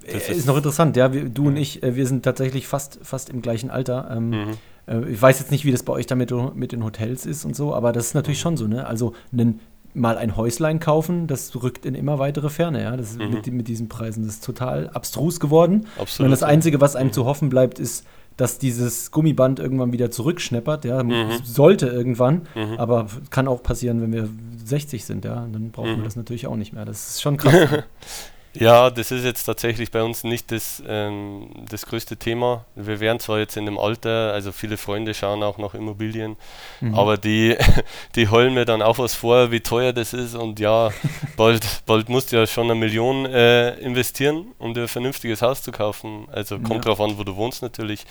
das 0.06 0.28
ist, 0.28 0.38
ist 0.38 0.46
noch 0.46 0.56
interessant, 0.56 0.96
ja. 0.96 1.12
Wir, 1.12 1.28
du 1.28 1.48
und 1.48 1.56
ich, 1.56 1.82
äh, 1.82 1.96
wir 1.96 2.06
sind 2.06 2.24
tatsächlich 2.24 2.66
fast, 2.66 3.00
fast 3.02 3.30
im 3.30 3.42
gleichen 3.42 3.70
Alter. 3.70 4.08
Ähm, 4.16 4.30
mhm. 4.30 4.50
äh, 4.86 5.10
ich 5.10 5.20
weiß 5.20 5.40
jetzt 5.40 5.50
nicht, 5.50 5.64
wie 5.64 5.72
das 5.72 5.82
bei 5.82 5.92
euch 5.92 6.06
da 6.06 6.14
mit, 6.14 6.32
mit 6.54 6.72
den 6.72 6.84
Hotels 6.84 7.26
ist 7.26 7.44
und 7.44 7.56
so, 7.56 7.74
aber 7.74 7.92
das 7.92 8.06
ist 8.06 8.14
natürlich 8.14 8.40
schon 8.40 8.56
so, 8.56 8.66
ne? 8.66 8.86
Also 8.86 9.14
einen 9.32 9.60
mal 9.94 10.18
ein 10.18 10.36
Häuslein 10.36 10.80
kaufen, 10.80 11.26
das 11.26 11.54
rückt 11.62 11.86
in 11.86 11.94
immer 11.94 12.18
weitere 12.18 12.50
Ferne, 12.50 12.82
ja. 12.82 12.96
Das 12.96 13.16
mhm. 13.16 13.30
mit, 13.30 13.46
mit, 13.52 13.68
diesen 13.68 13.88
Preisen. 13.88 14.24
Das 14.24 14.34
ist 14.34 14.44
total 14.44 14.90
abstrus 14.90 15.40
geworden. 15.40 15.86
Absolut. 15.98 16.26
Und 16.26 16.30
das 16.30 16.42
Einzige, 16.42 16.80
was 16.80 16.96
einem 16.96 17.08
mhm. 17.08 17.12
zu 17.12 17.24
hoffen 17.24 17.48
bleibt, 17.48 17.78
ist, 17.78 18.06
dass 18.36 18.58
dieses 18.58 19.10
Gummiband 19.10 19.58
irgendwann 19.58 19.92
wieder 19.92 20.10
zurückschneppert, 20.10 20.84
ja. 20.84 21.02
Mhm. 21.02 21.30
Sollte 21.42 21.88
irgendwann, 21.88 22.42
mhm. 22.54 22.74
aber 22.78 23.06
kann 23.30 23.48
auch 23.48 23.62
passieren, 23.62 24.00
wenn 24.00 24.12
wir 24.12 24.28
60 24.64 25.04
sind, 25.04 25.24
ja. 25.24 25.46
Dann 25.52 25.70
brauchen 25.70 25.90
wir 25.90 25.96
mhm. 25.98 26.04
das 26.04 26.16
natürlich 26.16 26.46
auch 26.46 26.56
nicht 26.56 26.72
mehr. 26.72 26.84
Das 26.84 27.08
ist 27.10 27.22
schon 27.22 27.36
krass. 27.36 27.82
Ja, 28.60 28.90
das 28.90 29.12
ist 29.12 29.24
jetzt 29.24 29.44
tatsächlich 29.44 29.92
bei 29.92 30.02
uns 30.02 30.24
nicht 30.24 30.50
das, 30.50 30.82
ähm, 30.86 31.48
das 31.68 31.86
größte 31.86 32.16
Thema. 32.16 32.64
Wir 32.74 32.98
wären 32.98 33.20
zwar 33.20 33.38
jetzt 33.38 33.56
in 33.56 33.66
dem 33.66 33.78
Alter, 33.78 34.32
also 34.32 34.50
viele 34.50 34.76
Freunde 34.76 35.14
schauen 35.14 35.44
auch 35.44 35.58
nach 35.58 35.74
Immobilien, 35.74 36.36
mhm. 36.80 36.92
aber 36.94 37.16
die, 37.18 37.56
die 38.16 38.28
heulen 38.28 38.54
mir 38.54 38.64
dann 38.64 38.82
auch 38.82 38.98
was 38.98 39.14
vor, 39.14 39.52
wie 39.52 39.60
teuer 39.60 39.92
das 39.92 40.12
ist 40.12 40.34
und 40.34 40.58
ja, 40.58 40.90
bald, 41.36 41.64
bald 41.86 42.08
musst 42.08 42.32
du 42.32 42.36
ja 42.36 42.48
schon 42.48 42.64
eine 42.64 42.74
Million 42.74 43.26
äh, 43.26 43.76
investieren, 43.78 44.46
um 44.58 44.74
dir 44.74 44.82
ein 44.82 44.88
vernünftiges 44.88 45.40
Haus 45.40 45.62
zu 45.62 45.70
kaufen. 45.70 46.26
Also 46.32 46.56
kommt 46.58 46.84
ja. 46.84 46.90
drauf 46.90 47.00
an, 47.00 47.16
wo 47.16 47.22
du 47.22 47.36
wohnst 47.36 47.62
natürlich, 47.62 48.06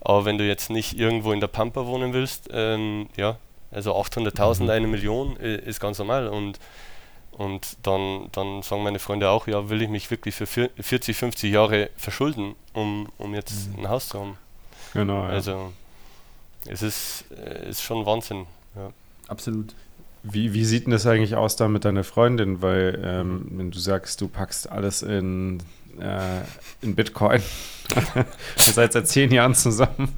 aber 0.00 0.24
wenn 0.24 0.36
du 0.36 0.44
jetzt 0.44 0.68
nicht 0.68 0.98
irgendwo 0.98 1.30
in 1.32 1.38
der 1.38 1.46
Pampa 1.46 1.86
wohnen 1.86 2.12
willst, 2.12 2.48
ähm, 2.52 3.08
ja, 3.16 3.36
also 3.70 3.94
800.000, 3.94 4.64
mhm. 4.64 4.70
eine 4.70 4.86
Million 4.88 5.38
äh, 5.38 5.56
ist 5.58 5.78
ganz 5.78 6.00
normal 6.00 6.26
und 6.26 6.58
und 7.42 7.76
dann, 7.82 8.28
dann 8.30 8.62
sagen 8.62 8.84
meine 8.84 9.00
Freunde 9.00 9.28
auch, 9.28 9.48
ja, 9.48 9.68
will 9.68 9.82
ich 9.82 9.88
mich 9.88 10.10
wirklich 10.12 10.32
für 10.36 10.46
40, 10.46 11.16
50 11.16 11.52
Jahre 11.52 11.90
verschulden, 11.96 12.54
um, 12.72 13.08
um 13.18 13.34
jetzt 13.34 13.68
mhm. 13.72 13.80
ein 13.80 13.88
Haus 13.88 14.08
zu 14.08 14.20
haben. 14.20 14.38
Genau. 14.92 15.24
Ja. 15.24 15.28
Also 15.28 15.72
es 16.66 16.82
ist, 16.82 17.24
äh, 17.36 17.68
ist 17.68 17.82
schon 17.82 18.06
Wahnsinn. 18.06 18.46
Ja. 18.76 18.92
Absolut. 19.26 19.74
Wie, 20.22 20.54
wie 20.54 20.64
sieht 20.64 20.84
denn 20.84 20.92
das 20.92 21.04
eigentlich 21.04 21.34
aus 21.34 21.56
da 21.56 21.66
mit 21.66 21.84
deiner 21.84 22.04
Freundin? 22.04 22.62
Weil, 22.62 23.02
ähm, 23.04 23.46
wenn 23.50 23.72
du 23.72 23.78
sagst, 23.80 24.20
du 24.20 24.28
packst 24.28 24.70
alles 24.70 25.02
in 25.02 25.58
äh, 26.00 26.84
in 26.84 26.94
Bitcoin. 26.94 27.42
Ihr 28.14 28.72
seid 28.72 28.92
seit 28.92 29.08
zehn 29.08 29.30
Jahren 29.32 29.54
zusammen. 29.54 30.08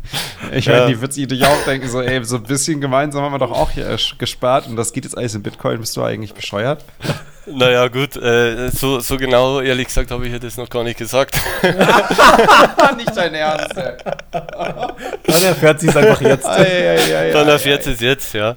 Ich 0.53 0.67
ja. 0.67 0.75
meine, 0.75 0.87
die 0.89 1.01
wird 1.01 1.13
sich 1.13 1.45
auch 1.45 1.65
denken, 1.65 1.89
so, 1.89 2.01
ey, 2.01 2.25
so 2.25 2.37
ein 2.37 2.43
bisschen 2.45 2.81
gemeinsam 2.81 3.23
haben 3.23 3.33
wir 3.33 3.39
doch 3.39 3.51
auch 3.51 3.71
hier 3.71 3.97
gespart 4.19 4.67
und 4.67 4.77
das 4.77 4.93
geht 4.93 5.05
jetzt 5.05 5.17
alles 5.17 5.35
in 5.35 5.43
Bitcoin. 5.43 5.81
Bist 5.81 5.97
du 5.97 6.03
eigentlich 6.03 6.35
bescheuert? 6.35 6.85
Naja, 7.47 7.89
gut, 7.89 8.17
äh, 8.17 8.71
so, 8.71 9.01
so 9.01 9.19
genau, 9.19 9.61
ehrlich 9.61 9.89
gesagt, 9.89 10.11
habe 10.11 10.25
ich 10.27 10.33
ja 10.33 10.39
das 10.39 10.57
noch 10.57 10.71
gar 10.71 10.83
nicht 10.83 10.99
gesagt. 10.99 11.39
nicht 12.97 13.15
dein 13.15 13.35
Ernst, 13.35 13.77
ey. 13.77 13.93
Dann 14.31 15.43
erfährt 15.43 15.79
sie 15.79 15.89
es 15.89 15.95
einfach 15.95 16.23
jetzt. 16.23 16.47
Ei, 16.47 16.97
ei, 16.97 17.19
ei, 17.19 17.33
Dann 17.33 17.47
erfährt 17.47 17.85
sie 17.85 17.93
es 17.93 18.01
jetzt, 18.01 18.33
ja. 18.33 18.57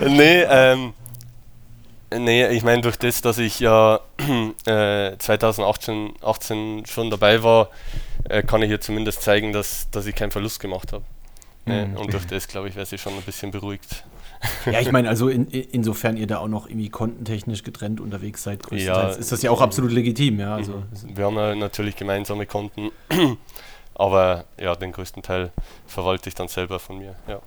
Nee, 0.00 0.46
ähm, 0.48 0.94
Nee, 2.12 2.48
ich 2.48 2.64
meine, 2.64 2.82
durch 2.82 2.96
das, 2.96 3.20
dass 3.22 3.38
ich 3.38 3.60
ja 3.60 4.00
äh, 4.66 5.16
2018 5.18 6.14
18 6.22 6.86
schon 6.86 7.10
dabei 7.10 7.42
war, 7.42 7.68
äh, 8.28 8.42
kann 8.42 8.62
ich 8.62 8.68
hier 8.68 8.80
zumindest 8.80 9.22
zeigen, 9.22 9.52
dass, 9.52 9.88
dass 9.90 10.06
ich 10.06 10.14
keinen 10.14 10.32
Verlust 10.32 10.60
gemacht 10.60 10.92
habe. 10.92 11.04
Mhm. 11.66 11.96
Und 11.96 12.12
durch 12.12 12.26
das, 12.26 12.48
glaube 12.48 12.68
ich, 12.68 12.74
wäre 12.74 12.86
sie 12.86 12.98
schon 12.98 13.14
ein 13.14 13.22
bisschen 13.22 13.50
beruhigt. 13.52 14.04
Ja, 14.66 14.80
ich 14.80 14.90
meine, 14.90 15.08
also 15.10 15.28
in, 15.28 15.46
insofern 15.50 16.16
ihr 16.16 16.26
da 16.26 16.38
auch 16.38 16.48
noch 16.48 16.66
irgendwie 16.66 16.88
kontentechnisch 16.88 17.62
getrennt 17.62 18.00
unterwegs 18.00 18.42
seid, 18.42 18.62
größtenteils, 18.62 19.14
Ja. 19.14 19.20
ist 19.20 19.30
das 19.30 19.42
ja 19.42 19.50
auch 19.50 19.60
absolut 19.60 19.92
legitim, 19.92 20.40
ja. 20.40 20.54
Also, 20.56 20.82
Wir 21.04 21.26
haben 21.26 21.36
ja 21.36 21.54
natürlich 21.54 21.94
gemeinsame 21.96 22.46
Konten, 22.46 22.90
aber 23.94 24.46
ja, 24.58 24.74
den 24.74 24.92
größten 24.92 25.22
Teil 25.22 25.52
verwalte 25.86 26.28
ich 26.28 26.34
dann 26.34 26.48
selber 26.48 26.78
von 26.80 26.98
mir. 26.98 27.14
Ja. 27.28 27.40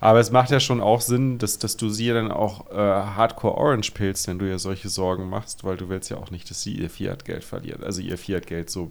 Aber 0.00 0.20
es 0.20 0.30
macht 0.30 0.50
ja 0.50 0.60
schon 0.60 0.80
auch 0.80 1.00
Sinn, 1.00 1.38
dass, 1.38 1.58
dass 1.58 1.76
du 1.76 1.88
sie 1.88 2.08
dann 2.08 2.30
auch 2.30 2.70
äh, 2.70 2.74
Hardcore 2.76 3.56
Orange 3.56 3.92
pilzt, 3.92 4.28
wenn 4.28 4.38
du 4.38 4.48
ihr 4.48 4.58
solche 4.58 4.88
Sorgen 4.88 5.28
machst, 5.28 5.64
weil 5.64 5.76
du 5.76 5.88
willst 5.88 6.10
ja 6.10 6.16
auch 6.18 6.30
nicht, 6.30 6.48
dass 6.50 6.62
sie 6.62 6.72
ihr 6.72 6.90
Fiat-Geld 6.90 7.44
verliert, 7.44 7.82
also 7.82 8.00
ihr 8.00 8.18
Fiat-Geld 8.18 8.70
so 8.70 8.90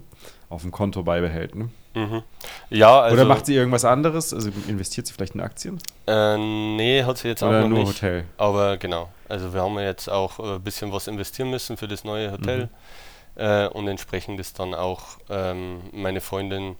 auf 0.49 0.61
dem 0.61 0.71
Konto 0.71 1.03
beibehält. 1.03 1.55
Ne? 1.55 1.69
Mhm. 1.93 2.23
Ja, 2.69 3.01
also. 3.01 3.15
Oder 3.15 3.25
macht 3.25 3.45
sie 3.45 3.55
irgendwas 3.55 3.85
anderes? 3.85 4.33
Also 4.33 4.51
investiert 4.67 5.07
sie 5.07 5.13
vielleicht 5.13 5.35
in 5.35 5.41
Aktien? 5.41 5.79
Äh, 6.05 6.37
nee, 6.37 7.03
hat 7.03 7.17
sie 7.17 7.27
jetzt 7.27 7.43
auch 7.43 7.49
Oder 7.49 7.61
noch 7.61 7.69
nur 7.69 7.79
nicht. 7.79 7.89
Hotel? 7.89 8.25
Aber 8.37 8.77
genau. 8.77 9.09
Also 9.27 9.53
wir 9.53 9.61
haben 9.61 9.75
ja 9.75 9.83
jetzt 9.83 10.09
auch 10.09 10.39
äh, 10.39 10.55
ein 10.55 10.61
bisschen 10.61 10.91
was 10.91 11.07
investieren 11.07 11.49
müssen 11.49 11.75
für 11.75 11.87
das 11.87 12.03
neue 12.03 12.31
Hotel. 12.31 12.69
Äh, 13.35 13.67
und 13.67 13.87
entsprechend 13.87 14.39
ist 14.39 14.59
dann 14.59 14.73
auch 14.73 15.17
ähm, 15.29 15.81
meine 15.91 16.21
Freundin 16.21 16.75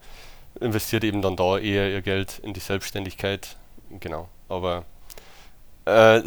investiert 0.60 1.04
eben 1.04 1.22
dann 1.22 1.36
da 1.36 1.58
eher 1.58 1.92
ihr 1.92 2.02
Geld 2.02 2.40
in 2.40 2.54
die 2.54 2.60
Selbstständigkeit. 2.60 3.58
Genau. 4.00 4.28
Aber 4.50 4.86
äh, 5.86 6.22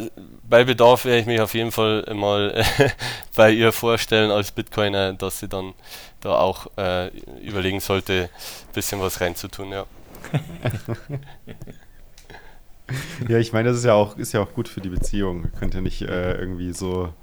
bei 0.47 0.63
Bedarf 0.63 1.05
werde 1.05 1.19
ich 1.19 1.25
mich 1.25 1.39
auf 1.41 1.53
jeden 1.53 1.71
Fall 1.71 2.03
mal 2.13 2.63
bei 3.35 3.51
ihr 3.51 3.71
vorstellen 3.71 4.31
als 4.31 4.51
Bitcoiner, 4.51 5.13
dass 5.13 5.39
sie 5.39 5.47
dann 5.47 5.73
da 6.21 6.35
auch 6.37 6.67
äh, 6.77 7.07
überlegen 7.39 7.79
sollte, 7.79 8.29
ein 8.33 8.73
bisschen 8.73 8.99
was 9.01 9.21
reinzutun, 9.21 9.71
ja. 9.71 9.85
Ja, 13.29 13.37
ich 13.37 13.53
meine, 13.53 13.69
das 13.69 13.77
ist 13.77 13.85
ja 13.85 13.93
auch, 13.93 14.17
ist 14.17 14.33
ja 14.33 14.41
auch 14.41 14.53
gut 14.53 14.67
für 14.67 14.81
die 14.81 14.89
Beziehung. 14.89 15.43
Ihr 15.45 15.51
könnt 15.59 15.73
ja 15.73 15.79
nicht 15.81 16.01
äh, 16.01 16.33
irgendwie 16.33 16.73
so 16.73 17.13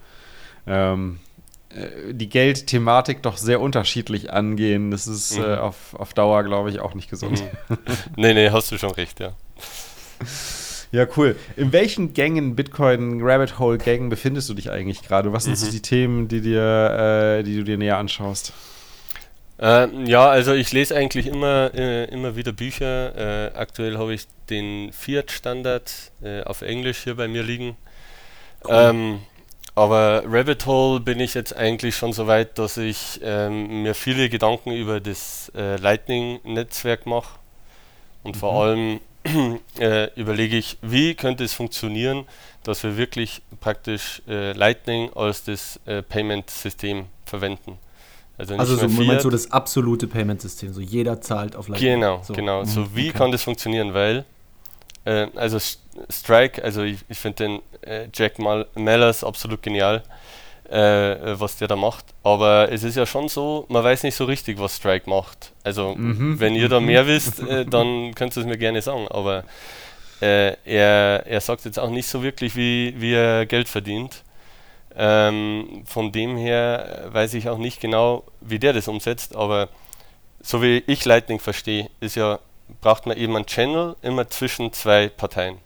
ähm, 0.66 1.20
äh, 1.68 2.14
die 2.14 2.30
Geldthematik 2.30 3.22
doch 3.22 3.36
sehr 3.36 3.60
unterschiedlich 3.60 4.32
angehen. 4.32 4.90
Das 4.90 5.06
ist 5.06 5.36
Mhm. 5.36 5.44
äh, 5.44 5.56
auf, 5.56 5.94
auf 5.94 6.14
Dauer, 6.14 6.42
glaube 6.44 6.70
ich, 6.70 6.80
auch 6.80 6.94
nicht 6.94 7.10
gesund. 7.10 7.42
nee, 8.16 8.32
nee, 8.32 8.48
hast 8.50 8.72
du 8.72 8.78
schon 8.78 8.92
recht, 8.92 9.20
ja. 9.20 9.32
Ja, 10.90 11.06
cool. 11.18 11.36
In 11.56 11.70
welchen 11.72 12.14
Gängen, 12.14 12.56
Bitcoin, 12.56 13.20
Rabbit 13.22 13.58
Hole 13.58 13.76
Gängen 13.76 14.08
befindest 14.08 14.48
du 14.48 14.54
dich 14.54 14.70
eigentlich 14.70 15.02
gerade? 15.02 15.34
Was 15.34 15.44
sind 15.44 15.58
so 15.58 15.66
Mhm. 15.66 15.70
die 15.70 15.82
Themen, 15.82 16.28
die, 16.28 16.40
dir, 16.40 17.38
äh, 17.40 17.42
die 17.42 17.56
du 17.58 17.64
dir 17.64 17.76
näher 17.76 17.98
anschaust? 17.98 18.54
Ähm, 19.58 20.06
ja, 20.06 20.26
also 20.28 20.54
ich 20.54 20.72
lese 20.72 20.96
eigentlich 20.96 21.26
immer, 21.26 21.72
äh, 21.74 22.04
immer 22.06 22.36
wieder 22.36 22.52
Bücher. 22.52 23.50
Äh, 23.52 23.58
aktuell 23.58 23.98
habe 23.98 24.14
ich 24.14 24.26
den 24.48 24.90
Fiat-Standard 24.92 25.92
äh, 26.22 26.42
auf 26.44 26.62
Englisch 26.62 27.04
hier 27.04 27.16
bei 27.16 27.28
mir 27.28 27.42
liegen. 27.42 27.76
Ähm, 28.66 29.20
aber 29.74 30.22
Rabbit 30.26 30.64
Hole 30.64 31.00
bin 31.00 31.20
ich 31.20 31.34
jetzt 31.34 31.54
eigentlich 31.54 31.96
schon 31.96 32.14
so 32.14 32.26
weit, 32.26 32.58
dass 32.58 32.78
ich 32.78 33.20
ähm, 33.22 33.82
mir 33.82 33.94
viele 33.94 34.30
Gedanken 34.30 34.72
über 34.72 35.00
das 35.00 35.52
äh, 35.54 35.76
Lightning-Netzwerk 35.76 37.04
mache. 37.04 37.38
Und 38.22 38.36
vor 38.36 38.64
allem 38.64 39.00
äh, 39.78 40.12
überlege 40.14 40.56
ich, 40.56 40.78
wie 40.82 41.14
könnte 41.14 41.44
es 41.44 41.52
funktionieren, 41.52 42.24
dass 42.62 42.82
wir 42.82 42.96
wirklich 42.96 43.42
praktisch 43.60 44.22
äh, 44.28 44.52
Lightning 44.52 45.10
als 45.14 45.44
das 45.44 45.80
äh, 45.86 46.02
Payment-System 46.02 47.06
verwenden. 47.24 47.78
Also 48.36 48.54
also 48.56 48.76
so, 48.76 48.88
Fiat. 48.88 49.22
so 49.22 49.30
das 49.30 49.50
absolute 49.50 50.06
Payment-System, 50.06 50.72
so 50.72 50.80
jeder 50.80 51.20
zahlt 51.20 51.56
auf 51.56 51.68
Lightning. 51.68 51.94
Genau, 51.94 52.22
so. 52.22 52.32
genau. 52.34 52.64
So 52.64 52.82
Mhm, 52.82 52.90
wie 52.94 53.08
okay. 53.08 53.18
kann 53.18 53.32
das 53.32 53.42
funktionieren? 53.42 53.94
Weil, 53.94 54.24
äh, 55.04 55.26
also 55.34 55.58
Strike, 56.08 56.62
also 56.62 56.82
ich, 56.82 56.98
ich 57.08 57.18
finde 57.18 57.44
den 57.44 57.62
äh, 57.82 58.08
Jack 58.14 58.38
Mal 58.38 58.66
Mallers 58.76 59.24
absolut 59.24 59.60
genial, 59.62 60.04
äh, 60.68 61.40
was 61.40 61.56
der 61.56 61.68
da 61.68 61.76
macht. 61.76 62.04
Aber 62.22 62.70
es 62.70 62.82
ist 62.82 62.96
ja 62.96 63.06
schon 63.06 63.28
so, 63.28 63.66
man 63.68 63.82
weiß 63.82 64.02
nicht 64.02 64.14
so 64.14 64.24
richtig, 64.24 64.58
was 64.58 64.76
Strike 64.76 65.08
macht. 65.08 65.52
Also 65.64 65.94
Mhm, 65.94 66.40
wenn 66.40 66.54
ihr 66.54 66.68
da 66.68 66.80
mhm. 66.80 66.86
mehr 66.86 67.06
wisst, 67.06 67.40
äh, 67.40 67.64
dann 67.64 68.14
könnt 68.14 68.36
ihr 68.36 68.40
es 68.40 68.46
mir 68.46 68.58
gerne 68.58 68.82
sagen. 68.82 69.08
Aber 69.08 69.44
äh, 70.20 70.56
er, 70.64 71.26
er 71.26 71.40
sagt 71.40 71.64
jetzt 71.64 71.78
auch 71.78 71.90
nicht 71.90 72.06
so 72.06 72.22
wirklich, 72.22 72.56
wie, 72.56 72.94
wie 72.98 73.14
er 73.14 73.46
Geld 73.46 73.68
verdient. 73.68 74.24
Ähm, 74.96 75.84
von 75.86 76.10
dem 76.12 76.36
her 76.36 77.08
weiß 77.12 77.34
ich 77.34 77.48
auch 77.48 77.58
nicht 77.58 77.80
genau, 77.80 78.24
wie 78.40 78.58
der 78.58 78.72
das 78.72 78.88
umsetzt, 78.88 79.36
aber 79.36 79.68
so 80.40 80.60
wie 80.60 80.82
ich 80.86 81.04
Lightning 81.04 81.38
verstehe, 81.38 81.88
ist 82.00 82.16
ja, 82.16 82.40
braucht 82.80 83.06
man 83.06 83.16
eben 83.16 83.36
einen 83.36 83.46
Channel 83.46 83.96
immer 84.02 84.28
zwischen 84.28 84.72
zwei 84.72 85.08
Parteien. 85.08 85.58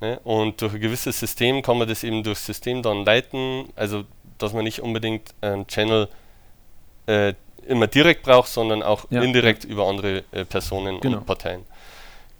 Ne? 0.00 0.18
Und 0.24 0.60
durch 0.60 0.74
ein 0.74 0.80
gewisses 0.80 1.18
System 1.20 1.62
kann 1.62 1.78
man 1.78 1.88
das 1.88 2.04
eben 2.04 2.22
durchs 2.22 2.44
System 2.46 2.82
dann 2.82 3.04
leiten, 3.04 3.68
also 3.76 4.04
dass 4.42 4.52
man 4.52 4.64
nicht 4.64 4.80
unbedingt 4.80 5.34
einen 5.40 5.66
Channel 5.66 6.08
äh, 7.06 7.34
immer 7.66 7.86
direkt 7.86 8.22
braucht, 8.22 8.48
sondern 8.48 8.82
auch 8.82 9.06
Ja. 9.10 9.22
indirekt 9.22 9.64
über 9.64 9.86
andere 9.86 10.24
äh, 10.32 10.44
Personen 10.44 11.00
Genau. 11.00 11.18
und 11.18 11.26
Parteien. 11.26 11.64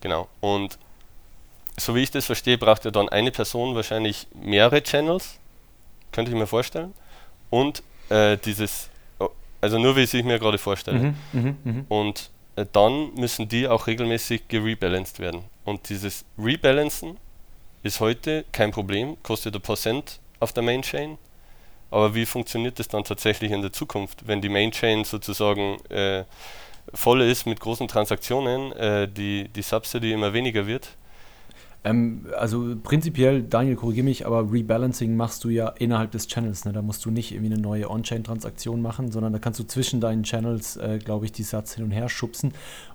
Genau. 0.01 0.29
Und 0.41 0.79
so 1.79 1.95
wie 1.95 2.01
ich 2.03 2.11
das 2.11 2.27
verstehe, 2.27 2.59
braucht 2.59 2.85
ja 2.85 2.91
dann 2.91 3.09
eine 3.09 3.31
Person 3.31 3.75
wahrscheinlich 3.75 4.27
mehrere 4.35 4.83
Channels, 4.83 5.39
könnte 6.13 6.31
ich 6.31 6.37
mir 6.37 6.47
vorstellen. 6.47 6.93
Und 7.51 7.83
äh, 8.09 8.37
dieses, 8.39 8.89
oh, 9.19 9.29
also 9.61 9.79
nur 9.79 9.97
wie 9.97 10.01
ich 10.03 10.13
es 10.15 10.25
mir 10.25 10.39
gerade 10.39 10.59
vorstelle. 10.59 10.99
Mhm, 10.99 11.15
mhm, 11.33 11.57
mhm. 11.65 11.85
Und 11.89 12.31
äh, 12.57 12.67
dann 12.73 13.15
müssen 13.15 13.49
die 13.49 13.69
auch 13.69 13.87
regelmäßig 13.87 14.49
gerebalanced 14.49 15.19
werden. 15.21 15.45
Und 15.65 15.89
dieses 15.89 16.25
Rebalancen 16.39 17.17
ist 17.83 18.01
heute 18.01 18.45
kein 18.53 18.73
Problem, 18.73 19.17
kostet 19.23 19.55
ein 19.55 19.63
paar 19.63 19.77
Cent 19.77 20.19
auf 20.41 20.53
der 20.53 20.63
Main 20.63 20.83
Chain. 20.83 21.19
Aber 21.91 22.15
wie 22.15 22.27
funktioniert 22.27 22.79
das 22.79 22.89
dann 22.89 23.05
tatsächlich 23.05 23.51
in 23.51 23.63
der 23.63 23.73
Zukunft, 23.73 24.27
wenn 24.27 24.41
die 24.41 24.49
Main 24.49 24.71
Chain 24.71 25.05
sozusagen 25.05 25.79
äh, 25.89 26.25
voll 26.95 27.23
ist 27.23 27.47
mit 27.47 27.61
großen 27.61 27.89
Transaktionen, 27.89 28.73
äh, 28.73 29.09
die, 29.09 29.49
die 29.49 29.63
Subsidy 29.63 30.13
immer 30.13 30.33
weniger 30.33 30.67
wird? 30.67 30.97
Ähm, 31.83 32.27
also 32.39 32.77
prinzipiell, 32.83 33.43
Daniel, 33.43 33.77
korrigiere 33.77 34.05
mich, 34.05 34.27
aber 34.27 34.53
Rebalancing 34.53 35.17
machst 35.17 35.45
du 35.45 35.49
ja 35.49 35.69
innerhalb 35.69 36.11
des 36.11 36.29
Channels. 36.29 36.65
Ne? 36.65 36.73
Da 36.73 36.83
musst 36.83 37.05
du 37.05 37.11
nicht 37.11 37.33
irgendwie 37.33 37.53
eine 37.53 37.63
neue 37.63 37.91
On-Chain-Transaktion 37.91 38.83
machen, 38.83 39.11
sondern 39.11 39.33
da 39.33 39.39
kannst 39.39 39.61
du 39.61 39.65
zwischen 39.65 40.01
deinen 40.01 40.23
Channels, 40.23 40.77
äh, 40.77 40.99
glaube 40.99 41.25
ich, 41.25 41.33
die 41.33 41.43
Satz 41.43 41.75
hin 41.75 41.85
und 41.85 41.91
her 41.91 42.09
schubsen. 42.09 42.53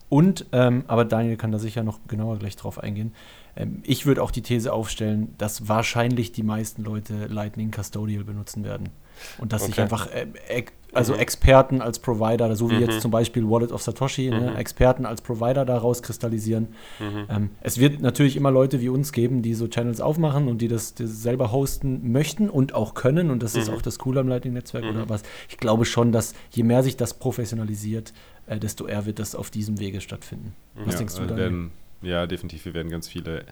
Und, 0.08 0.46
ähm, 0.52 0.84
aber 0.88 1.04
Daniel 1.04 1.36
kann 1.36 1.52
da 1.52 1.58
sicher 1.58 1.84
noch 1.84 2.00
genauer 2.08 2.38
gleich 2.38 2.56
drauf 2.56 2.78
eingehen. 2.78 3.14
Ähm, 3.56 3.82
ich 3.84 4.06
würde 4.06 4.22
auch 4.22 4.32
die 4.32 4.42
These 4.42 4.72
aufstellen, 4.74 5.34
dass 5.38 5.68
wahrscheinlich 5.68 6.32
die 6.32 6.44
meisten 6.44 6.84
Leute 6.84 7.28
Lightning 7.28 7.72
Custodial 7.72 8.24
benutzen 8.24 8.64
werden. 8.64 8.90
Und 9.38 9.54
dass 9.54 9.64
sich 9.64 9.76
Okay. 9.76 9.82
einfach, 9.84 10.08
äh, 10.12 10.28
ex- 10.50 10.74
also 10.92 11.14
Mhm. 11.14 11.20
Experten 11.20 11.82
als 11.82 12.00
Provider, 12.00 12.54
so 12.58 12.70
wie 12.70 12.76
Mhm. 12.76 12.82
jetzt 12.82 13.02
zum 13.02 13.12
Beispiel 13.12 13.50
Wallet 13.50 13.72
of 13.72 13.82
Satoshi, 13.82 14.30
ne? 14.30 14.52
Mhm. 14.52 14.56
Experten 14.58 15.06
als 15.06 15.22
Provider 15.22 15.64
daraus 15.66 16.02
kristallisieren. 16.04 16.68
Mhm. 17.00 17.26
Ähm, 17.30 17.50
es 17.62 17.80
wird 17.80 18.02
natürlich 18.02 18.36
immer 18.36 18.52
Leute 18.52 18.82
wie 18.82 18.90
uns 18.90 19.14
geben, 19.14 19.42
die 19.42 19.54
so 19.54 19.68
Channels 19.70 20.02
aufmachen 20.02 20.50
und 20.50 20.58
die 20.62 20.68
das, 20.68 20.96
das 20.96 21.22
selber 21.22 21.54
hosten 21.54 22.12
möchten 22.12 22.50
und 22.50 22.74
auch 22.74 22.94
können. 22.94 23.30
Und 23.32 23.42
das 23.42 23.56
ist 23.56 23.70
Mhm. 23.70 23.76
auch 23.76 23.82
das 23.82 24.00
Coole 24.00 24.20
am 24.20 24.28
Lightning-Netzwerk 24.28 24.84
Mhm. 24.84 24.90
oder 24.92 25.10
was. 25.10 25.24
Ich 25.48 25.58
glaube 25.58 25.86
schon, 25.86 26.12
dass 26.12 26.34
je 26.52 26.64
mehr 26.64 26.84
sich 26.84 26.98
das 26.98 27.14
professionalisiert, 27.14 28.14
äh, 28.48 28.60
desto 28.60 28.86
eher 28.86 29.06
wird 29.06 29.20
das 29.20 29.34
auf 29.36 29.50
diesem 29.50 29.80
Wege 29.80 30.02
stattfinden. 30.02 30.54
Was 30.76 30.94
ja, 30.96 30.98
denkst 31.00 31.16
du, 31.16 31.22
Daniel? 31.22 31.38
werden, 31.38 31.72
ja, 32.02 32.28
definitiv. 32.28 32.66
Wir 32.66 32.74
werden 32.74 32.92
ganz 32.92 33.08
viele 33.08 33.46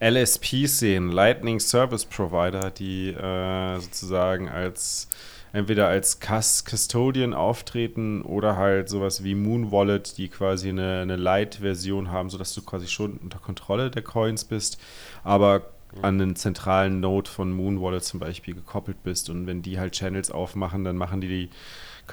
LSPs 0.00 0.78
sehen, 0.80 1.10
Lightning 1.10 1.60
Service 1.60 2.04
Provider, 2.04 2.70
die 2.70 3.10
äh, 3.10 3.78
sozusagen 3.78 4.48
als 4.48 5.08
entweder 5.52 5.86
als 5.86 6.18
Cus 6.18 6.64
Custodian 6.64 7.34
auftreten 7.34 8.22
oder 8.22 8.56
halt 8.56 8.88
sowas 8.88 9.22
wie 9.22 9.34
Moon 9.34 9.70
Wallet, 9.70 10.16
die 10.16 10.28
quasi 10.28 10.70
eine, 10.70 11.02
eine 11.02 11.16
Light-Version 11.16 12.10
haben, 12.10 12.30
sodass 12.30 12.54
du 12.54 12.62
quasi 12.62 12.88
schon 12.88 13.18
unter 13.18 13.38
Kontrolle 13.38 13.90
der 13.90 14.02
Coins 14.02 14.44
bist, 14.44 14.80
aber 15.22 15.72
an 16.00 16.18
den 16.18 16.36
zentralen 16.36 17.00
Node 17.00 17.28
von 17.28 17.52
Moon 17.52 17.82
Wallet 17.82 18.02
zum 18.02 18.18
Beispiel 18.18 18.54
gekoppelt 18.54 19.02
bist. 19.02 19.28
Und 19.28 19.46
wenn 19.46 19.60
die 19.60 19.78
halt 19.78 19.92
Channels 19.92 20.30
aufmachen, 20.30 20.84
dann 20.84 20.96
machen 20.96 21.20
die 21.20 21.28
die 21.28 21.50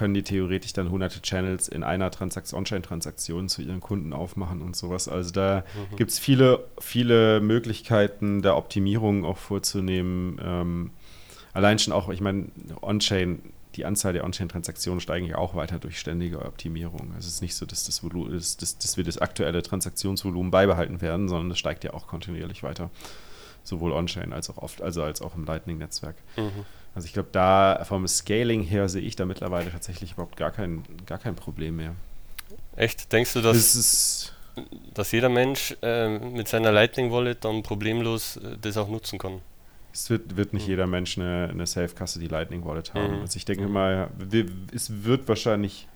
können 0.00 0.14
die 0.14 0.22
theoretisch 0.22 0.72
dann 0.72 0.90
hunderte 0.90 1.20
Channels 1.20 1.68
in 1.68 1.82
einer 1.82 2.10
Transaktion, 2.10 2.60
On-Chain-Transaktion 2.60 3.50
zu 3.50 3.60
ihren 3.60 3.80
Kunden 3.80 4.14
aufmachen 4.14 4.62
und 4.62 4.74
sowas. 4.74 5.08
Also 5.08 5.30
da 5.30 5.62
Mhm. 5.92 5.96
gibt 5.96 6.10
es 6.10 6.18
viele, 6.18 6.64
viele 6.78 7.42
Möglichkeiten 7.42 8.40
der 8.40 8.56
Optimierung 8.56 9.26
auch 9.26 9.36
vorzunehmen. 9.36 10.40
Ähm, 10.42 10.90
allein 11.52 11.78
schon 11.78 11.92
auch, 11.92 12.08
ich 12.08 12.22
meine, 12.22 12.46
On-Chain, 12.80 13.42
die 13.74 13.84
Anzahl 13.84 14.14
der 14.14 14.24
On-Chain-Transaktionen 14.24 15.00
steigen 15.02 15.26
ja 15.26 15.36
auch 15.36 15.54
weiter 15.54 15.78
durch 15.78 15.98
ständige 16.00 16.46
Optimierung. 16.46 17.12
Also 17.14 17.28
es 17.28 17.34
ist 17.34 17.42
nicht 17.42 17.54
so, 17.54 17.66
dass, 17.66 17.84
das 17.84 18.02
Volu 18.02 18.26
dass, 18.30 18.56
dass, 18.56 18.78
dass 18.78 18.96
wir 18.96 19.04
das 19.04 19.18
aktuelle 19.18 19.60
Transaktionsvolumen 19.62 20.50
beibehalten 20.50 21.02
werden, 21.02 21.28
sondern 21.28 21.50
das 21.50 21.58
steigt 21.58 21.84
ja 21.84 21.92
auch 21.92 22.06
kontinuierlich 22.06 22.62
weiter. 22.62 22.88
Sowohl 23.64 23.92
On-Chain 23.92 24.32
als 24.32 24.48
auch 24.48 24.56
oft, 24.56 24.80
also 24.80 25.02
als 25.02 25.20
auch 25.20 25.34
im 25.36 25.44
Lightning-Netzwerk. 25.44 26.16
Mhm. 26.38 26.64
Also 26.94 27.06
ich 27.06 27.12
glaube, 27.12 27.28
da 27.32 27.84
vom 27.84 28.06
Scaling 28.08 28.62
her 28.62 28.88
sehe 28.88 29.02
ich 29.02 29.16
da 29.16 29.24
mittlerweile 29.24 29.70
tatsächlich 29.70 30.12
überhaupt 30.12 30.36
gar 30.36 30.50
kein, 30.50 30.82
gar 31.06 31.18
kein 31.18 31.36
Problem 31.36 31.76
mehr. 31.76 31.94
Echt? 32.76 33.12
Denkst 33.12 33.34
du, 33.34 33.40
dass 33.40 33.74
ist, 33.74 34.34
dass 34.94 35.12
jeder 35.12 35.28
Mensch 35.28 35.76
äh, 35.82 36.18
mit 36.18 36.48
seiner 36.48 36.72
Lightning 36.72 37.12
Wallet 37.12 37.44
dann 37.44 37.62
problemlos 37.62 38.36
äh, 38.36 38.56
das 38.60 38.76
auch 38.76 38.88
nutzen 38.88 39.18
kann. 39.18 39.40
Es 39.92 40.08
wird, 40.10 40.36
wird 40.36 40.52
nicht 40.52 40.64
mhm. 40.64 40.70
jeder 40.70 40.86
Mensch 40.86 41.18
eine, 41.18 41.48
eine 41.50 41.66
Safe-Kasse, 41.66 42.20
die 42.20 42.28
Lightning 42.28 42.64
Wallet 42.64 42.94
haben. 42.94 43.16
Mhm. 43.16 43.20
Also 43.22 43.36
ich 43.36 43.44
denke 43.44 43.66
mal, 43.68 44.10
es 44.72 45.04
wird 45.04 45.28
wahrscheinlich 45.28 45.88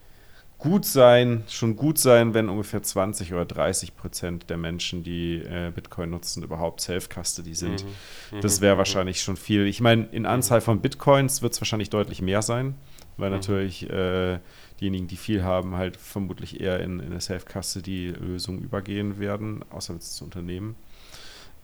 gut 0.64 0.86
sein, 0.86 1.44
schon 1.46 1.76
gut 1.76 1.98
sein, 1.98 2.32
wenn 2.32 2.48
ungefähr 2.48 2.82
20 2.82 3.34
oder 3.34 3.44
30 3.44 3.96
Prozent 3.96 4.48
der 4.48 4.56
Menschen, 4.56 5.04
die 5.04 5.36
äh, 5.36 5.70
Bitcoin 5.74 6.08
nutzen, 6.08 6.42
überhaupt 6.42 6.80
Self-Custody 6.80 7.54
sind. 7.54 7.84
Mhm. 7.84 8.40
Das 8.40 8.62
wäre 8.62 8.74
mhm. 8.74 8.78
wahrscheinlich 8.78 9.20
schon 9.20 9.36
viel. 9.36 9.66
Ich 9.66 9.82
meine, 9.82 10.08
in 10.10 10.24
Anzahl 10.24 10.62
von 10.62 10.80
Bitcoins 10.80 11.42
wird 11.42 11.52
es 11.52 11.60
wahrscheinlich 11.60 11.90
deutlich 11.90 12.22
mehr 12.22 12.40
sein, 12.40 12.76
weil 13.18 13.28
mhm. 13.28 13.36
natürlich 13.36 13.90
äh, 13.90 14.38
diejenigen, 14.80 15.06
die 15.06 15.18
viel 15.18 15.44
haben, 15.44 15.76
halt 15.76 15.98
vermutlich 15.98 16.62
eher 16.62 16.80
in, 16.80 16.98
in 16.98 17.10
eine 17.10 17.20
Self-Custody-Lösung 17.20 18.60
übergehen 18.60 19.18
werden, 19.18 19.66
außer 19.68 19.92
das 19.92 20.22
Unternehmen. 20.22 20.76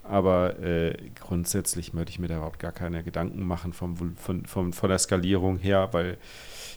Aber 0.03 0.59
äh, 0.61 0.94
grundsätzlich 1.18 1.94
möchte 1.94 2.11
ich 2.11 2.18
mir 2.18 2.28
da 2.28 2.36
überhaupt 2.36 2.59
gar 2.59 2.72
keine 2.72 3.03
Gedanken 3.03 3.46
machen 3.46 3.72
vom, 3.72 3.96
von, 4.16 4.44
von, 4.44 4.72
von 4.74 4.88
der 4.90 4.98
Skalierung 4.98 5.57
her, 5.57 5.88
weil 5.92 6.18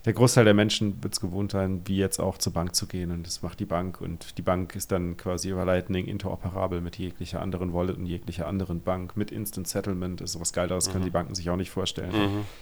der 0.06 0.14
Großteil 0.14 0.44
der 0.44 0.54
Menschen 0.54 1.02
wird 1.02 1.14
es 1.14 1.22
gewohnt 1.22 1.52
sein, 1.52 1.82
wie 1.86 1.96
jetzt 1.96 2.20
auch 2.20 2.38
zur 2.38 2.52
Bank 2.52 2.76
zu 2.76 2.88
gehen. 2.88 3.10
Und 3.12 3.26
das 3.26 3.42
macht 3.42 3.60
die 3.62 3.66
Bank. 3.66 4.02
Und 4.02 4.38
die 4.38 4.42
Bank 4.42 4.76
ist 4.76 4.92
dann 4.92 5.16
quasi 5.16 5.50
über 5.50 5.64
Lightning 5.64 6.08
interoperabel 6.08 6.82
mit 6.82 6.98
jeglicher 6.98 7.42
anderen 7.42 7.74
Wallet 7.74 7.98
und 7.98 8.06
jeglicher 8.06 8.48
anderen 8.48 8.82
Bank. 8.82 9.16
Mit 9.16 9.32
Instant 9.32 9.68
Settlement 9.68 10.20
ist 10.20 10.34
sowas 10.34 10.52
Geileres, 10.52 10.88
mhm. 10.88 10.92
können 10.92 11.06
die 11.06 11.10
Banken 11.10 11.36
sich 11.36 11.50
auch 11.50 11.56
nicht 11.56 11.72
vorstellen. 11.72 12.12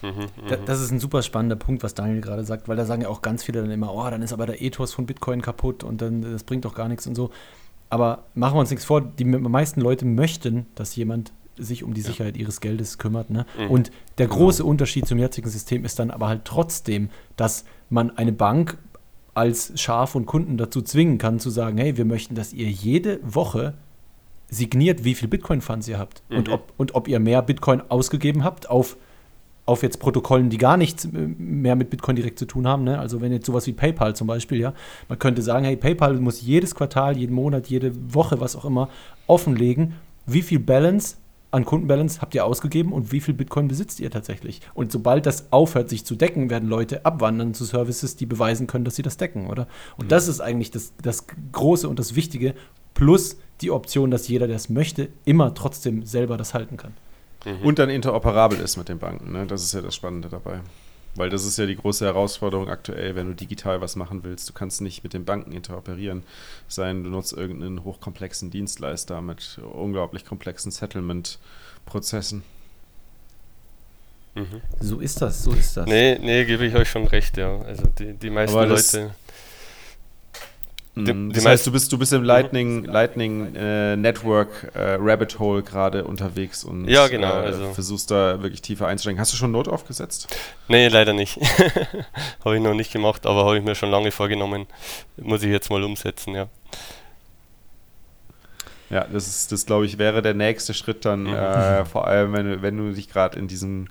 Mhm, 0.02 0.08
mh, 0.08 0.12
mh. 0.50 0.58
Das 0.66 0.82
ist 0.82 0.92
ein 0.92 1.00
super 1.00 1.24
spannender 1.24 1.56
Punkt, 1.56 1.82
was 1.82 1.96
Daniel 1.96 2.22
gerade 2.22 2.44
sagt, 2.44 2.68
weil 2.68 2.78
da 2.78 2.86
sagen 2.86 3.02
ja 3.02 3.10
auch 3.10 3.24
ganz 3.24 3.44
viele 3.44 3.62
dann 3.62 3.72
immer, 3.72 3.92
oh, 3.94 4.08
dann 4.10 4.22
ist 4.22 4.34
aber 4.34 4.46
der 4.46 4.62
Ethos 4.62 4.94
von 4.94 5.08
Bitcoin 5.08 5.42
kaputt 5.42 5.84
und 5.84 6.02
dann 6.02 6.22
das 6.22 6.44
bringt 6.44 6.66
doch 6.66 6.76
gar 6.76 6.88
nichts 6.88 7.08
und 7.08 7.16
so. 7.16 7.32
Aber 7.90 8.26
machen 8.36 8.56
wir 8.56 8.60
uns 8.60 8.70
nichts 8.70 8.86
vor, 8.86 9.02
die 9.02 9.26
meisten 9.26 9.82
Leute 9.82 10.06
möchten, 10.06 10.68
dass 10.76 10.96
jemand 10.96 11.34
sich 11.64 11.84
um 11.84 11.94
die 11.94 12.02
Sicherheit 12.02 12.36
ja. 12.36 12.42
ihres 12.42 12.62
Geldes 12.62 12.98
kümmert. 12.98 13.30
Ne? 13.30 13.46
Mhm. 13.58 13.72
Und 13.72 13.92
der 14.18 14.28
genau. 14.28 14.40
große 14.40 14.64
Unterschied 14.64 15.06
zum 15.06 15.18
jetzigen 15.18 15.50
System 15.50 15.86
ist 15.86 16.00
dann 16.00 16.12
aber 16.12 16.28
halt 16.28 16.46
trotzdem, 16.46 17.10
dass 17.36 17.66
man 17.90 18.18
eine 18.18 18.32
Bank 18.32 18.78
als 19.34 19.80
Schaf 19.80 20.16
und 20.16 20.26
Kunden 20.26 20.58
dazu 20.58 20.82
zwingen 20.82 21.18
kann, 21.18 21.40
zu 21.40 21.50
sagen, 21.50 21.78
hey, 21.78 21.98
wir 21.98 22.06
möchten, 22.06 22.36
dass 22.36 22.54
ihr 22.54 22.70
jede 22.70 23.20
Woche 23.24 23.74
signiert, 24.50 25.04
wie 25.06 25.16
viel 25.16 25.30
Bitcoin-Funds 25.30 25.88
ihr 25.88 25.98
habt 25.98 26.22
mhm. 26.30 26.38
und, 26.38 26.50
ob, 26.50 26.74
und 26.78 26.96
ob 26.96 27.08
ihr 27.08 27.20
mehr 27.20 27.42
Bitcoin 27.42 27.82
ausgegeben 27.90 28.44
habt 28.44 28.70
auf, 28.70 28.98
auf 29.66 29.82
jetzt 29.82 30.00
Protokollen, 30.00 30.50
die 30.50 30.58
gar 30.58 30.76
nichts 30.76 31.08
mehr 31.12 31.76
mit 31.78 31.90
Bitcoin 31.90 32.18
direkt 32.18 32.38
zu 32.38 32.46
tun 32.46 32.68
haben. 32.68 32.84
Ne? 32.84 33.00
Also 33.00 33.22
wenn 33.22 33.32
jetzt 33.32 33.46
sowas 33.46 33.66
wie 33.68 33.72
PayPal 33.72 34.16
zum 34.16 34.28
Beispiel, 34.28 34.60
ja, 34.60 34.74
man 35.08 35.18
könnte 35.18 35.42
sagen, 35.42 35.64
hey, 35.64 35.78
PayPal 35.78 36.20
muss 36.20 36.42
jedes 36.42 36.76
Quartal, 36.76 37.18
jeden 37.18 37.34
Monat, 37.34 37.68
jede 37.68 37.94
Woche, 38.14 38.42
was 38.42 38.58
auch 38.58 38.66
immer, 38.66 38.90
offenlegen, 39.28 39.94
wie 40.26 40.42
viel 40.42 40.60
Balance 40.60 41.16
an 41.52 41.66
Kundenbalance 41.66 42.22
habt 42.22 42.34
ihr 42.34 42.46
ausgegeben 42.46 42.94
und 42.94 43.12
wie 43.12 43.20
viel 43.20 43.34
Bitcoin 43.34 43.68
besitzt 43.68 44.00
ihr 44.00 44.10
tatsächlich? 44.10 44.62
Und 44.74 44.92
sobald 44.92 45.26
das 45.26 45.52
aufhört, 45.52 45.90
sich 45.90 46.06
zu 46.06 46.16
decken, 46.16 46.50
werden 46.50 46.70
Leute 46.70 47.06
abwandern 47.06 47.54
zu 47.54 47.66
Services, 47.66 48.16
die 48.16 48.26
beweisen 48.26 48.68
können, 48.68 48.86
dass 48.86 48.96
sie 48.96 49.02
das 49.02 49.18
decken, 49.18 49.48
oder? 49.48 49.68
Und 49.98 50.06
mhm. 50.06 50.10
das 50.10 50.28
ist 50.28 50.40
eigentlich 50.40 50.72
das, 50.72 50.94
das 51.02 51.26
Große 51.52 51.88
und 51.88 52.00
das 52.00 52.16
Wichtige, 52.16 52.56
plus 52.94 53.38
die 53.60 53.72
Option, 53.72 54.12
dass 54.12 54.28
jeder, 54.28 54.48
der 54.48 54.56
es 54.56 54.70
möchte, 54.70 55.10
immer 55.26 55.54
trotzdem 55.54 56.06
selber 56.06 56.38
das 56.38 56.54
halten 56.54 56.78
kann. 56.78 56.94
Mhm. 57.46 57.66
Und 57.66 57.80
dann 57.80 57.90
interoperabel 57.90 58.60
ist 58.60 58.78
mit 58.78 58.90
den 58.90 59.00
Banken, 59.00 59.32
ne? 59.32 59.46
Das 59.46 59.64
ist 59.64 59.74
ja 59.74 59.82
das 59.82 59.96
Spannende 59.96 60.30
dabei. 60.30 60.62
Weil 61.16 61.30
das 61.30 61.46
ist 61.46 61.58
ja 61.58 61.66
die 61.66 61.76
große 61.76 62.06
Herausforderung 62.06 62.70
aktuell, 62.70 63.16
wenn 63.16 63.28
du 63.28 63.36
digital 63.36 63.82
was 63.82 63.96
machen 63.96 64.24
willst. 64.24 64.48
Du 64.48 64.54
kannst 64.54 64.82
nicht 64.82 65.04
mit 65.04 65.14
den 65.14 65.26
Banken 65.26 65.52
interoperieren, 65.52 66.24
sein, 66.68 67.04
du 67.04 67.10
nutzt 67.10 67.34
irgendeinen 67.34 67.84
hochkomplexen 67.84 68.50
Dienstleister 68.50 69.22
mit 69.22 69.60
unglaublich 69.74 70.26
komplexen 70.26 70.72
Settlement-Prozessen. 70.72 72.44
Mhm. 74.36 74.62
So 74.80 75.00
ist 75.00 75.22
das, 75.22 75.44
so 75.44 75.52
ist 75.52 75.76
das. 75.76 75.86
Nee, 75.86 76.18
nee, 76.20 76.46
gebe 76.46 76.66
ich 76.66 76.74
euch 76.76 76.90
schon 76.90 77.06
recht, 77.06 77.36
ja. 77.36 77.60
Also 77.60 77.84
die, 78.00 78.14
die 78.14 78.30
meisten 78.30 78.56
Leute 78.56 79.14
die, 80.96 81.14
mhm. 81.14 81.32
das 81.32 81.46
heißt, 81.46 81.66
du 81.66 81.72
bist, 81.72 81.92
du 81.94 81.98
bist 81.98 82.12
im 82.12 82.24
Lightning, 82.24 82.84
Lightning 82.84 83.56
äh, 83.56 83.96
Network 83.96 84.72
äh, 84.74 84.98
Rabbit 85.00 85.40
Hole 85.40 85.64
gerade 85.64 86.04
unterwegs 86.04 86.66
und 86.66 86.88
ja, 86.90 87.08
genau, 87.08 87.32
äh, 87.32 87.46
also. 87.46 87.74
versuchst 87.74 88.12
da 88.12 88.42
wirklich 88.42 88.62
tiefer 88.62 88.88
einzusteigen. 88.88 89.20
Hast 89.20 89.32
du 89.32 89.38
schon 89.38 89.52
Not 89.52 89.70
aufgesetzt? 89.70 90.36
Nee, 90.68 90.90
leider 90.90 91.14
nicht. 91.14 91.40
habe 92.44 92.58
ich 92.58 92.62
noch 92.62 92.74
nicht 92.74 92.92
gemacht, 92.92 93.26
aber 93.26 93.46
habe 93.46 93.58
ich 93.58 93.64
mir 93.64 93.76
schon 93.76 93.90
lange 93.90 94.12
vorgenommen. 94.12 94.68
Muss 95.16 95.44
ich 95.44 95.50
jetzt 95.50 95.70
mal 95.70 95.82
umsetzen, 95.82 96.36
ja. 96.36 96.48
Ja, 98.90 99.06
das 99.06 99.28
ist, 99.28 99.54
das 99.54 99.66
glaube 99.66 99.86
ich, 99.86 99.98
wäre 99.98 100.22
der 100.22 100.34
nächste 100.34 100.74
Schritt 100.74 101.06
dann, 101.06 101.24
mhm. 101.24 101.34
äh, 101.34 101.86
vor 101.86 102.08
allem 102.08 102.34
wenn, 102.34 102.62
wenn 102.62 102.76
du 102.76 102.92
dich 102.92 103.08
gerade 103.08 103.40
in 103.40 103.48
diesem 103.48 103.88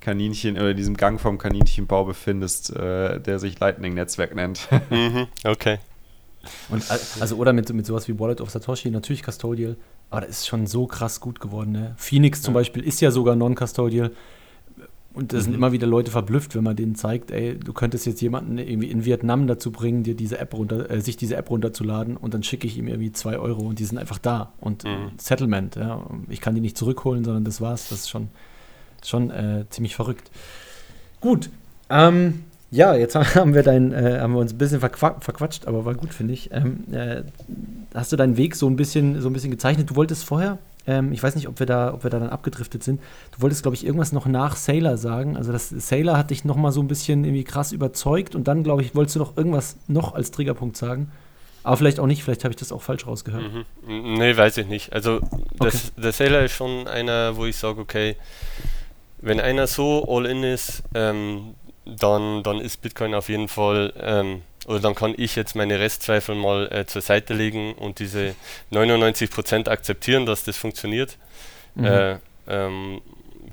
Kaninchen 0.00 0.56
oder 0.56 0.74
diesem 0.74 0.96
Gang 0.96 1.20
vom 1.20 1.38
Kaninchenbau 1.38 2.04
befindest, 2.04 2.70
äh, 2.70 3.18
der 3.18 3.40
sich 3.40 3.58
Lightning 3.58 3.94
Netzwerk 3.94 4.36
nennt. 4.36 4.68
Mhm, 4.90 5.26
okay. 5.42 5.80
Und 6.68 6.84
also 7.20 7.36
oder 7.36 7.52
mit, 7.52 7.72
mit 7.72 7.86
sowas 7.86 8.08
wie 8.08 8.18
Wallet 8.18 8.40
of 8.40 8.50
Satoshi, 8.50 8.90
natürlich 8.90 9.22
Custodial, 9.22 9.76
aber 10.10 10.22
das 10.22 10.30
ist 10.30 10.46
schon 10.46 10.66
so 10.66 10.86
krass 10.86 11.20
gut 11.20 11.40
geworden. 11.40 11.72
Ne? 11.72 11.94
Phoenix 11.96 12.42
zum 12.42 12.54
ja. 12.54 12.60
Beispiel 12.60 12.82
ist 12.82 13.00
ja 13.00 13.10
sogar 13.10 13.36
non-custodial. 13.36 14.10
Und 15.16 15.32
da 15.32 15.40
sind 15.40 15.52
mhm. 15.52 15.56
immer 15.56 15.72
wieder 15.72 15.86
Leute 15.86 16.10
verblüfft, 16.10 16.54
wenn 16.54 16.62
man 16.62 16.76
denen 16.76 16.94
zeigt, 16.94 17.30
ey, 17.30 17.58
du 17.58 17.72
könntest 17.72 18.04
jetzt 18.04 18.20
jemanden 18.20 18.58
irgendwie 18.58 18.90
in 18.90 19.06
Vietnam 19.06 19.46
dazu 19.46 19.72
bringen, 19.72 20.02
dir 20.02 20.14
diese 20.14 20.38
App 20.38 20.52
runter, 20.52 20.90
äh, 20.90 21.00
sich 21.00 21.16
diese 21.16 21.36
App 21.36 21.48
runterzuladen 21.48 22.18
und 22.18 22.34
dann 22.34 22.42
schicke 22.42 22.66
ich 22.66 22.76
ihm 22.76 22.86
irgendwie 22.86 23.12
zwei 23.12 23.38
Euro 23.38 23.62
und 23.62 23.78
die 23.78 23.86
sind 23.86 23.96
einfach 23.96 24.18
da. 24.18 24.52
Und 24.60 24.84
mhm. 24.84 25.12
Settlement, 25.16 25.76
ja. 25.76 26.06
Ich 26.28 26.42
kann 26.42 26.54
die 26.54 26.60
nicht 26.60 26.76
zurückholen, 26.76 27.24
sondern 27.24 27.44
das 27.44 27.62
war's. 27.62 27.88
Das 27.88 28.00
ist 28.00 28.10
schon, 28.10 28.28
schon 29.02 29.30
äh, 29.30 29.64
ziemlich 29.70 29.96
verrückt. 29.96 30.30
Gut. 31.22 31.48
Ähm, 31.88 32.44
ja, 32.76 32.94
jetzt 32.94 33.14
haben 33.34 33.54
wir, 33.54 33.62
dein, 33.62 33.92
äh, 33.92 34.18
haben 34.20 34.34
wir 34.34 34.40
uns 34.40 34.52
ein 34.52 34.58
bisschen 34.58 34.80
verqu 34.80 35.14
verquatscht, 35.20 35.66
aber 35.66 35.84
war 35.84 35.94
gut, 35.94 36.12
finde 36.12 36.34
ich. 36.34 36.52
Ähm, 36.52 36.84
äh, 36.92 37.22
hast 37.94 38.12
du 38.12 38.16
deinen 38.16 38.36
Weg 38.36 38.54
so 38.54 38.68
ein 38.68 38.76
bisschen, 38.76 39.20
so 39.20 39.28
ein 39.28 39.32
bisschen 39.32 39.50
gezeichnet? 39.50 39.90
Du 39.90 39.96
wolltest 39.96 40.24
vorher, 40.24 40.58
ähm, 40.86 41.12
ich 41.12 41.22
weiß 41.22 41.34
nicht, 41.34 41.48
ob 41.48 41.58
wir 41.58 41.66
da, 41.66 41.94
ob 41.94 42.04
wir 42.04 42.10
da 42.10 42.18
dann 42.18 42.28
abgedriftet 42.28 42.84
sind. 42.84 43.00
Du 43.34 43.42
wolltest, 43.42 43.62
glaube 43.62 43.74
ich, 43.74 43.84
irgendwas 43.84 44.12
noch 44.12 44.26
nach 44.26 44.56
Sailor 44.56 44.98
sagen. 44.98 45.36
Also 45.36 45.52
das 45.52 45.70
Sailor 45.70 46.18
hat 46.18 46.30
dich 46.30 46.44
noch 46.44 46.56
mal 46.56 46.70
so 46.70 46.80
ein 46.80 46.88
bisschen 46.88 47.24
irgendwie 47.24 47.44
krass 47.44 47.72
überzeugt 47.72 48.34
und 48.34 48.46
dann, 48.46 48.62
glaube 48.62 48.82
ich, 48.82 48.94
wolltest 48.94 49.16
du 49.16 49.20
noch 49.20 49.36
irgendwas 49.36 49.76
noch 49.88 50.14
als 50.14 50.30
Triggerpunkt 50.30 50.76
sagen. 50.76 51.10
Aber 51.62 51.78
vielleicht 51.78 51.98
auch 51.98 52.06
nicht, 52.06 52.22
vielleicht 52.22 52.44
habe 52.44 52.52
ich 52.52 52.56
das 52.56 52.70
auch 52.70 52.82
falsch 52.82 53.06
rausgehört. 53.06 53.42
Mhm. 53.42 54.18
Nee, 54.18 54.36
weiß 54.36 54.58
ich 54.58 54.68
nicht. 54.68 54.92
Also 54.92 55.18
das, 55.58 55.88
okay. 55.88 56.02
der 56.02 56.12
Sailor 56.12 56.42
ist 56.42 56.52
schon 56.52 56.86
einer, 56.86 57.36
wo 57.36 57.46
ich 57.46 57.56
sage, 57.56 57.80
okay, 57.80 58.16
wenn 59.20 59.40
einer 59.40 59.66
so 59.66 60.06
all 60.08 60.26
in 60.26 60.44
ist, 60.44 60.84
ähm, 60.94 61.54
dann, 61.86 62.42
dann 62.42 62.60
ist 62.60 62.82
Bitcoin 62.82 63.14
auf 63.14 63.28
jeden 63.28 63.48
Fall, 63.48 63.92
ähm, 64.00 64.42
oder 64.66 64.80
dann 64.80 64.94
kann 64.94 65.14
ich 65.16 65.36
jetzt 65.36 65.54
meine 65.54 65.78
Restzweifel 65.78 66.34
mal 66.34 66.70
äh, 66.72 66.86
zur 66.86 67.00
Seite 67.00 67.34
legen 67.34 67.74
und 67.74 68.00
diese 68.00 68.34
99% 68.72 69.68
akzeptieren, 69.68 70.26
dass 70.26 70.44
das 70.44 70.56
funktioniert. 70.56 71.16
Mhm. 71.76 71.84
Äh, 71.84 72.16
ähm, 72.48 73.00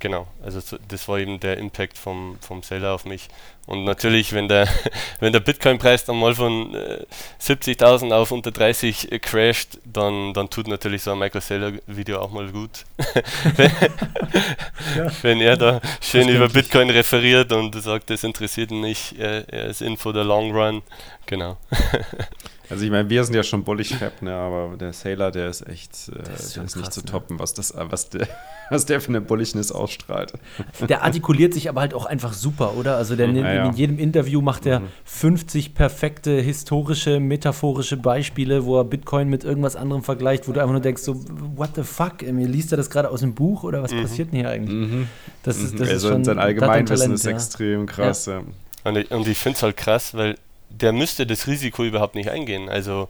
genau, 0.04 0.28
also 0.44 0.60
das 0.90 1.08
war 1.08 1.18
eben 1.18 1.40
der 1.40 1.58
Impact 1.58 1.98
vom, 1.98 2.38
vom 2.42 2.62
Seller 2.62 2.94
auf 2.94 3.06
mich. 3.06 3.30
Und 3.66 3.86
natürlich, 3.86 4.34
wenn 4.34 4.50
der, 4.50 4.68
wenn 5.22 5.32
der 5.32 5.40
Bitcoin-Preis 5.40 6.04
dann 6.04 6.20
mal 6.20 6.36
von 6.36 6.76
äh, 6.76 7.06
70.000 7.42 8.14
auf 8.14 8.32
unter 8.32 8.52
30 8.52 9.14
äh, 9.14 9.20
crasht, 9.20 9.80
dann, 9.86 10.34
dann 10.34 10.50
tut 10.50 10.68
natürlich 10.68 11.04
so 11.04 11.14
ein 11.14 11.20
Michael 11.20 11.40
Saylor-Video 11.40 12.20
auch 12.20 12.32
mal 12.32 12.52
gut. 12.52 12.84
wenn, 13.56 13.72
ja. 14.98 15.12
wenn, 15.22 15.40
er 15.40 15.56
da 15.56 15.82
schön 16.02 16.28
über 16.28 16.50
Bitcoin 16.50 16.90
referiert 16.90 17.54
und 17.54 17.82
sagt, 17.82 18.10
das 18.10 18.26
interessiert 18.26 18.72
ihn 18.72 18.82
nicht, 18.82 19.18
er, 19.18 19.48
er 19.48 19.68
ist 19.68 19.82
in 19.82 19.96
for 19.96 20.14
the 20.14 20.20
long 20.20 20.52
run. 20.52 20.82
Genau. 21.28 21.56
Also 22.70 22.86
ich 22.86 22.92
meine, 22.92 23.10
wir 23.10 23.24
sind 23.24 23.36
ja 23.36 23.44
schon 23.44 23.64
bullig 23.64 24.00
Cap, 24.00 24.22
ne, 24.22 24.34
aber 24.34 24.78
der 24.78 24.94
Sailor, 24.94 25.32
der 25.32 25.50
ist 25.50 25.68
echt, 25.68 26.10
äh, 26.10 26.24
der 26.24 26.34
ist, 26.34 26.56
der 26.56 26.64
ist 26.64 26.74
krass, 26.74 26.76
nicht 26.76 26.94
zu 26.94 27.02
ne? 27.02 27.06
toppen, 27.06 27.40
was, 27.40 27.54
das, 27.54 27.74
was, 27.76 28.10
der, 28.10 28.28
was 28.70 28.86
der 28.86 29.02
für 29.02 29.10
eine 29.10 29.22
Bullishness 29.22 29.72
ausstrahlt. 29.72 30.34
Der 30.88 31.04
artikuliert 31.04 31.54
sich 31.54 31.68
aber 31.68 31.82
halt 31.82 31.94
auch 31.94 32.06
einfach 32.06 32.34
super, 32.34 32.78
oder? 32.78 32.96
Also 32.96 33.16
der 33.16 33.28
mhm. 33.28 33.34
nimmt, 33.34 33.48
ja, 33.48 33.66
in 33.66 33.76
jedem 33.76 34.00
Interview 34.00 34.42
macht 34.42 34.66
er 34.66 34.80
mhm. 34.80 34.88
50 35.06 35.76
perfekte 35.76 36.40
historische, 36.40 37.20
metaphorische 37.20 37.98
Beispiele, 37.98 38.66
wo 38.66 38.80
er 38.80 38.86
Bitcoin 38.86 39.30
mit 39.30 39.44
irgendwas 39.44 39.76
anderem 39.76 40.04
vergleicht, 40.04 40.48
wo 40.48 40.54
du 40.54 40.62
einfach 40.62 40.74
nur 40.74 40.82
denkst, 40.82 41.04
so, 41.04 41.16
what 41.56 41.72
the 41.76 41.84
fuck? 41.84 42.22
Mir 42.22 42.48
liest 42.48 42.72
er 42.72 42.78
das 42.78 42.90
gerade 42.90 43.10
aus 43.10 43.20
dem 43.20 43.36
Buch 43.36 43.64
oder 43.64 43.84
was 43.84 43.92
mhm. 43.92 44.04
passiert 44.04 44.32
denn 44.32 44.40
hier 44.40 44.50
eigentlich? 44.50 44.90
Mhm. 44.90 45.08
Das 45.44 45.58
ist, 45.58 45.74
das 45.80 45.90
also 45.90 46.08
ist 46.08 46.14
schon, 46.14 46.24
sein 46.24 46.40
Allgemeinwissen 46.40 47.14
ist 47.14 47.26
ja. 47.26 47.32
extrem 47.32 47.86
krass. 47.86 48.26
Ja. 48.26 48.42
Und 48.86 48.98
ich, 48.98 49.12
und 49.12 49.28
ich 49.28 49.38
finde 49.38 49.58
es 49.58 49.64
halt 49.64 49.78
krass, 49.78 50.14
weil 50.14 50.36
der 50.82 50.92
müsste 50.92 51.26
das 51.26 51.48
Risiko 51.48 51.84
überhaupt 51.84 52.16
nicht 52.16 52.30
eingehen. 52.30 52.70
Also 52.70 53.10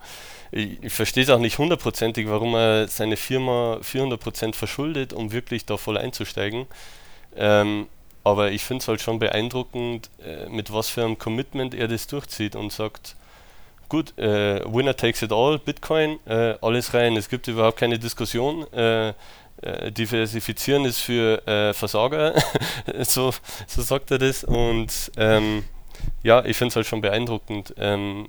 ich, 0.51 0.93
verstehe 0.93 1.23
es 1.23 1.29
auch 1.29 1.39
nicht 1.39 1.57
hundertprozentig, 1.57 2.27
warum 2.29 2.55
er 2.55 2.87
seine 2.87 3.17
Firma 3.17 3.79
400% 3.81 4.53
verschuldet, 4.53 5.13
um 5.13 5.31
wirklich 5.31 5.65
da 5.65 5.77
voll 5.77 5.97
einzusteigen. 5.97 6.67
Ähm, 7.35 7.87
aber 8.23 8.51
ich 8.51 8.63
finde 8.63 8.81
es 8.81 8.87
halt 8.87 9.01
schon 9.01 9.19
beeindruckend, 9.19 10.09
äh, 10.23 10.47
mit 10.49 10.71
was 10.71 10.89
für 10.89 11.03
einem 11.03 11.17
Commitment 11.17 11.73
er 11.73 11.87
das 11.87 12.07
durchzieht 12.07 12.55
und 12.55 12.71
sagt, 12.71 13.15
gut, 13.89 14.17
äh, 14.17 14.61
Winner 14.65 14.95
takes 14.95 15.21
it 15.23 15.31
all, 15.31 15.59
Bitcoin, 15.59 16.19
äh, 16.25 16.55
alles 16.61 16.93
rein, 16.93 17.17
es 17.17 17.29
gibt 17.29 17.47
überhaupt 17.47 17.77
keine 17.77 17.99
Diskussion. 17.99 18.71
Äh, 18.73 19.09
äh 19.61 19.91
diversifizieren 19.91 20.85
ist 20.85 20.99
für 20.99 21.45
äh, 21.47 21.73
Versager, 21.73 22.33
so, 23.01 23.33
so 23.67 23.81
sagt 23.81 24.11
er 24.11 24.19
das. 24.19 24.43
Und 24.43 25.11
ähm, 25.17 25.63
ja, 26.23 26.43
ich 26.45 26.57
finde 26.57 26.69
es 26.69 26.75
halt 26.75 26.87
schon 26.87 27.01
beeindruckend, 27.01 27.73
ähm, 27.77 28.27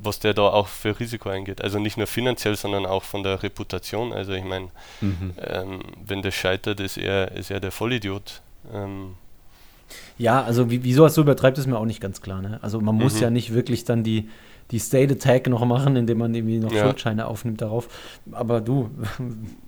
was 0.00 0.18
der 0.18 0.34
da 0.34 0.42
auch 0.42 0.68
für 0.68 0.98
Risiko 0.98 1.28
eingeht. 1.28 1.62
Also 1.62 1.78
nicht 1.78 1.96
nur 1.96 2.06
finanziell, 2.06 2.56
sondern 2.56 2.86
auch 2.86 3.02
von 3.02 3.22
der 3.22 3.42
Reputation. 3.42 4.12
Also 4.12 4.32
ich 4.32 4.44
meine, 4.44 4.68
mhm. 5.00 5.34
ähm, 5.38 5.80
wenn 6.04 6.22
das 6.22 6.34
scheitert, 6.34 6.80
ist 6.80 6.96
er, 6.96 7.32
ist 7.32 7.50
er 7.50 7.60
der 7.60 7.72
Vollidiot. 7.72 8.42
Ähm, 8.72 9.16
ja, 10.18 10.42
also 10.42 10.70
wie, 10.70 10.84
wieso 10.84 11.06
es 11.06 11.14
so 11.14 11.22
übertreibt, 11.22 11.58
ist 11.58 11.66
mir 11.66 11.78
auch 11.78 11.84
nicht 11.84 12.00
ganz 12.00 12.20
klar. 12.20 12.42
Ne? 12.42 12.58
Also 12.62 12.80
man 12.80 12.94
muss 12.94 13.16
mhm. 13.16 13.22
ja 13.22 13.30
nicht 13.30 13.54
wirklich 13.54 13.84
dann 13.84 14.02
die, 14.02 14.28
die 14.70 14.78
State 14.78 15.12
Attack 15.12 15.48
noch 15.48 15.64
machen, 15.64 15.96
indem 15.96 16.18
man 16.18 16.34
irgendwie 16.34 16.58
noch 16.58 16.72
ja. 16.72 16.84
Schuldscheine 16.84 17.26
aufnimmt 17.26 17.60
darauf. 17.60 17.88
Aber 18.32 18.60
du, 18.60 18.90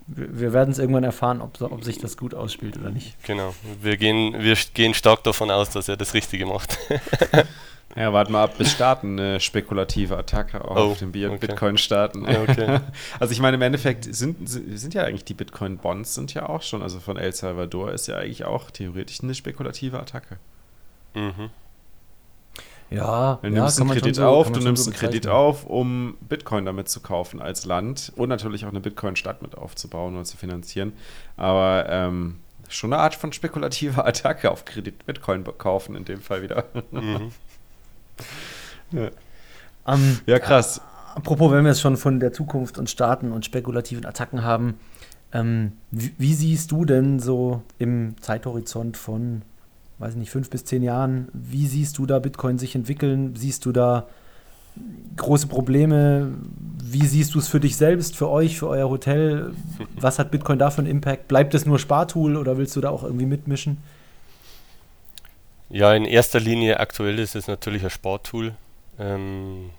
wir 0.07 0.53
werden 0.53 0.70
es 0.70 0.79
irgendwann 0.79 1.05
erfahren, 1.05 1.41
ob, 1.41 1.61
ob 1.61 1.85
sich 1.85 1.99
das 1.99 2.16
gut 2.16 2.35
ausspielt 2.35 2.79
oder 2.79 2.91
nicht. 2.91 3.16
Genau, 3.25 3.55
wir 3.83 3.97
gehen, 3.97 4.35
wir 4.39 4.57
gehen 4.75 4.95
stark 4.95 5.22
davon 5.25 5.51
aus, 5.51 5.70
dass 5.70 5.89
er 5.89 5.97
das 5.97 6.14
Richtige 6.14 6.47
macht. 6.47 6.79
Ja, 7.97 8.12
warten 8.12 8.32
wir 8.32 8.40
ab, 8.40 8.59
bis 8.59 8.72
starten 8.72 9.18
eine 9.18 9.40
spekulative 9.40 10.16
Attacke 10.16 10.64
auch 10.64 10.76
oh, 10.76 10.90
auf 10.90 10.99
den 10.99 11.11
okay. 11.11 11.38
Bitcoin 11.38 11.78
starten. 11.78 12.24
Ja, 12.24 12.42
okay. 12.42 12.80
also 13.20 13.32
ich 13.32 13.40
meine, 13.40 13.55
im 13.55 13.62
Endeffekt 13.62 14.12
sind, 14.12 14.49
sind 14.49 14.95
ja 14.95 15.05
eigentlich 15.05 15.24
die 15.24 15.34
Bitcoin-Bonds 15.34 16.14
sind 16.14 16.34
ja 16.34 16.49
auch 16.49 16.62
schon, 16.62 16.82
also 16.82 16.99
von 16.99 17.16
El 17.16 17.32
Salvador 17.32 17.92
ist 17.92 18.09
ja 18.09 18.16
eigentlich 18.16 18.45
auch 18.45 18.70
theoretisch 18.70 19.22
eine 19.22 19.34
spekulative 19.34 20.01
Attacke. 20.01 20.38
Mhm. 21.14 21.51
Ja, 22.90 23.38
du 23.42 23.51
nimmst 23.51 23.78
ja, 23.78 23.84
einen 23.84 23.92
Kredit 23.92 24.16
so, 24.16 24.24
auf, 24.24 24.53
du 24.53 24.61
nimmst 24.61 24.84
so 24.84 24.90
einen 24.90 24.99
Kredit 24.99 25.26
auf, 25.26 25.64
um 25.64 26.16
Bitcoin 26.20 26.64
damit 26.64 26.88
zu 26.88 27.01
kaufen 27.01 27.40
als 27.40 27.64
Land 27.64 28.12
und 28.16 28.28
natürlich 28.28 28.64
auch 28.64 28.70
eine 28.70 28.80
Bitcoin-Stadt 28.80 29.42
mit 29.42 29.57
aufzubauen 29.57 30.14
oder 30.14 30.24
zu 30.24 30.36
finanzieren. 30.36 30.92
Aber 31.36 31.86
ähm, 31.88 32.40
schon 32.68 32.92
eine 32.92 33.03
Art 33.03 33.14
von 33.14 33.32
spekulativer 33.32 34.07
Attacke 34.07 34.51
auf 34.51 34.64
Kredit 34.64 35.07
Bitcoin 35.07 35.45
kaufen 35.59 35.97
in 35.97 36.05
dem 36.05 36.20
Fall 36.20 36.42
wieder. 36.42 36.64
Mhm. 36.90 37.32
Ja. 38.93 39.11
Um, 39.87 39.95
ähm, 39.95 40.19
ja, 40.27 40.39
krass. 40.39 40.81
Apropos, 41.15 41.53
wenn 41.53 41.65
wir 41.65 41.71
es 41.73 41.81
schon 41.81 41.97
von 41.97 42.21
der 42.21 42.33
Zukunft 42.33 42.79
und 42.79 42.91
Staaten 42.91 43.33
und 43.33 43.45
spekulativen 43.45 44.05
Attacken 44.07 44.43
haben, 44.43 44.79
ähm, 45.33 45.73
wie, 45.91 46.12
wie, 46.19 46.35
siehst 46.35 46.73
du 46.73 46.85
denn 46.85 47.21
so 47.21 47.62
im 47.79 48.15
Zeithorizont 48.21 48.97
von, 48.97 49.43
weiß 49.99 50.15
ich 50.15 50.19
nicht, 50.19 50.31
fünf 50.31 50.51
bis 50.51 50.65
zehn 50.65 50.83
Jahren, 50.83 51.29
wie 51.33 51.67
siehst 51.67 51.99
du 51.99 52.07
da 52.07 52.19
Bitcoin 52.19 52.59
sich 52.59 52.75
entwickeln? 52.75 53.37
Siehst 53.37 53.65
du 53.67 53.73
da 53.73 54.07
große 55.17 55.47
Probleme? 55.47 56.33
Wie 56.83 57.07
siehst 57.07 57.35
du 57.35 57.39
es 57.39 57.49
für 57.49 57.61
dich 57.61 57.77
selbst, 57.77 58.17
für 58.17 58.29
euch, 58.29 58.59
für 58.59 58.69
euer 58.69 58.89
Hotel? 58.89 59.53
Was 59.97 60.19
hat 60.19 60.31
Bitcoin 60.31 60.59
da 60.59 60.71
für 60.71 60.79
einen 60.79 60.91
Impact? 60.91 61.29
Bleibt 61.29 61.55
es 61.55 61.67
nur 61.67 61.79
Spartool 61.79 62.37
oder 62.37 62.59
willst 62.59 62.75
du 62.77 62.81
da 62.81 62.91
auch 62.91 63.05
irgendwie 63.05 63.27
mitmischen? 63.27 63.79
Ja, 65.71 65.95
in 65.95 66.05
erster 66.05 66.41
Linie 66.41 66.81
aktuell 66.81 67.19
ist 67.19 67.35
es 67.35 67.47
natürlich 67.47 67.83
ein 67.85 67.91
Sporttool. 67.91 68.55
Ähm, 68.99 69.71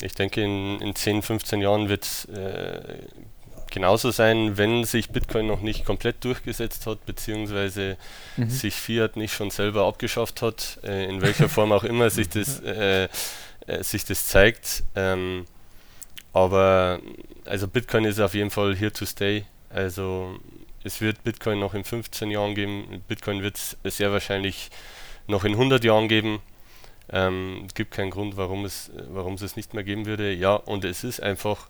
ich 0.00 0.14
denke, 0.14 0.42
in, 0.42 0.80
in 0.80 0.94
10, 0.94 1.22
15 1.22 1.60
Jahren 1.60 1.88
wird 1.88 2.04
es 2.04 2.24
äh, 2.26 2.98
genauso 3.70 4.10
sein, 4.10 4.56
wenn 4.56 4.84
sich 4.84 5.10
Bitcoin 5.10 5.46
noch 5.46 5.60
nicht 5.60 5.84
komplett 5.84 6.22
durchgesetzt 6.24 6.86
hat, 6.86 7.04
beziehungsweise 7.06 7.96
mhm. 8.36 8.50
sich 8.50 8.74
Fiat 8.74 9.16
nicht 9.16 9.32
schon 9.32 9.50
selber 9.50 9.86
abgeschafft 9.86 10.42
hat, 10.42 10.78
äh, 10.84 11.06
in 11.06 11.22
welcher 11.22 11.48
Form 11.48 11.72
auch 11.72 11.84
immer 11.84 12.10
sich 12.10 12.28
das, 12.28 12.60
äh, 12.64 13.08
äh, 13.66 13.82
sich 13.82 14.04
das 14.04 14.28
zeigt. 14.28 14.84
Ähm, 14.94 15.46
aber 16.32 17.00
also 17.44 17.68
Bitcoin 17.68 18.04
ist 18.04 18.20
auf 18.20 18.34
jeden 18.34 18.50
Fall 18.50 18.76
here 18.76 18.92
to 18.92 19.04
stay. 19.04 19.44
Also 19.70 20.38
es 20.84 21.00
wird 21.00 21.22
Bitcoin 21.24 21.58
noch 21.58 21.74
in 21.74 21.84
15 21.84 22.30
Jahren 22.30 22.54
geben. 22.54 23.02
Bitcoin 23.08 23.42
wird 23.42 23.56
es 23.56 23.76
sehr 23.84 24.12
wahrscheinlich 24.12 24.70
noch 25.26 25.44
in 25.44 25.52
100 25.52 25.84
Jahren 25.84 26.08
geben. 26.08 26.40
Ähm, 27.10 27.64
es 27.66 27.74
gibt 27.74 27.92
keinen 27.92 28.10
Grund, 28.10 28.36
warum 28.36 28.64
es, 28.64 28.90
warum 29.10 29.34
es 29.34 29.42
es 29.42 29.56
nicht 29.56 29.74
mehr 29.74 29.84
geben 29.84 30.06
würde. 30.06 30.32
Ja, 30.32 30.54
und 30.54 30.84
es 30.84 31.04
ist 31.04 31.22
einfach 31.22 31.68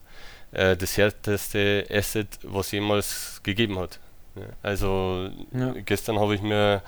äh, 0.53 0.77
das 0.77 0.97
härteste 0.97 1.87
Asset, 1.91 2.39
was 2.43 2.71
jemals 2.71 3.41
gegeben 3.43 3.79
hat. 3.79 3.99
Ja, 4.37 4.43
also 4.63 5.29
ja. 5.53 5.75
gestern 5.85 6.19
habe 6.19 6.35
ich 6.35 6.43
mir 6.43 6.83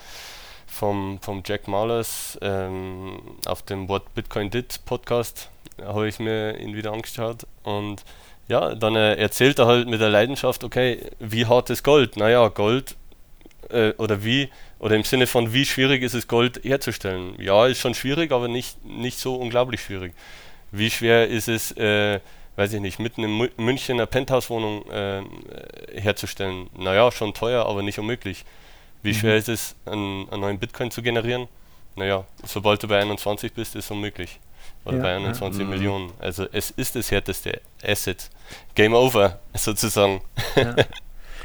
vom, 0.67 1.19
vom 1.21 1.43
Jack 1.45 1.69
Malers 1.69 2.39
ähm, 2.43 3.21
auf 3.47 3.63
dem 3.63 3.89
What 3.89 4.15
Bitcoin 4.15 4.51
Did 4.51 4.85
Podcast 4.85 5.51
habe 5.83 6.09
ich 6.09 6.19
mir 6.19 6.59
ihn 6.59 6.75
wieder 6.75 6.93
angeschaut 6.93 7.47
und 7.63 8.05
ja, 8.47 8.75
dann 8.75 8.95
äh, 8.95 9.15
erzählt 9.15 9.59
er 9.59 9.67
halt 9.67 9.89
mit 9.89 10.01
der 10.01 10.11
Leidenschaft, 10.11 10.65
okay, 10.65 11.11
wie 11.19 11.47
hart 11.47 11.71
ist 11.71 11.83
Gold? 11.83 12.17
Naja, 12.17 12.49
Gold 12.49 12.95
äh, 13.71 13.93
oder 13.99 14.25
wie 14.25 14.51
oder 14.79 14.97
im 14.97 15.05
Sinne 15.05 15.27
von, 15.27 15.53
wie 15.53 15.65
schwierig 15.65 16.03
ist 16.03 16.15
es, 16.15 16.29
Gold 16.29 16.61
herzustellen? 16.63 17.41
Ja, 17.41 17.67
ist 17.67 17.81
schon 17.81 17.95
schwierig, 17.95 18.33
aber 18.33 18.49
nicht, 18.49 18.85
nicht 18.85 19.19
so 19.19 19.37
unglaublich 19.37 19.81
schwierig. 19.81 20.13
Wie 20.73 20.91
schwer 20.91 21.29
ist 21.29 21.49
es, 21.49 21.73
äh, 21.79 22.21
weiß 22.57 22.73
ich 22.75 22.81
nicht, 22.81 22.99
mitten 22.99 23.23
in 23.23 23.51
München 23.57 23.97
eine 23.97 24.07
Penthouse-Wohnung 24.07 24.91
äh, 24.91 25.23
herzustellen? 25.99 26.69
Naja, 26.77 27.11
schon 27.13 27.33
teuer, 27.33 27.65
aber 27.65 27.83
nicht 27.83 27.99
unmöglich. 27.99 28.45
Wie 29.03 29.13
mhm. 29.13 29.15
schwer 29.15 29.37
ist 29.37 29.49
es, 29.49 29.77
einen, 29.87 30.29
einen, 30.31 30.41
neuen 30.41 30.59
Bitcoin 30.59 30.91
zu 30.91 31.01
generieren? 31.01 31.49
Naja, 31.97 32.25
sobald 32.45 32.83
du 32.83 32.89
bei 32.89 33.01
21 33.01 33.53
bist, 33.53 33.77
ist 33.77 33.85
es 33.87 33.91
unmöglich. 33.91 34.41
Oder 34.85 34.97
ja, 34.97 35.03
bei 35.03 35.17
21 35.17 35.61
ja. 35.61 35.65
Mhm. 35.65 35.71
Millionen. 35.71 36.13
Also 36.19 36.47
es 36.53 36.73
ist 36.73 36.97
das 36.97 37.11
härteste 37.11 37.61
Asset. 37.83 38.29
Game 38.75 38.93
over, 38.95 39.41
sozusagen. 39.55 40.21
Ja, 40.57 40.75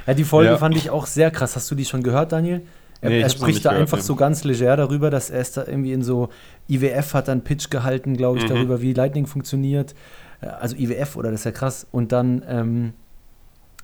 ja 0.09 0.13
die 0.15 0.23
Folge 0.23 0.57
fand 0.57 0.75
ich 0.75 0.89
auch 0.89 1.05
sehr 1.05 1.31
krass. 1.31 1.55
Hast 1.55 1.69
du 1.71 1.75
die 1.75 1.85
schon 1.85 2.03
gehört, 2.03 2.31
Daniel? 2.31 2.61
Er, 3.01 3.09
nee, 3.09 3.21
er 3.21 3.29
spricht 3.29 3.63
da 3.63 3.69
gehört, 3.69 3.81
einfach 3.83 3.97
nee. 3.97 4.03
so 4.03 4.15
ganz 4.15 4.43
leger 4.43 4.75
darüber, 4.75 5.09
dass 5.09 5.29
er 5.29 5.39
es 5.39 5.53
da 5.53 5.65
irgendwie 5.65 5.93
in 5.93 6.03
so 6.03 6.29
IWF 6.67 7.13
hat 7.13 7.29
dann 7.29 7.43
Pitch 7.43 7.69
gehalten, 7.69 8.17
glaube 8.17 8.39
ich, 8.39 8.43
mhm. 8.43 8.49
darüber, 8.49 8.81
wie 8.81 8.93
Lightning 8.93 9.25
funktioniert. 9.25 9.95
Äh, 10.41 10.47
also 10.47 10.75
IWF, 10.75 11.15
oder 11.15 11.31
das 11.31 11.41
ist 11.41 11.45
ja 11.45 11.51
krass. 11.51 11.87
Und 11.91 12.11
dann, 12.11 12.43
ähm, 12.47 12.93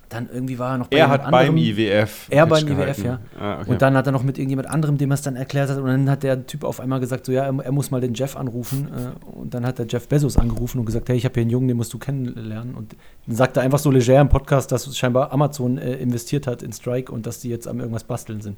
dann 0.09 0.29
irgendwie 0.31 0.59
war 0.59 0.71
er 0.71 0.77
noch 0.77 0.87
bei 0.87 0.97
Er 0.97 1.09
hat 1.09 1.25
anderen, 1.25 1.47
beim 1.47 1.57
IWF. 1.57 2.27
Er 2.29 2.45
beim 2.45 2.67
IWF, 2.67 3.03
ja. 3.03 3.19
Ah, 3.39 3.61
okay. 3.61 3.71
Und 3.71 3.81
dann 3.81 3.95
hat 3.95 4.05
er 4.05 4.11
noch 4.11 4.23
mit 4.23 4.37
irgendjemand 4.37 4.69
anderem, 4.69 4.97
dem 4.97 5.11
er 5.11 5.15
es 5.15 5.21
dann 5.21 5.35
erklärt 5.35 5.69
hat. 5.69 5.77
Und 5.77 5.87
dann 5.87 6.09
hat 6.09 6.23
der 6.23 6.45
Typ 6.45 6.63
auf 6.63 6.79
einmal 6.79 6.99
gesagt, 6.99 7.25
so 7.25 7.31
ja, 7.31 7.43
er, 7.43 7.65
er 7.65 7.71
muss 7.71 7.91
mal 7.91 8.01
den 8.01 8.13
Jeff 8.13 8.35
anrufen. 8.35 8.87
Äh, 8.87 9.27
und 9.37 9.53
dann 9.53 9.65
hat 9.65 9.79
der 9.79 9.87
Jeff 9.87 10.07
Bezos 10.07 10.37
angerufen 10.37 10.79
und 10.79 10.85
gesagt, 10.85 11.09
hey, 11.09 11.17
ich 11.17 11.25
habe 11.25 11.33
hier 11.33 11.41
einen 11.41 11.49
Jungen, 11.49 11.67
den 11.67 11.77
musst 11.77 11.93
du 11.93 11.97
kennenlernen. 11.97 12.75
Und 12.75 12.95
dann 13.25 13.35
sagt 13.35 13.57
er 13.57 13.63
einfach 13.63 13.79
so 13.79 13.91
leger 13.91 14.19
im 14.21 14.29
Podcast, 14.29 14.71
dass 14.71 14.95
scheinbar 14.97 15.31
Amazon 15.31 15.77
äh, 15.77 15.95
investiert 15.95 16.47
hat 16.47 16.61
in 16.61 16.71
Strike 16.71 17.11
und 17.11 17.25
dass 17.25 17.39
die 17.39 17.49
jetzt 17.49 17.67
am 17.67 17.79
irgendwas 17.79 18.03
basteln 18.03 18.41
sind. 18.41 18.57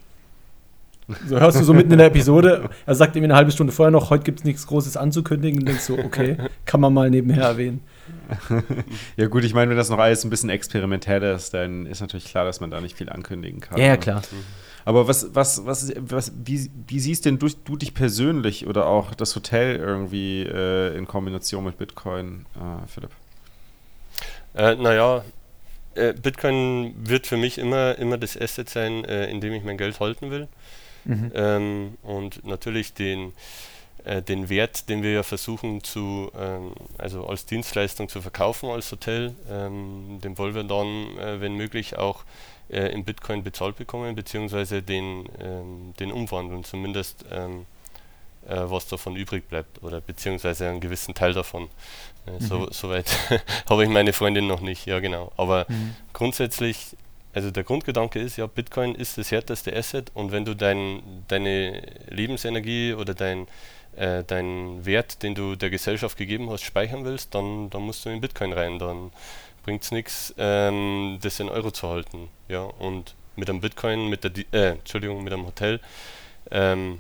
So 1.26 1.40
hörst 1.40 1.60
du 1.60 1.64
so 1.64 1.74
mitten 1.74 1.92
in 1.94 2.00
der 2.00 2.08
Episode, 2.08 2.70
er 2.86 2.96
sagt 2.96 3.16
ihm 3.16 3.24
eine 3.24 3.36
halbe 3.36 3.52
Stunde 3.52 3.72
vorher 3.72 3.92
noch, 3.92 4.10
heute 4.10 4.24
gibt 4.24 4.40
es 4.40 4.46
nichts 4.46 4.68
Großes 4.68 4.98
anzukündigen 4.98 5.60
und 5.60 5.68
denkst 5.68 5.84
so, 5.84 5.98
okay, 5.98 6.36
kann 6.66 6.82
man 6.82 6.94
mal 6.94 7.10
nebenher 7.10 7.44
erwähnen. 7.44 7.80
ja 9.18 9.28
gut, 9.28 9.44
ich 9.44 9.54
meine, 9.54 9.70
wenn 9.70 9.78
das 9.78 9.90
noch 9.90 10.00
alles 10.00 10.24
ein 10.24 10.30
bisschen 10.30 10.50
experimentell 10.50 11.24
ist, 11.24 11.54
dann 11.54 11.86
ist 11.86 12.02
natürlich 12.02 12.26
klar, 12.26 12.46
dass 12.46 12.60
man 12.60 12.72
da 12.72 12.82
nicht 12.82 12.98
viel 12.98 13.10
ankündigen 13.10 13.62
kann. 13.62 13.78
Ja, 13.78 13.88
ja 13.88 13.98
klar. 13.98 14.22
Aber 14.86 15.08
was, 15.08 15.36
was, 15.36 15.66
was, 15.66 15.92
was 15.98 16.32
wie, 16.46 16.72
wie 16.88 17.00
siehst 17.00 17.26
denn 17.26 17.40
du, 17.40 17.50
du 17.66 17.76
dich 17.76 17.94
persönlich 17.94 18.68
oder 18.68 18.88
auch 18.88 19.14
das 19.16 19.36
Hotel 19.36 19.76
irgendwie 19.76 20.44
äh, 20.44 20.96
in 20.98 21.08
Kombination 21.08 21.66
mit 21.66 21.78
Bitcoin, 21.78 22.46
äh, 22.56 22.88
Philipp? 22.88 23.12
Äh, 24.56 24.76
naja, 24.76 25.24
äh, 25.96 26.14
Bitcoin 26.14 26.94
wird 26.98 27.28
für 27.28 27.38
mich 27.38 27.58
immer, 27.58 27.98
immer 27.98 28.18
das 28.18 28.40
Asset 28.40 28.70
sein, 28.70 29.04
äh, 29.04 29.30
in 29.30 29.42
dem 29.42 29.54
ich 29.54 29.64
mein 29.64 29.78
Geld 29.78 30.00
halten 30.00 30.32
will. 30.32 30.48
Mhm. 31.06 31.32
Ähm, 31.34 31.98
und 32.04 32.46
natürlich 32.46 32.94
den, 32.94 33.34
äh, 34.08 34.22
den 34.22 34.48
Wert, 34.48 34.88
den 34.88 35.04
wir 35.04 35.12
ja 35.12 35.24
versuchen 35.24 35.84
zu, 35.84 36.32
ähm, 36.40 36.72
also 36.98 37.28
als 37.28 37.46
Dienstleistung 37.46 38.08
zu 38.08 38.22
verkaufen 38.22 38.70
als 38.70 38.90
Hotel, 38.90 39.36
ähm, 39.52 40.20
den 40.24 40.38
wollen 40.38 40.56
wir 40.56 40.64
dann, 40.64 41.18
äh, 41.18 41.42
wenn 41.42 41.56
möglich, 41.56 41.98
auch 41.98 42.24
äh, 42.70 42.88
in 42.94 43.04
Bitcoin 43.04 43.44
bezahlt 43.44 43.76
bekommen, 43.76 44.16
beziehungsweise 44.16 44.82
den, 44.82 45.28
ähm, 45.42 45.94
den 46.00 46.14
umwandeln, 46.14 46.64
zumindest 46.64 47.26
ähm, 47.32 47.66
äh, 48.48 48.56
was 48.56 48.88
davon 48.88 49.18
übrig 49.18 49.50
bleibt 49.50 49.84
oder 49.84 50.00
beziehungsweise 50.00 50.70
einen 50.70 50.80
gewissen 50.80 51.14
Teil 51.14 51.34
davon. 51.34 51.68
Äh, 52.26 52.32
mhm. 52.32 52.40
So, 52.40 52.72
Soweit 52.72 53.10
habe 53.70 53.84
ich 53.84 53.90
meine 53.90 54.14
Freundin 54.14 54.48
noch 54.48 54.62
nicht, 54.62 54.86
ja 54.86 55.00
genau. 55.00 55.34
Aber 55.36 55.66
mhm. 55.68 55.96
grundsätzlich 56.14 56.96
also 57.34 57.52
der 57.52 57.64
Grundgedanke 57.64 58.20
ist 58.20 58.38
ja, 58.38 58.48
Bitcoin 58.48 58.96
ist 58.96 59.20
das 59.20 59.30
härteste 59.30 59.76
Asset 59.76 60.10
und 60.16 60.32
wenn 60.32 60.44
du 60.44 60.56
dein, 60.56 61.04
deine 61.28 61.84
Lebensenergie 62.10 62.94
oder 62.94 63.14
dein, 63.14 63.48
äh, 63.98 64.24
deinen 64.24 64.86
Wert, 64.86 65.24
den 65.24 65.36
du 65.36 65.56
der 65.56 65.70
Gesellschaft 65.70 66.18
gegeben 66.18 66.50
hast, 66.50 66.64
speichern 66.64 67.04
willst, 67.06 67.34
dann, 67.36 67.70
dann 67.70 67.82
musst 67.84 68.06
du 68.06 68.10
in 68.10 68.22
Bitcoin 68.22 68.54
rein. 68.54 68.80
Dann 68.80 69.12
bringt 69.64 69.84
es 69.84 69.92
nichts, 69.92 70.34
ähm, 70.38 71.20
das 71.22 71.40
in 71.40 71.50
Euro 71.50 71.72
zu 71.72 71.90
halten. 71.90 72.30
Ja, 72.48 72.62
und 72.62 73.16
mit 73.36 73.50
einem 73.50 73.62
Bitcoin, 73.62 74.10
mit 74.10 74.24
der, 74.24 74.32
äh, 74.52 74.72
Entschuldigung, 74.74 75.24
mit 75.24 75.34
einem 75.34 75.46
Hotel, 75.46 75.80
ähm, 76.52 77.00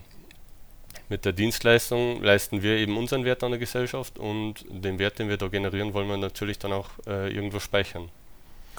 mit 1.10 1.24
der 1.24 1.32
Dienstleistung 1.32 2.22
leisten 2.22 2.62
wir 2.62 2.78
eben 2.78 2.98
unseren 2.98 3.24
Wert 3.24 3.44
an 3.44 3.52
der 3.52 3.60
Gesellschaft 3.60 4.20
und 4.20 4.66
den 4.70 5.00
Wert, 5.00 5.20
den 5.20 5.30
wir 5.30 5.38
da 5.38 5.48
generieren, 5.48 5.94
wollen 5.94 6.08
wir 6.10 6.18
natürlich 6.18 6.60
dann 6.60 6.74
auch 6.74 6.90
äh, 7.08 7.34
irgendwo 7.34 7.60
speichern. 7.60 8.10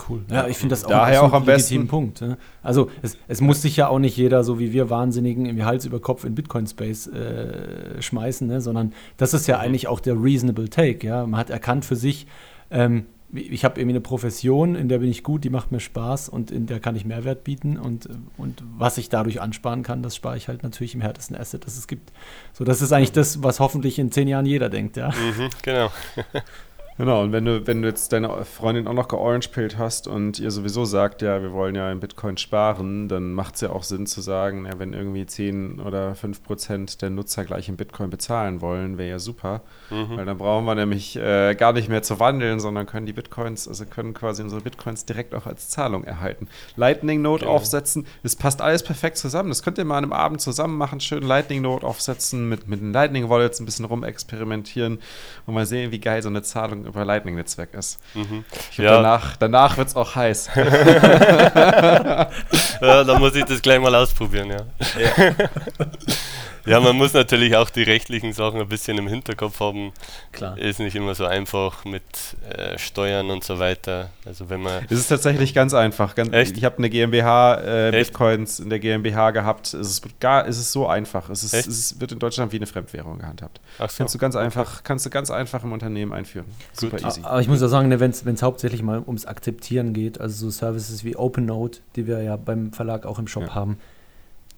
Cool. 0.08 0.24
Ja, 0.30 0.46
ich 0.46 0.56
finde 0.56 0.74
das 0.74 0.84
auch, 0.84 0.90
Daher 0.90 1.22
auch 1.22 1.32
am 1.32 1.44
besten. 1.44 1.88
Punkt. 1.88 2.20
Ne? 2.20 2.38
Also 2.62 2.90
es, 3.02 3.16
es, 3.26 3.40
muss 3.40 3.62
sich 3.62 3.76
ja 3.76 3.88
auch 3.88 3.98
nicht 3.98 4.16
jeder, 4.16 4.44
so 4.44 4.58
wie 4.58 4.72
wir 4.72 4.90
Wahnsinnigen, 4.90 5.46
irgendwie 5.46 5.64
Hals 5.64 5.84
über 5.84 6.00
Kopf 6.00 6.24
in 6.24 6.34
Bitcoin-Space 6.34 7.08
äh, 7.08 8.02
schmeißen, 8.02 8.46
ne? 8.46 8.60
sondern 8.60 8.92
das 9.16 9.34
ist 9.34 9.46
ja 9.46 9.58
eigentlich 9.58 9.88
auch 9.88 10.00
der 10.00 10.22
reasonable 10.22 10.68
take. 10.68 11.06
Ja? 11.06 11.26
Man 11.26 11.40
hat 11.40 11.50
erkannt 11.50 11.84
für 11.84 11.96
sich, 11.96 12.26
ähm, 12.70 13.06
ich 13.32 13.64
habe 13.64 13.78
irgendwie 13.78 13.96
eine 13.96 14.00
Profession, 14.00 14.74
in 14.74 14.88
der 14.88 14.98
bin 14.98 15.10
ich 15.10 15.22
gut, 15.22 15.44
die 15.44 15.50
macht 15.50 15.70
mir 15.70 15.80
Spaß 15.80 16.30
und 16.30 16.50
in 16.50 16.66
der 16.66 16.80
kann 16.80 16.96
ich 16.96 17.04
Mehrwert 17.04 17.44
bieten 17.44 17.76
und, 17.76 18.08
und 18.38 18.62
was 18.78 18.96
ich 18.96 19.10
dadurch 19.10 19.42
ansparen 19.42 19.82
kann, 19.82 20.02
das 20.02 20.16
spare 20.16 20.36
ich 20.36 20.48
halt 20.48 20.62
natürlich 20.62 20.94
im 20.94 21.02
härtesten 21.02 21.36
Asset, 21.36 21.66
das 21.66 21.76
es 21.76 21.86
gibt. 21.86 22.10
So, 22.54 22.64
das 22.64 22.80
ist 22.80 22.90
eigentlich 22.92 23.12
das, 23.12 23.42
was 23.42 23.60
hoffentlich 23.60 23.98
in 23.98 24.10
zehn 24.10 24.28
Jahren 24.28 24.46
jeder 24.46 24.70
denkt, 24.70 24.96
ja. 24.96 25.08
Mhm, 25.08 25.50
genau. 25.62 25.90
Genau, 26.98 27.22
und 27.22 27.30
wenn 27.30 27.44
du, 27.44 27.64
wenn 27.64 27.80
du 27.80 27.86
jetzt 27.86 28.12
deine 28.12 28.44
Freundin 28.44 28.88
auch 28.88 28.92
noch 28.92 29.06
georange-pillt 29.06 29.78
hast 29.78 30.08
und 30.08 30.40
ihr 30.40 30.50
sowieso 30.50 30.84
sagt, 30.84 31.22
ja, 31.22 31.40
wir 31.40 31.52
wollen 31.52 31.76
ja 31.76 31.92
in 31.92 32.00
Bitcoin 32.00 32.36
sparen, 32.36 33.06
dann 33.06 33.34
macht 33.34 33.54
es 33.54 33.60
ja 33.60 33.70
auch 33.70 33.84
Sinn 33.84 34.06
zu 34.06 34.20
sagen, 34.20 34.66
ja, 34.66 34.80
wenn 34.80 34.92
irgendwie 34.92 35.24
10 35.24 35.78
oder 35.78 36.16
5 36.16 36.42
Prozent 36.42 37.00
der 37.00 37.10
Nutzer 37.10 37.44
gleich 37.44 37.68
in 37.68 37.76
Bitcoin 37.76 38.10
bezahlen 38.10 38.60
wollen, 38.60 38.98
wäre 38.98 39.10
ja 39.10 39.18
super. 39.20 39.62
Mhm. 39.90 40.16
Weil 40.16 40.24
dann 40.24 40.38
brauchen 40.38 40.64
wir 40.64 40.74
nämlich 40.74 41.14
äh, 41.14 41.54
gar 41.54 41.72
nicht 41.72 41.88
mehr 41.88 42.02
zu 42.02 42.18
wandeln, 42.18 42.58
sondern 42.58 42.84
können 42.86 43.06
die 43.06 43.12
Bitcoins, 43.12 43.68
also 43.68 43.86
können 43.86 44.12
quasi 44.12 44.42
unsere 44.42 44.60
Bitcoins 44.60 45.04
direkt 45.04 45.36
auch 45.36 45.46
als 45.46 45.68
Zahlung 45.68 46.02
erhalten. 46.02 46.48
Lightning 46.74 47.22
Note 47.22 47.44
genau. 47.44 47.54
aufsetzen, 47.54 48.08
es 48.24 48.34
passt 48.34 48.60
alles 48.60 48.82
perfekt 48.82 49.18
zusammen. 49.18 49.50
Das 49.50 49.62
könnt 49.62 49.78
ihr 49.78 49.84
mal 49.84 49.98
an 49.98 50.02
einem 50.02 50.12
Abend 50.12 50.40
zusammen 50.40 50.76
machen, 50.76 50.98
schön 50.98 51.22
Lightning 51.22 51.62
Note 51.62 51.86
aufsetzen, 51.86 52.48
mit, 52.48 52.66
mit 52.66 52.80
den 52.80 52.92
Lightning 52.92 53.28
Wallets 53.28 53.60
ein 53.60 53.66
bisschen 53.66 53.84
rumexperimentieren 53.84 54.98
und 55.46 55.54
mal 55.54 55.64
sehen, 55.64 55.92
wie 55.92 56.00
geil 56.00 56.22
so 56.22 56.28
eine 56.28 56.42
Zahlung 56.42 56.87
über 56.88 57.04
Lightning-Netzwerk 57.04 57.74
ist. 57.74 57.98
Mhm. 58.14 58.44
Ja. 58.76 58.96
Danach, 58.96 59.36
danach 59.36 59.76
wird 59.76 59.88
es 59.88 59.96
auch 59.96 60.14
heiß. 60.14 60.50
ja, 60.56 62.28
dann 62.80 63.20
muss 63.20 63.34
ich 63.34 63.44
das 63.44 63.62
gleich 63.62 63.80
mal 63.80 63.94
ausprobieren, 63.94 64.50
ja. 64.50 64.64
ja. 64.98 65.34
Ja, 66.68 66.80
man 66.80 66.96
muss 66.96 67.12
natürlich 67.12 67.56
auch 67.56 67.70
die 67.70 67.82
rechtlichen 67.82 68.32
Sachen 68.32 68.60
ein 68.60 68.68
bisschen 68.68 68.98
im 68.98 69.08
Hinterkopf 69.08 69.60
haben. 69.60 69.92
Klar. 70.32 70.58
Ist 70.58 70.80
nicht 70.80 70.94
immer 70.94 71.14
so 71.14 71.24
einfach 71.24 71.84
mit 71.84 72.02
äh, 72.48 72.78
Steuern 72.78 73.30
und 73.30 73.44
so 73.44 73.58
weiter. 73.58 74.10
Also 74.24 74.50
wenn 74.50 74.62
man. 74.62 74.84
Es 74.90 74.98
ist 74.98 75.08
tatsächlich 75.08 75.54
ganz 75.54 75.74
einfach. 75.74 76.14
Ganz, 76.14 76.30
ich 76.50 76.64
habe 76.64 76.78
eine 76.78 76.90
GmbH, 76.90 77.88
äh, 77.88 77.90
Bitcoins 77.90 78.60
in 78.60 78.70
der 78.70 78.78
GmbH 78.78 79.30
gehabt. 79.30 79.74
Es 79.74 79.90
ist, 79.90 80.20
gar, 80.20 80.46
es 80.46 80.58
ist 80.58 80.72
so 80.72 80.86
einfach. 80.86 81.30
Es, 81.30 81.42
ist, 81.42 81.66
es 81.66 82.00
wird 82.00 82.12
in 82.12 82.18
Deutschland 82.18 82.52
wie 82.52 82.56
eine 82.56 82.66
Fremdwährung 82.66 83.18
gehandhabt. 83.18 83.60
Ach 83.78 83.88
so. 83.90 83.98
Kannst 83.98 84.14
du 84.14 84.18
ganz 84.18 84.36
einfach, 84.36 84.82
kannst 84.84 85.06
du 85.06 85.10
ganz 85.10 85.30
einfach 85.30 85.64
im 85.64 85.72
Unternehmen 85.72 86.12
einführen. 86.12 86.46
Super 86.72 86.98
easy. 87.06 87.20
Aber 87.22 87.40
ich 87.40 87.48
muss 87.48 87.60
ja 87.60 87.68
sagen, 87.68 87.88
ne, 87.88 88.00
wenn 88.00 88.10
es 88.10 88.42
hauptsächlich 88.42 88.82
mal 88.82 89.02
ums 89.06 89.26
Akzeptieren 89.26 89.92
geht, 89.92 90.20
also 90.20 90.46
so 90.46 90.50
Services 90.50 91.04
wie 91.04 91.16
OpenNote, 91.16 91.80
die 91.96 92.06
wir 92.06 92.22
ja 92.22 92.36
beim 92.36 92.72
Verlag 92.72 93.06
auch 93.06 93.18
im 93.18 93.26
Shop 93.26 93.44
ja. 93.44 93.54
haben 93.54 93.78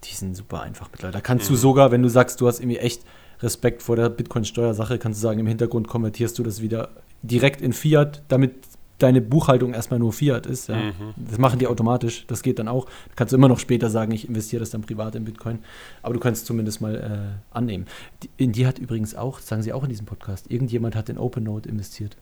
die 0.03 0.15
sind 0.15 0.35
super 0.35 0.61
einfach 0.61 0.89
mittlerweile. 0.91 1.13
Da 1.13 1.21
kannst 1.21 1.49
mhm. 1.49 1.55
du 1.55 1.59
sogar, 1.59 1.91
wenn 1.91 2.01
du 2.01 2.09
sagst, 2.09 2.41
du 2.41 2.47
hast 2.47 2.59
irgendwie 2.59 2.79
echt 2.79 3.03
Respekt 3.41 3.81
vor 3.81 3.95
der 3.95 4.09
Bitcoin-Steuersache, 4.09 4.99
kannst 4.99 5.19
du 5.19 5.21
sagen, 5.21 5.39
im 5.39 5.47
Hintergrund 5.47 5.87
konvertierst 5.87 6.37
du 6.37 6.43
das 6.43 6.61
wieder 6.61 6.89
direkt 7.23 7.61
in 7.61 7.73
Fiat, 7.73 8.23
damit 8.27 8.53
deine 9.01 9.21
Buchhaltung 9.21 9.73
erstmal 9.73 9.99
nur 9.99 10.13
Fiat 10.13 10.45
ist. 10.45 10.69
Ja. 10.69 10.75
Mhm. 10.75 11.13
Das 11.17 11.37
machen 11.39 11.59
die 11.59 11.67
automatisch, 11.67 12.25
das 12.27 12.43
geht 12.43 12.59
dann 12.59 12.67
auch. 12.67 12.85
Da 12.85 13.15
kannst 13.15 13.31
du 13.31 13.37
immer 13.37 13.47
noch 13.47 13.59
später 13.59 13.89
sagen, 13.89 14.11
ich 14.11 14.27
investiere 14.27 14.59
das 14.59 14.69
dann 14.69 14.81
privat 14.81 15.15
in 15.15 15.25
Bitcoin. 15.25 15.59
Aber 16.01 16.13
du 16.13 16.19
kannst 16.19 16.41
es 16.41 16.45
zumindest 16.45 16.81
mal 16.81 16.95
äh, 16.95 17.55
annehmen. 17.55 17.85
Die, 18.21 18.29
in 18.37 18.51
die 18.51 18.67
hat 18.67 18.79
übrigens 18.79 19.15
auch, 19.15 19.39
sagen 19.39 19.63
sie 19.63 19.73
auch 19.73 19.83
in 19.83 19.89
diesem 19.89 20.05
Podcast, 20.05 20.51
irgendjemand 20.51 20.95
hat 20.95 21.09
in 21.09 21.17
OpenNote 21.17 21.67
investiert. 21.67 22.15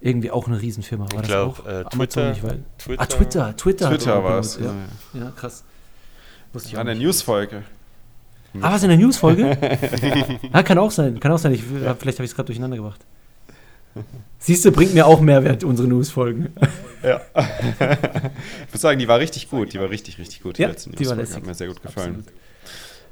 Irgendwie 0.00 0.30
auch 0.30 0.48
eine 0.48 0.60
Riesenfirma. 0.60 1.06
War 1.12 1.20
ich 1.20 1.28
glaube, 1.28 1.62
äh, 1.68 1.84
Twitter, 1.84 2.32
Twitter. 2.32 3.00
Ah, 3.00 3.06
Twitter. 3.06 3.56
Twitter, 3.56 3.88
Twitter 3.88 4.24
war 4.24 4.40
es. 4.40 4.58
Ja. 4.58 4.74
ja, 5.14 5.30
krass. 5.30 5.64
Wusste 6.52 6.70
ich 6.70 6.78
An 6.78 6.86
der 6.86 6.94
Newsfolge. 6.94 7.62
Ah, 8.60 8.72
was 8.72 8.82
in 8.82 8.90
der 8.90 8.98
Newsfolge? 8.98 9.56
ah, 10.52 10.62
kann 10.62 10.76
auch 10.76 10.90
sein, 10.90 11.18
kann 11.20 11.32
auch 11.32 11.38
sein. 11.38 11.52
Ich, 11.54 11.62
vielleicht 11.62 12.18
habe 12.18 12.24
ich 12.24 12.30
es 12.30 12.34
gerade 12.34 12.46
durcheinander 12.46 12.76
gebracht. 12.76 13.00
Siehst 14.38 14.64
du, 14.64 14.72
bringt 14.72 14.94
mir 14.94 15.06
auch 15.06 15.20
Mehrwert, 15.20 15.64
unsere 15.64 15.88
Newsfolgen. 15.88 16.52
ja. 17.02 17.20
ich 17.34 18.72
muss 18.72 18.80
sagen, 18.80 18.98
die 18.98 19.08
war 19.08 19.18
richtig 19.18 19.48
gut. 19.48 19.72
Die 19.72 19.80
war 19.80 19.88
richtig, 19.88 20.18
richtig 20.18 20.42
gut. 20.42 20.58
Die 20.58 20.62
ja, 20.62 20.68
letzte 20.68 20.90
die 20.90 21.06
war 21.06 21.16
Hat 21.16 21.46
mir 21.46 21.54
sehr 21.54 21.68
gut 21.68 21.82
gefallen. 21.82 22.16
Absolut. 22.16 22.40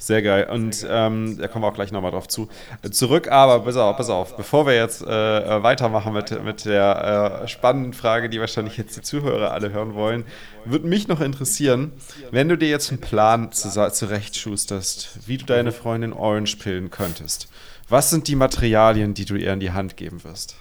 Sehr 0.00 0.22
geil. 0.22 0.48
Und 0.50 0.86
ähm, 0.88 1.36
da 1.38 1.46
kommen 1.46 1.62
wir 1.62 1.68
auch 1.68 1.74
gleich 1.74 1.92
nochmal 1.92 2.10
drauf 2.10 2.26
zu. 2.26 2.48
Zurück, 2.90 3.28
aber 3.28 3.60
pass 3.60 3.76
auf, 3.76 3.98
pass 3.98 4.08
auf. 4.08 4.34
Bevor 4.34 4.66
wir 4.66 4.74
jetzt 4.74 5.02
äh, 5.02 5.62
weitermachen 5.62 6.14
mit, 6.14 6.42
mit 6.42 6.64
der 6.64 7.42
äh, 7.42 7.48
spannenden 7.48 7.92
Frage, 7.92 8.30
die 8.30 8.40
wahrscheinlich 8.40 8.78
jetzt 8.78 8.96
die 8.96 9.02
Zuhörer 9.02 9.52
alle 9.52 9.72
hören 9.72 9.94
wollen, 9.94 10.24
würde 10.64 10.86
mich 10.86 11.06
noch 11.06 11.20
interessieren, 11.20 11.92
wenn 12.30 12.48
du 12.48 12.56
dir 12.56 12.70
jetzt 12.70 12.90
einen 12.90 13.02
Plan 13.02 13.52
zurechtschusterst, 13.52 15.28
wie 15.28 15.36
du 15.36 15.44
deine 15.44 15.70
Freundin 15.70 16.14
Orange 16.14 16.56
pillen 16.56 16.90
könntest. 16.90 17.48
Was 17.90 18.08
sind 18.08 18.26
die 18.26 18.36
Materialien, 18.36 19.12
die 19.12 19.26
du 19.26 19.34
ihr 19.34 19.52
in 19.52 19.60
die 19.60 19.72
Hand 19.72 19.98
geben 19.98 20.24
wirst? 20.24 20.56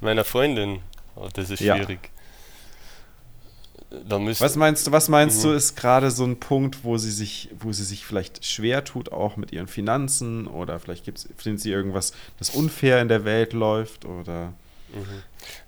Meiner 0.00 0.24
Freundin. 0.24 0.80
Oh, 1.14 1.28
das 1.32 1.50
ist 1.50 1.60
schwierig. 1.60 2.00
Ja 2.02 2.19
was 3.90 4.56
meinst 4.56 4.86
du, 4.86 4.92
was 4.92 5.08
meinst 5.08 5.38
mhm. 5.38 5.48
du, 5.48 5.54
ist 5.54 5.76
gerade 5.76 6.10
so 6.10 6.24
ein 6.24 6.38
Punkt, 6.38 6.84
wo 6.84 6.96
sie 6.96 7.10
sich, 7.10 7.48
wo 7.58 7.72
sie 7.72 7.84
sich 7.84 8.06
vielleicht 8.06 8.44
schwer 8.44 8.84
tut, 8.84 9.10
auch 9.10 9.36
mit 9.36 9.52
ihren 9.52 9.66
Finanzen 9.66 10.46
oder 10.46 10.78
vielleicht 10.78 11.04
gibt's, 11.04 11.28
findet 11.36 11.60
sie 11.60 11.72
irgendwas, 11.72 12.12
das 12.38 12.50
unfair 12.50 13.00
in 13.00 13.08
der 13.08 13.24
Welt 13.24 13.52
läuft 13.52 14.04
oder? 14.04 14.52
Mhm. 14.94 15.22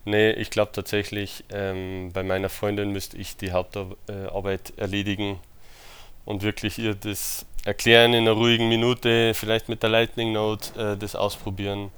Nee, 0.05 0.33
ich 0.33 0.51
glaube 0.51 0.73
tatsächlich, 0.73 1.45
ähm, 1.51 2.11
bei 2.13 2.23
meiner 2.23 2.49
Freundin 2.49 2.93
müsste 2.93 3.17
ich 3.17 3.37
die 3.37 3.53
Hauptarbeit 3.53 4.73
erledigen 4.77 5.39
und 6.25 6.43
wirklich 6.43 6.79
ihr 6.79 6.95
das 6.95 7.47
erklären 7.65 8.13
in 8.13 8.23
einer 8.23 8.33
ruhigen 8.33 8.69
Minute, 8.69 9.35
vielleicht 9.35 9.69
mit 9.69 9.83
der 9.83 9.91
Lightning 9.91 10.33
Note 10.33 10.93
äh, 10.93 10.97
das 10.97 11.15
ausprobieren. 11.17 11.91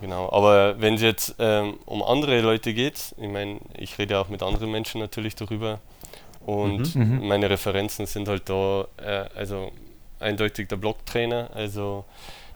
Genau, 0.00 0.30
aber 0.32 0.80
wenn 0.80 0.94
es 0.94 1.02
jetzt 1.02 1.34
ähm, 1.38 1.78
um 1.84 2.02
andere 2.02 2.40
Leute 2.40 2.72
geht, 2.72 3.14
ich 3.18 3.28
meine, 3.28 3.58
ich 3.76 3.98
rede 3.98 4.18
auch 4.18 4.28
mit 4.28 4.42
anderen 4.42 4.70
Menschen 4.70 5.00
natürlich 5.00 5.34
darüber 5.34 5.78
und 6.46 6.94
mhm, 6.94 7.18
mhm. 7.18 7.28
meine 7.28 7.50
Referenzen 7.50 8.06
sind 8.06 8.26
halt 8.26 8.48
da, 8.48 8.86
äh, 8.96 9.26
also 9.36 9.70
eindeutig 10.18 10.68
der 10.68 10.76
Blocktrainer, 10.76 11.50
also 11.54 12.04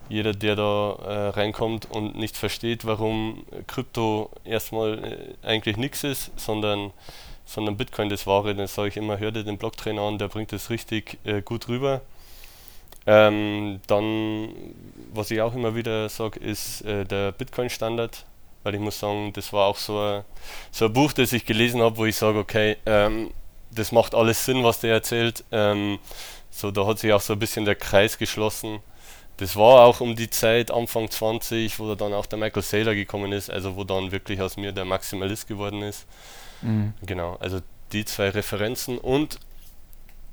jeder, 0.09 0.33
der 0.33 0.55
da 0.55 0.91
äh, 0.93 1.27
reinkommt 1.29 1.89
und 1.89 2.15
nicht 2.15 2.37
versteht, 2.37 2.85
warum 2.85 3.45
Krypto 3.67 4.29
erstmal 4.43 5.03
äh, 5.43 5.47
eigentlich 5.47 5.77
nichts 5.77 6.03
ist, 6.03 6.31
sondern, 6.39 6.91
sondern 7.45 7.77
Bitcoin 7.77 8.09
das 8.09 8.27
Wahre, 8.27 8.55
dann 8.55 8.67
sage 8.67 8.89
ich 8.89 8.97
immer, 8.97 9.19
hör 9.19 9.31
dir 9.31 9.43
den 9.43 9.57
Blocktrainer 9.57 10.01
an, 10.01 10.17
der 10.17 10.27
bringt 10.27 10.51
das 10.51 10.69
richtig 10.69 11.19
äh, 11.25 11.41
gut 11.41 11.67
rüber. 11.67 12.01
Ähm, 13.07 13.79
dann, 13.87 14.49
was 15.13 15.29
ich 15.31 15.41
auch 15.41 15.53
immer 15.53 15.75
wieder 15.75 16.09
sage, 16.09 16.39
ist 16.39 16.81
äh, 16.81 17.05
der 17.05 17.31
Bitcoin-Standard, 17.31 18.25
weil 18.63 18.75
ich 18.75 18.81
muss 18.81 18.99
sagen, 18.99 19.31
das 19.33 19.53
war 19.53 19.67
auch 19.67 19.77
so 19.77 19.99
ein, 19.99 20.23
so 20.71 20.85
ein 20.85 20.93
Buch, 20.93 21.13
das 21.13 21.31
ich 21.33 21.45
gelesen 21.45 21.81
habe, 21.81 21.97
wo 21.97 22.05
ich 22.05 22.15
sage, 22.15 22.39
okay, 22.39 22.77
ähm, 22.85 23.31
das 23.71 23.91
macht 23.91 24.15
alles 24.15 24.45
Sinn, 24.45 24.63
was 24.63 24.79
der 24.79 24.93
erzählt. 24.93 25.43
Ähm, 25.51 25.99
so, 26.49 26.71
da 26.71 26.87
hat 26.87 26.99
sich 26.99 27.13
auch 27.13 27.21
so 27.21 27.33
ein 27.33 27.39
bisschen 27.39 27.65
der 27.65 27.75
Kreis 27.75 28.17
geschlossen. 28.17 28.79
Das 29.37 29.55
war 29.55 29.81
auch 29.81 29.99
um 29.99 30.15
die 30.15 30.29
Zeit, 30.29 30.71
Anfang 30.71 31.11
20, 31.11 31.79
wo 31.79 31.93
dann 31.95 32.13
auch 32.13 32.25
der 32.25 32.39
Michael 32.39 32.63
Saylor 32.63 32.95
gekommen 32.95 33.33
ist, 33.33 33.49
also 33.49 33.75
wo 33.75 33.83
dann 33.83 34.11
wirklich 34.11 34.41
aus 34.41 34.55
mir 34.55 34.71
der 34.71 34.85
Maximalist 34.85 35.47
geworden 35.47 35.81
ist. 35.81 36.07
Mhm. 36.61 36.93
Genau, 37.05 37.35
also 37.39 37.59
die 37.91 38.05
zwei 38.05 38.29
Referenzen 38.29 38.97
und 38.97 39.39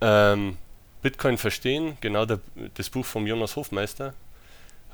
ähm, 0.01 0.57
Bitcoin 1.03 1.37
verstehen, 1.37 1.97
genau 2.01 2.25
der, 2.25 2.41
das 2.75 2.89
Buch 2.91 3.05
von 3.05 3.27
Jonas 3.27 3.57
Hofmeister. 3.57 4.15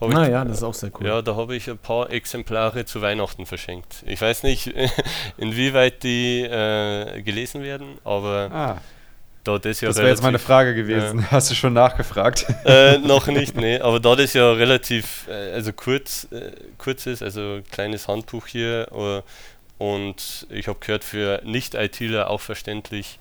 Ah 0.01 0.07
ich, 0.07 0.31
ja, 0.31 0.45
das 0.45 0.59
ist 0.59 0.63
auch 0.63 0.75
sehr 0.75 0.91
cool. 0.99 1.07
Ja, 1.07 1.23
da 1.23 1.35
habe 1.35 1.57
ich 1.57 1.69
ein 1.69 1.79
paar 1.79 2.11
Exemplare 2.11 2.85
zu 2.85 3.03
Weihnachten 3.03 3.47
verschenkt. 3.47 4.05
Ich 4.07 4.21
weiß 4.21 4.45
nicht, 4.45 4.73
inwieweit 5.37 6.03
die 6.03 6.43
äh, 6.43 7.21
gelesen 7.23 7.63
werden, 7.63 7.99
aber 8.05 8.51
ah, 8.53 8.77
da 9.43 9.59
das 9.59 9.81
ja 9.81 9.89
Das 9.89 9.97
wäre 9.97 10.09
jetzt 10.09 10.23
meine 10.23 10.39
Frage 10.39 10.75
gewesen. 10.75 11.21
Äh, 11.21 11.23
Hast 11.31 11.51
du 11.51 11.55
schon 11.55 11.73
nachgefragt? 11.73 12.47
Äh, 12.65 12.99
noch 12.99 13.27
nicht, 13.27 13.57
nee. 13.57 13.81
Aber 13.81 13.99
da 13.99 14.15
das 14.15 14.35
ja 14.35 14.53
relativ 14.53 15.27
äh, 15.29 15.53
also 15.53 15.73
kurz, 15.73 16.29
äh, 16.31 16.53
kurz 16.79 17.07
ist, 17.07 17.23
also 17.23 17.61
kleines 17.71 18.07
Handbuch 18.07 18.47
hier 18.47 18.89
äh, 18.93 19.83
und 19.83 20.47
ich 20.51 20.69
habe 20.69 20.79
gehört, 20.81 21.05
für 21.05 21.41
Nicht-ITler 21.45 22.31
auch 22.31 22.41
verständlich, 22.41 23.19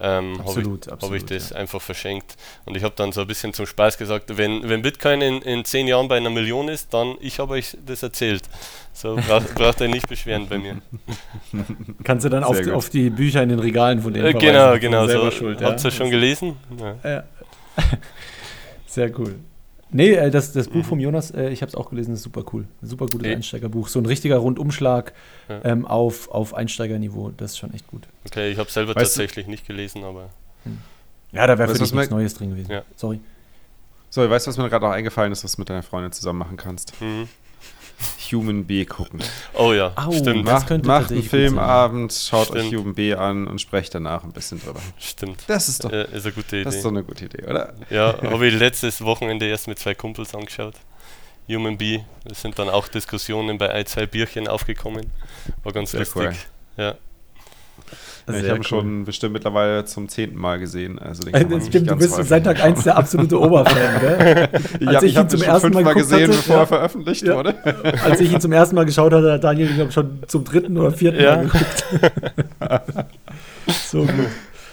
ähm, 0.00 0.38
habe 0.44 0.60
ich, 0.60 0.90
hab 0.90 1.12
ich, 1.12 1.24
das 1.26 1.50
ja. 1.50 1.56
einfach 1.56 1.80
verschenkt. 1.80 2.36
Und 2.64 2.76
ich 2.76 2.82
habe 2.82 2.94
dann 2.96 3.12
so 3.12 3.20
ein 3.20 3.26
bisschen 3.26 3.52
zum 3.52 3.66
Spaß 3.66 3.98
gesagt, 3.98 4.36
wenn, 4.36 4.68
wenn 4.68 4.82
Bitcoin 4.82 5.20
in, 5.20 5.42
in 5.42 5.64
zehn 5.64 5.86
Jahren 5.86 6.08
bei 6.08 6.16
einer 6.16 6.30
Million 6.30 6.68
ist, 6.68 6.92
dann 6.94 7.16
ich 7.20 7.38
habe 7.38 7.54
euch 7.54 7.76
das 7.84 8.02
erzählt. 8.02 8.42
So 8.92 9.16
braucht, 9.16 9.54
braucht 9.54 9.80
ihr 9.80 9.88
nicht 9.88 10.08
beschweren 10.08 10.48
bei 10.48 10.58
mir. 10.58 10.80
Kannst 12.04 12.24
du 12.24 12.28
dann 12.28 12.44
auf 12.44 12.60
die, 12.60 12.70
auf 12.70 12.88
die, 12.88 13.10
Bücher 13.10 13.42
in 13.42 13.50
den 13.50 13.58
Regalen 13.58 14.00
von 14.00 14.12
denen 14.12 14.26
äh, 14.26 14.32
Genau, 14.32 14.78
genau. 14.78 15.06
So, 15.06 15.30
schuld, 15.30 15.60
ja? 15.60 15.68
Habt 15.68 15.84
ihr 15.84 15.90
schon 15.90 16.10
gelesen? 16.10 16.56
Ja. 16.78 17.10
ja. 17.10 17.24
Sehr 18.86 19.18
cool. 19.18 19.36
Nee, 19.92 20.12
äh, 20.12 20.30
das, 20.30 20.52
das 20.52 20.68
Buch 20.68 20.76
mhm. 20.76 20.84
vom 20.84 21.00
Jonas, 21.00 21.30
äh, 21.30 21.50
ich 21.50 21.62
habe 21.62 21.68
es 21.68 21.74
auch 21.74 21.90
gelesen, 21.90 22.14
ist 22.14 22.22
super 22.22 22.44
cool. 22.52 22.66
Super 22.82 23.06
gutes 23.06 23.26
Ey. 23.26 23.34
Einsteigerbuch. 23.34 23.88
So 23.88 23.98
ein 23.98 24.06
richtiger 24.06 24.36
Rundumschlag 24.36 25.12
ja. 25.48 25.64
ähm, 25.64 25.86
auf, 25.86 26.30
auf 26.30 26.54
Einsteigerniveau. 26.54 27.32
Das 27.36 27.52
ist 27.52 27.58
schon 27.58 27.74
echt 27.74 27.86
gut. 27.88 28.06
Okay, 28.26 28.50
ich 28.50 28.58
habe 28.58 28.70
selber 28.70 28.94
weißt 28.94 29.16
tatsächlich 29.16 29.46
du? 29.46 29.50
nicht 29.50 29.66
gelesen, 29.66 30.04
aber. 30.04 30.30
Hm. 30.64 30.78
Ja, 31.32 31.46
da 31.46 31.58
wäre 31.58 31.72
für 31.72 31.78
dich 31.78 31.92
nichts 31.92 32.10
Neues 32.10 32.34
drin 32.34 32.50
gewesen. 32.50 32.70
Ja. 32.70 32.82
Sorry. 32.96 33.20
So, 34.10 34.28
weißt 34.28 34.46
du, 34.46 34.50
was 34.50 34.58
mir 34.58 34.68
gerade 34.68 34.86
auch 34.86 34.92
eingefallen 34.92 35.32
ist, 35.32 35.44
was 35.44 35.54
du 35.54 35.60
mit 35.60 35.70
deiner 35.70 35.84
Freundin 35.84 36.10
zusammen 36.12 36.40
machen 36.40 36.56
kannst? 36.56 37.00
Mhm. 37.00 37.28
Human 38.30 38.64
B 38.64 38.84
gucken. 38.84 39.20
Oh 39.54 39.72
ja, 39.72 39.92
Au, 39.96 40.12
stimmt. 40.12 40.44
Macht, 40.44 40.84
macht 40.84 41.10
einen 41.10 41.22
Filmabend, 41.22 42.12
schaut 42.12 42.48
stimmt. 42.48 42.60
euch 42.72 42.74
Human 42.74 42.94
B 42.94 43.14
an 43.14 43.46
und 43.46 43.60
sprecht 43.60 43.94
danach 43.94 44.24
ein 44.24 44.32
bisschen 44.32 44.60
drüber. 44.60 44.80
Stimmt. 44.98 45.42
Das 45.46 45.68
ist 45.68 45.84
doch 45.84 45.92
ist 45.92 46.24
eine 46.24 46.32
gute 46.34 46.56
Idee. 46.56 46.64
Das 46.64 46.76
ist 46.76 46.84
doch 46.84 46.90
eine 46.90 47.02
gute 47.02 47.24
Idee, 47.24 47.44
oder? 47.44 47.74
Ja, 47.90 48.16
habe 48.22 48.46
ich 48.46 48.54
letztes 48.54 49.02
Wochenende 49.02 49.46
erst 49.46 49.68
mit 49.68 49.78
zwei 49.78 49.94
Kumpels 49.94 50.34
angeschaut. 50.34 50.74
Human 51.48 51.76
B. 51.76 52.00
Es 52.24 52.42
sind 52.42 52.58
dann 52.58 52.68
auch 52.68 52.88
Diskussionen 52.88 53.58
bei 53.58 53.70
ein, 53.70 53.86
zwei 53.86 54.06
Bierchen 54.06 54.46
aufgekommen. 54.48 55.10
War 55.64 55.72
ganz 55.72 55.90
Sehr 55.90 56.00
lustig. 56.00 56.22
Cool. 56.22 56.34
Ja. 56.76 56.94
Ja, 58.28 58.34
ich 58.34 58.48
habe 58.48 58.58
cool. 58.58 58.64
schon 58.64 59.04
bestimmt 59.04 59.32
mittlerweile 59.32 59.84
zum 59.84 60.08
zehnten 60.08 60.38
Mal 60.38 60.58
gesehen. 60.58 60.98
Also 60.98 61.22
den 61.22 61.32
kann 61.32 61.50
das 61.50 61.66
stimmt, 61.66 61.90
du 61.90 61.96
bist 61.96 62.14
seit 62.14 62.44
Tag 62.44 62.62
1 62.62 62.84
der 62.84 62.96
absolute 62.96 63.40
Oberfan, 63.40 64.00
gell? 64.00 64.48
Als 64.86 65.02
ich, 65.02 65.12
ich 65.12 65.18
ihn 65.18 65.28
zum 65.28 65.42
ersten 65.42 65.72
Mal, 65.72 65.84
mal 65.84 65.94
gesehen, 65.94 66.22
hatte, 66.22 66.32
bevor 66.32 66.56
ja. 66.56 66.62
er 66.62 66.66
veröffentlicht 66.66 67.22
ja. 67.22 67.36
wurde. 67.36 67.54
Als 68.04 68.20
ich 68.20 68.32
ihn 68.32 68.40
zum 68.40 68.52
ersten 68.52 68.74
Mal 68.76 68.84
geschaut 68.84 69.12
hatte, 69.12 69.32
hat 69.32 69.44
Daniel, 69.44 69.68
ich 69.68 69.74
glaube, 69.74 69.92
schon 69.92 70.20
zum 70.26 70.44
dritten 70.44 70.76
oder 70.76 70.92
vierten 70.92 71.22
Mal 71.22 71.44
geguckt. 71.44 71.84
so 73.86 74.02
gut. 74.02 74.10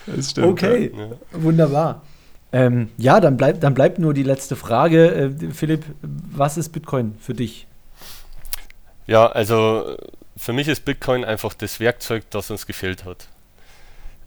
Das 0.07 0.32
stimmt, 0.32 0.47
okay, 0.47 0.91
wunderbar. 1.32 2.01
Ähm, 2.53 2.89
ja, 2.97 3.20
dann, 3.20 3.36
bleib, 3.36 3.59
dann 3.59 3.74
bleibt 3.74 3.99
nur 3.99 4.13
die 4.13 4.24
letzte 4.24 4.55
Frage. 4.55 5.13
Äh, 5.13 5.51
Philipp, 5.51 5.84
was 6.01 6.57
ist 6.57 6.70
Bitcoin 6.70 7.15
für 7.20 7.34
dich? 7.34 7.68
Ja, 9.05 9.28
also 9.28 9.97
für 10.38 10.53
mich 10.53 10.67
ist 10.67 10.85
Bitcoin 10.85 11.25
einfach 11.25 11.53
das 11.53 11.79
Werkzeug, 11.79 12.23
das 12.29 12.51
uns 12.51 12.65
gefehlt 12.65 13.05
hat. 13.05 13.27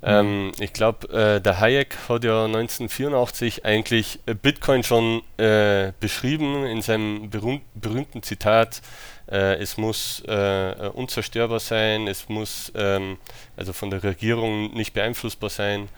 Ähm, 0.02 0.52
ich 0.58 0.72
glaube, 0.72 1.08
äh, 1.12 1.40
der 1.40 1.60
Hayek 1.60 1.96
hat 2.08 2.24
ja 2.24 2.46
1984 2.46 3.64
eigentlich 3.64 4.18
äh, 4.26 4.34
Bitcoin 4.34 4.82
schon 4.82 5.22
äh, 5.36 5.92
beschrieben 6.00 6.64
in 6.64 6.80
seinem 6.80 7.28
berühmt, 7.28 7.62
berühmten 7.74 8.22
Zitat. 8.22 8.80
Äh, 9.30 9.56
es 9.56 9.76
muss 9.76 10.22
äh, 10.26 10.70
äh, 10.70 10.88
unzerstörbar 10.88 11.60
sein, 11.60 12.08
es 12.08 12.28
muss 12.28 12.72
ähm, 12.74 13.18
also 13.56 13.72
von 13.72 13.90
der 13.90 14.02
Regierung 14.02 14.72
nicht 14.72 14.94
beeinflussbar 14.94 15.50
sein. 15.50 15.88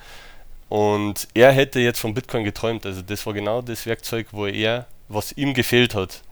Und 0.68 1.28
er 1.34 1.52
hätte 1.52 1.80
jetzt 1.80 2.00
von 2.00 2.14
Bitcoin 2.14 2.44
geträumt. 2.44 2.86
Also 2.86 3.02
das 3.02 3.24
war 3.26 3.34
genau 3.34 3.62
das 3.62 3.86
Werkzeug, 3.86 4.28
wo 4.32 4.46
er, 4.46 4.86
was 5.08 5.32
ihm 5.32 5.54
gefehlt 5.54 5.94
hat. 5.94 6.22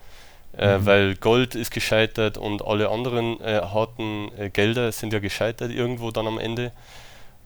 Mhm. 0.60 0.86
weil 0.86 1.14
Gold 1.14 1.54
ist 1.54 1.70
gescheitert 1.70 2.36
und 2.36 2.62
alle 2.62 2.90
anderen 2.90 3.38
harten 3.40 4.30
Gelder 4.52 4.92
sind 4.92 5.12
ja 5.12 5.18
gescheitert 5.18 5.70
irgendwo 5.70 6.10
dann 6.10 6.26
am 6.26 6.38
Ende. 6.38 6.72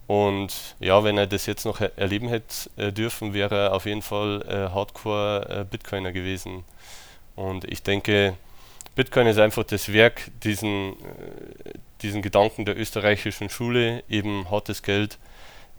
Und 0.06 0.76
ja, 0.80 1.02
wenn 1.02 1.16
er 1.16 1.26
das 1.26 1.46
jetzt 1.46 1.64
noch 1.64 1.80
erleben 1.80 2.28
hätte 2.28 2.70
äh, 2.76 2.92
dürfen, 2.92 3.32
wäre 3.32 3.56
er 3.56 3.72
auf 3.74 3.86
jeden 3.86 4.02
Fall 4.02 4.42
äh, 4.42 4.74
Hardcore-Bitcoiner 4.74 6.10
äh, 6.10 6.12
gewesen. 6.12 6.64
Und 7.36 7.64
ich 7.64 7.82
denke, 7.82 8.34
Bitcoin 8.94 9.26
ist 9.26 9.38
einfach 9.38 9.64
das 9.64 9.92
Werk, 9.92 10.30
diesen, 10.42 10.92
äh, 10.92 11.72
diesen 12.02 12.20
Gedanken 12.20 12.66
der 12.66 12.78
österreichischen 12.78 13.48
Schule, 13.48 14.04
eben 14.08 14.50
hartes 14.50 14.82
Geld, 14.82 15.18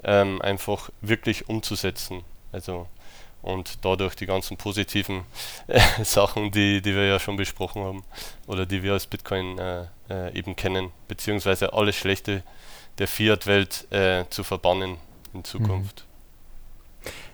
ähm, 0.03 0.41
einfach 0.41 0.89
wirklich 1.01 1.47
umzusetzen. 1.47 2.23
Also 2.51 2.87
und 3.45 3.85
dadurch 3.85 4.15
die 4.15 4.25
ganzen 4.25 4.57
positiven 4.57 5.21
äh, 5.67 5.79
Sachen, 6.03 6.51
die, 6.51 6.81
die 6.81 6.95
wir 6.95 7.05
ja 7.05 7.19
schon 7.19 7.37
besprochen 7.37 7.83
haben 7.83 8.03
oder 8.47 8.65
die 8.65 8.83
wir 8.83 8.93
als 8.93 9.05
Bitcoin 9.05 9.57
äh, 9.57 9.85
äh, 10.09 10.37
eben 10.37 10.55
kennen, 10.55 10.91
beziehungsweise 11.07 11.73
alles 11.73 11.95
Schlechte 11.95 12.43
der 12.97 13.07
Fiat-Welt 13.07 13.91
äh, 13.91 14.25
zu 14.29 14.43
verbannen 14.43 14.97
in 15.33 15.43
Zukunft. 15.43 16.05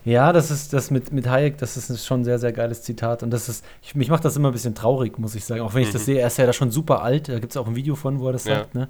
Ja, 0.03 0.33
das 0.33 0.49
ist 0.49 0.73
das 0.73 0.89
mit, 0.89 1.13
mit 1.13 1.27
Hayek, 1.27 1.59
das 1.59 1.77
ist 1.77 2.05
schon 2.05 2.21
ein 2.21 2.23
sehr, 2.25 2.39
sehr 2.39 2.51
geiles 2.51 2.81
Zitat. 2.81 3.21
Und 3.21 3.29
das 3.29 3.47
ist, 3.47 3.63
ich, 3.83 3.93
mich 3.93 4.09
macht 4.09 4.25
das 4.25 4.35
immer 4.35 4.49
ein 4.49 4.53
bisschen 4.53 4.73
traurig, 4.73 5.19
muss 5.19 5.35
ich 5.35 5.45
sagen. 5.45 5.61
Auch 5.61 5.75
wenn 5.75 5.83
ich 5.83 5.89
mhm. 5.89 5.93
das 5.93 6.05
sehe, 6.05 6.19
er 6.19 6.27
ist 6.27 6.37
ja 6.37 6.45
da 6.45 6.53
schon 6.53 6.71
super 6.71 7.03
alt. 7.03 7.29
Da 7.29 7.39
gibt 7.39 7.51
es 7.51 7.57
auch 7.57 7.67
ein 7.67 7.75
Video 7.75 7.95
von, 7.95 8.19
wo 8.19 8.27
er 8.27 8.33
das 8.33 8.45
ja. 8.45 8.55
sagt. 8.55 8.73
Ne? 8.73 8.89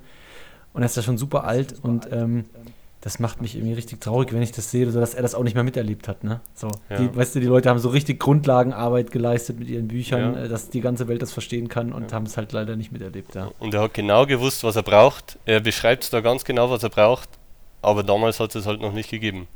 Und 0.74 0.82
er 0.82 0.86
ist 0.86 0.96
da 0.96 1.02
schon 1.02 1.18
super 1.18 1.44
alt. 1.44 1.76
Und 1.82 2.08
ähm, 2.12 2.46
das 3.02 3.18
macht 3.18 3.42
mich 3.42 3.56
irgendwie 3.56 3.74
richtig 3.74 4.00
traurig, 4.00 4.32
wenn 4.32 4.44
ich 4.44 4.52
das 4.52 4.70
sehe, 4.70 4.90
so 4.92 5.00
dass 5.00 5.16
er 5.16 5.24
das 5.24 5.34
auch 5.34 5.44
nicht 5.44 5.56
mehr 5.56 5.64
miterlebt 5.64 6.08
hat. 6.08 6.24
Ne? 6.24 6.40
So, 6.54 6.70
ja. 6.90 6.98
die, 6.98 7.16
weißt 7.16 7.36
du, 7.36 7.40
die 7.40 7.48
Leute 7.48 7.68
haben 7.68 7.80
so 7.80 7.90
richtig 7.90 8.20
Grundlagenarbeit 8.20 9.12
geleistet 9.12 9.58
mit 9.60 9.70
ihren 9.70 9.88
Büchern, 9.88 10.36
ja. 10.36 10.44
Äh, 10.44 10.48
dass 10.48 10.70
die 10.70 10.82
ganze 10.82 11.08
Welt 11.08 11.22
das 11.22 11.34
verstehen 11.34 11.68
kann 11.68 11.94
und 11.94 12.12
ja. 12.12 12.16
haben 12.16 12.28
es 12.28 12.38
halt 12.38 12.52
leider 12.52 12.76
nicht 12.76 12.92
miterlebt. 12.92 13.34
Ja. 13.34 13.50
Und 13.58 13.74
er 13.74 13.82
hat 13.82 13.96
genau 13.96 14.28
gewusst, 14.28 14.64
was 14.64 14.76
er 14.76 14.84
braucht. 14.84 15.40
Er 15.46 15.60
beschreibt 15.60 16.14
da 16.14 16.22
ganz 16.22 16.46
genau, 16.46 16.70
was 16.70 16.84
er 16.84 16.90
braucht, 16.90 17.30
aber 17.82 18.04
damals 18.04 18.40
hat 18.40 18.56
es 18.56 18.68
halt 18.68 18.82
noch 18.82 18.94
nicht 18.94 19.10
gegeben. 19.10 19.48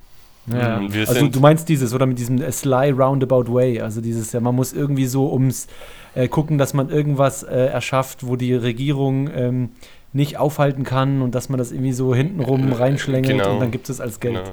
Ja. 0.47 0.77
also 0.77 1.27
du 1.27 1.39
meinst 1.39 1.69
dieses, 1.69 1.93
oder 1.93 2.05
mit 2.05 2.19
diesem 2.19 2.39
Sly 2.51 2.91
Roundabout 2.91 3.51
Way, 3.51 3.81
also 3.81 3.99
dieses, 3.99 4.31
ja, 4.31 4.39
man 4.39 4.53
muss 4.55 4.73
irgendwie 4.73 5.07
so 5.07 5.31
ums 5.31 5.67
äh, 6.13 6.27
gucken, 6.27 6.57
dass 6.57 6.73
man 6.73 6.89
irgendwas 6.89 7.43
äh, 7.43 7.65
erschafft, 7.65 8.25
wo 8.27 8.35
die 8.35 8.53
Regierung 8.53 9.29
ähm, 9.33 9.69
nicht 10.15 10.37
aufhalten 10.37 10.83
kann 10.83 11.21
und 11.21 11.35
dass 11.35 11.49
man 11.49 11.57
das 11.57 11.71
irgendwie 11.71 11.91
so 11.91 12.15
hintenrum 12.15 12.71
äh, 12.71 12.75
reinschlängelt 12.75 13.37
genau. 13.37 13.53
und 13.53 13.59
dann 13.59 13.71
gibt 13.71 13.89
es 13.89 13.99
als 13.99 14.19
Geld. 14.19 14.35
Genau, 14.35 14.49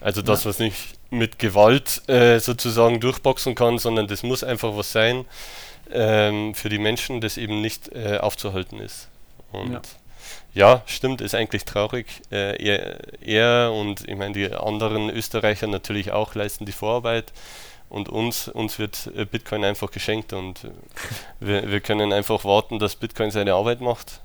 Also 0.00 0.22
das, 0.22 0.44
ja. 0.44 0.50
was 0.50 0.58
nicht 0.58 0.98
mit 1.10 1.38
Gewalt 1.38 2.02
äh, 2.08 2.40
sozusagen 2.40 2.98
durchboxen 2.98 3.54
kann, 3.54 3.78
sondern 3.78 4.08
das 4.08 4.24
muss 4.24 4.42
einfach 4.42 4.76
was 4.76 4.90
sein 4.90 5.24
ähm, 5.92 6.54
für 6.54 6.68
die 6.68 6.78
Menschen, 6.78 7.20
das 7.20 7.36
eben 7.36 7.60
nicht 7.60 7.92
äh, 7.94 8.18
aufzuhalten 8.18 8.80
ist. 8.80 9.08
Und 9.52 9.72
ja. 10.54 10.70
ja. 10.74 10.82
stimmt, 10.86 11.20
ist 11.20 11.36
eigentlich 11.36 11.64
traurig. 11.64 12.06
Äh, 12.32 12.60
er, 12.60 12.98
er, 13.22 13.72
und 13.72 14.08
ich 14.08 14.16
meine 14.16 14.34
die 14.34 14.52
anderen 14.52 15.10
Österreicher 15.10 15.68
natürlich 15.68 16.10
auch 16.10 16.34
leisten 16.34 16.66
die 16.66 16.72
Vorarbeit 16.72 17.32
und 17.88 18.08
uns, 18.08 18.48
uns 18.48 18.80
wird 18.80 19.12
äh, 19.16 19.24
Bitcoin 19.24 19.64
einfach 19.64 19.92
geschenkt 19.92 20.32
und 20.32 20.64
äh, 20.64 20.70
wir, 21.38 21.70
wir 21.70 21.80
können 21.80 22.12
einfach 22.12 22.44
warten, 22.44 22.80
dass 22.80 22.96
Bitcoin 22.96 23.30
seine 23.30 23.54
Arbeit 23.54 23.80
macht 23.80 24.20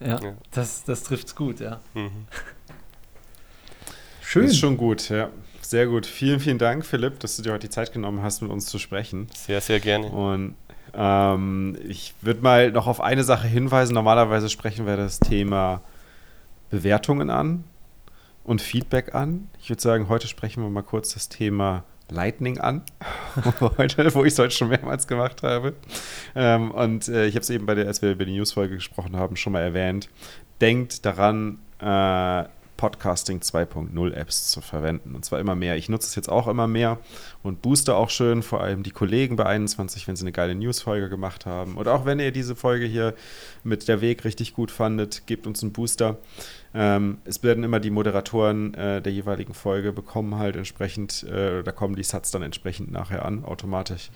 ja, 0.00 0.20
ja. 0.20 0.34
Das, 0.50 0.84
das 0.84 1.02
trifft's 1.02 1.34
gut, 1.34 1.60
ja. 1.60 1.80
Mhm. 1.94 2.26
Schön. 4.20 4.42
Das 4.42 4.52
ist 4.52 4.58
schon 4.58 4.76
gut, 4.76 5.08
ja. 5.08 5.30
Sehr 5.60 5.86
gut. 5.86 6.06
Vielen, 6.06 6.40
vielen 6.40 6.58
Dank, 6.58 6.84
Philipp, 6.84 7.20
dass 7.20 7.36
du 7.36 7.42
dir 7.42 7.52
heute 7.52 7.66
die 7.66 7.70
Zeit 7.70 7.92
genommen 7.92 8.22
hast, 8.22 8.40
mit 8.40 8.50
uns 8.50 8.66
zu 8.66 8.78
sprechen. 8.78 9.28
Sehr, 9.34 9.60
sehr 9.60 9.80
gerne. 9.80 10.06
Und 10.06 10.54
ähm, 10.94 11.76
ich 11.86 12.14
würde 12.22 12.40
mal 12.40 12.70
noch 12.70 12.86
auf 12.86 13.00
eine 13.00 13.24
Sache 13.24 13.48
hinweisen. 13.48 13.94
Normalerweise 13.94 14.48
sprechen 14.48 14.86
wir 14.86 14.96
das 14.96 15.18
Thema 15.18 15.82
Bewertungen 16.70 17.30
an 17.30 17.64
und 18.44 18.62
Feedback 18.62 19.14
an. 19.14 19.48
Ich 19.60 19.68
würde 19.68 19.82
sagen, 19.82 20.08
heute 20.08 20.28
sprechen 20.28 20.62
wir 20.62 20.70
mal 20.70 20.82
kurz 20.82 21.14
das 21.14 21.28
Thema 21.28 21.84
Lightning 22.10 22.58
an, 22.58 22.82
heute, 23.78 24.14
wo 24.14 24.24
ich 24.24 24.32
es 24.32 24.38
heute 24.38 24.54
schon 24.54 24.68
mehrmals 24.68 25.06
gemacht 25.06 25.42
habe. 25.42 25.74
Ähm, 26.34 26.70
und 26.70 27.08
äh, 27.08 27.26
ich 27.26 27.34
habe 27.34 27.42
es 27.42 27.50
eben 27.50 27.66
bei 27.66 27.74
der, 27.74 27.86
als 27.86 28.02
wir 28.02 28.12
über 28.12 28.24
die 28.24 28.36
Newsfolge 28.36 28.76
gesprochen 28.76 29.16
haben, 29.16 29.36
schon 29.36 29.52
mal 29.52 29.62
erwähnt. 29.62 30.08
Denkt 30.60 31.04
daran, 31.04 31.58
äh, 31.80 32.44
Podcasting 32.76 33.40
2.0 33.40 34.12
Apps 34.12 34.50
zu 34.50 34.60
verwenden. 34.60 35.14
Und 35.14 35.24
zwar 35.24 35.40
immer 35.40 35.54
mehr. 35.54 35.76
Ich 35.76 35.88
nutze 35.88 36.08
es 36.08 36.14
jetzt 36.14 36.28
auch 36.28 36.48
immer 36.48 36.66
mehr 36.66 36.98
und 37.42 37.62
booste 37.62 37.94
auch 37.94 38.10
schön, 38.10 38.42
vor 38.42 38.60
allem 38.60 38.82
die 38.82 38.90
Kollegen 38.90 39.36
bei 39.36 39.46
21, 39.46 40.06
wenn 40.08 40.16
sie 40.16 40.24
eine 40.24 40.32
geile 40.32 40.54
News-Folge 40.54 41.08
gemacht 41.08 41.46
haben. 41.46 41.76
Und 41.76 41.88
auch 41.88 42.04
wenn 42.04 42.18
ihr 42.18 42.32
diese 42.32 42.56
Folge 42.56 42.86
hier 42.86 43.14
mit 43.64 43.88
der 43.88 44.00
Weg 44.00 44.24
richtig 44.24 44.54
gut 44.54 44.70
fandet, 44.70 45.26
gebt 45.26 45.46
uns 45.46 45.62
einen 45.62 45.72
Booster. 45.72 46.18
Ähm, 46.74 47.18
es 47.24 47.42
werden 47.42 47.64
immer 47.64 47.80
die 47.80 47.90
Moderatoren 47.90 48.74
äh, 48.74 49.00
der 49.00 49.12
jeweiligen 49.12 49.54
Folge 49.54 49.92
bekommen 49.92 50.36
halt 50.36 50.56
entsprechend, 50.56 51.22
äh, 51.22 51.62
da 51.62 51.72
kommen 51.72 51.96
die 51.96 52.02
Sats 52.02 52.30
dann 52.30 52.42
entsprechend 52.42 52.92
nachher 52.92 53.24
an, 53.24 53.44
automatisch. 53.44 54.10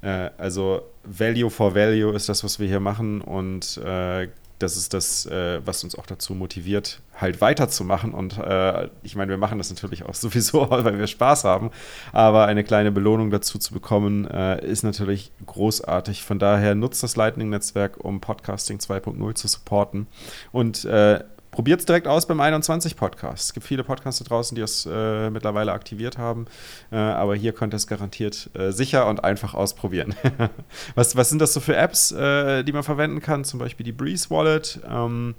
Äh, 0.00 0.30
also 0.38 0.80
Value 1.04 1.50
for 1.50 1.74
Value 1.74 2.14
ist 2.14 2.28
das, 2.28 2.42
was 2.42 2.58
wir 2.58 2.68
hier 2.68 2.80
machen 2.80 3.20
und 3.20 3.76
äh, 3.78 4.28
das 4.58 4.76
ist 4.76 4.94
das, 4.94 5.26
äh, 5.26 5.60
was 5.64 5.84
uns 5.84 5.98
auch 5.98 6.06
dazu 6.06 6.34
motiviert, 6.34 7.00
halt 7.20 7.40
weiterzumachen. 7.40 8.12
Und 8.12 8.38
äh, 8.38 8.88
ich 9.02 9.16
meine, 9.16 9.30
wir 9.30 9.38
machen 9.38 9.58
das 9.58 9.70
natürlich 9.70 10.04
auch 10.04 10.14
sowieso, 10.14 10.70
weil 10.70 10.98
wir 10.98 11.06
Spaß 11.06 11.44
haben. 11.44 11.70
Aber 12.12 12.46
eine 12.46 12.64
kleine 12.64 12.92
Belohnung 12.92 13.30
dazu 13.30 13.58
zu 13.58 13.74
bekommen, 13.74 14.26
äh, 14.26 14.64
ist 14.64 14.82
natürlich 14.82 15.32
großartig. 15.44 16.22
Von 16.22 16.38
daher 16.38 16.74
nutzt 16.74 17.02
das 17.02 17.16
Lightning-Netzwerk, 17.16 18.02
um 18.02 18.20
Podcasting 18.20 18.78
2.0 18.78 19.34
zu 19.34 19.48
supporten. 19.48 20.06
Und 20.52 20.84
äh, 20.84 21.22
Probiert 21.56 21.80
es 21.80 21.86
direkt 21.86 22.06
aus 22.06 22.26
beim 22.26 22.38
21 22.38 22.96
Podcast. 22.96 23.44
Es 23.44 23.52
gibt 23.54 23.64
viele 23.64 23.82
Podcasts 23.82 24.22
draußen, 24.22 24.54
die 24.54 24.60
es 24.60 24.84
äh, 24.84 25.30
mittlerweile 25.30 25.72
aktiviert 25.72 26.18
haben. 26.18 26.44
Äh, 26.92 26.96
aber 26.96 27.34
hier 27.34 27.54
könnt 27.54 27.72
ihr 27.72 27.78
es 27.78 27.86
garantiert 27.86 28.50
äh, 28.52 28.72
sicher 28.72 29.08
und 29.08 29.24
einfach 29.24 29.54
ausprobieren. 29.54 30.14
was, 30.94 31.16
was 31.16 31.30
sind 31.30 31.40
das 31.40 31.54
so 31.54 31.60
für 31.60 31.74
Apps, 31.74 32.12
äh, 32.12 32.62
die 32.62 32.72
man 32.72 32.82
verwenden 32.82 33.22
kann? 33.22 33.42
Zum 33.44 33.58
Beispiel 33.58 33.84
die 33.84 33.92
Breeze 33.92 34.28
Wallet. 34.28 34.80
Ähm, 34.86 35.34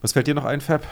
was 0.00 0.14
fällt 0.14 0.26
dir 0.26 0.34
noch 0.34 0.44
ein, 0.44 0.60
Fab? 0.60 0.82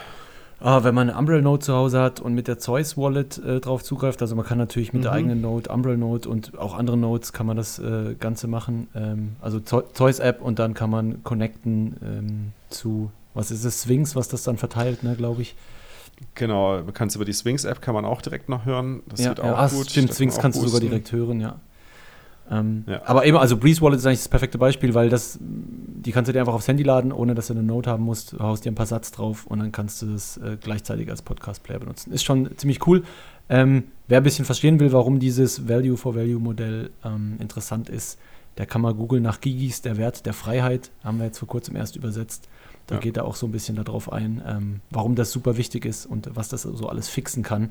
Oh, 0.60 0.84
wenn 0.84 0.94
man 0.94 1.10
eine 1.10 1.18
Umbrel 1.18 1.42
Note 1.42 1.64
zu 1.64 1.74
Hause 1.74 2.00
hat 2.00 2.20
und 2.20 2.34
mit 2.34 2.46
der 2.46 2.60
Zeus 2.60 2.96
Wallet 2.96 3.38
äh, 3.38 3.58
drauf 3.58 3.82
zugreift, 3.82 4.22
also 4.22 4.36
man 4.36 4.46
kann 4.46 4.58
natürlich 4.58 4.92
mit 4.92 5.00
mhm. 5.00 5.04
der 5.04 5.12
eigenen 5.12 5.40
Note, 5.40 5.68
Umbrel 5.72 5.96
Note 5.96 6.28
und 6.28 6.56
auch 6.56 6.78
andere 6.78 6.96
Notes 6.96 7.32
kann 7.32 7.46
man 7.46 7.56
das 7.56 7.80
äh, 7.80 8.14
Ganze 8.20 8.46
machen. 8.46 8.86
Ähm, 8.94 9.34
also 9.40 9.58
Zeus 9.58 10.20
App 10.20 10.40
und 10.40 10.60
dann 10.60 10.74
kann 10.74 10.90
man 10.90 11.24
connecten 11.24 11.96
ähm, 12.04 12.52
zu, 12.68 13.10
was 13.34 13.50
ist 13.50 13.64
es, 13.64 13.82
Swings, 13.82 14.16
was 14.16 14.28
das 14.28 14.42
dann 14.42 14.56
verteilt, 14.56 15.02
ne, 15.02 15.16
glaube 15.16 15.42
ich. 15.42 15.54
Genau, 16.34 16.82
man 16.82 16.92
kann 16.92 17.08
es 17.08 17.16
über 17.16 17.24
die 17.24 17.32
Swings 17.32 17.64
App 17.64 17.80
kann 17.80 17.94
man 17.94 18.04
auch 18.04 18.20
direkt 18.20 18.48
noch 18.48 18.66
hören. 18.66 19.02
Das 19.08 19.20
ja, 19.20 19.30
wird 19.30 19.40
auch 19.40 19.44
ja, 19.44 19.54
ah, 19.56 19.68
gut. 19.68 19.90
Stimmt, 19.90 20.12
Swings 20.12 20.38
kannst 20.38 20.60
du 20.60 20.66
sogar 20.66 20.80
direkt 20.80 21.12
hören, 21.12 21.40
ja. 21.40 21.60
Ähm, 22.50 22.84
ja. 22.86 23.00
Aber 23.06 23.24
eben, 23.24 23.36
also 23.36 23.56
Breeze 23.56 23.80
Wallet 23.80 24.00
ist 24.00 24.06
eigentlich 24.06 24.20
das 24.20 24.28
perfekte 24.28 24.58
Beispiel, 24.58 24.92
weil 24.94 25.08
das, 25.08 25.38
die 25.40 26.10
kannst 26.10 26.28
du 26.28 26.32
dir 26.32 26.40
einfach 26.40 26.54
aufs 26.54 26.66
Handy 26.66 26.82
laden, 26.82 27.12
ohne 27.12 27.34
dass 27.34 27.46
du 27.46 27.52
eine 27.52 27.62
Note 27.62 27.90
haben 27.90 28.02
musst, 28.02 28.32
du 28.32 28.40
haust 28.40 28.64
dir 28.64 28.72
ein 28.72 28.74
paar 28.74 28.86
Satz 28.86 29.12
drauf 29.12 29.46
und 29.46 29.60
dann 29.60 29.72
kannst 29.72 30.02
du 30.02 30.06
das 30.06 30.36
äh, 30.38 30.56
gleichzeitig 30.60 31.08
als 31.10 31.22
Podcast-Player 31.22 31.78
benutzen. 31.78 32.12
Ist 32.12 32.24
schon 32.24 32.50
ziemlich 32.56 32.86
cool. 32.86 33.04
Ähm, 33.48 33.84
wer 34.08 34.18
ein 34.18 34.24
bisschen 34.24 34.44
verstehen 34.44 34.80
will, 34.80 34.92
warum 34.92 35.20
dieses 35.20 35.68
Value-for-Value-Modell 35.68 36.90
ähm, 37.04 37.36
interessant 37.38 37.88
ist, 37.88 38.18
der 38.58 38.66
kann 38.66 38.80
mal 38.80 38.94
googeln 38.94 39.22
nach 39.22 39.40
Gigis, 39.40 39.80
der 39.82 39.96
Wert 39.96 40.26
der 40.26 40.32
Freiheit, 40.32 40.90
haben 41.04 41.18
wir 41.18 41.26
jetzt 41.26 41.38
vor 41.38 41.48
kurzem 41.48 41.76
erst 41.76 41.96
übersetzt. 41.96 42.48
Da 42.90 42.96
ja. 42.96 43.00
geht 43.00 43.16
er 43.16 43.24
auch 43.24 43.36
so 43.36 43.46
ein 43.46 43.52
bisschen 43.52 43.76
darauf 43.76 44.12
ein, 44.12 44.42
ähm, 44.46 44.80
warum 44.90 45.14
das 45.14 45.32
super 45.32 45.56
wichtig 45.56 45.86
ist 45.86 46.04
und 46.04 46.30
was 46.34 46.48
das 46.48 46.62
so 46.62 46.88
alles 46.88 47.08
fixen 47.08 47.42
kann 47.42 47.70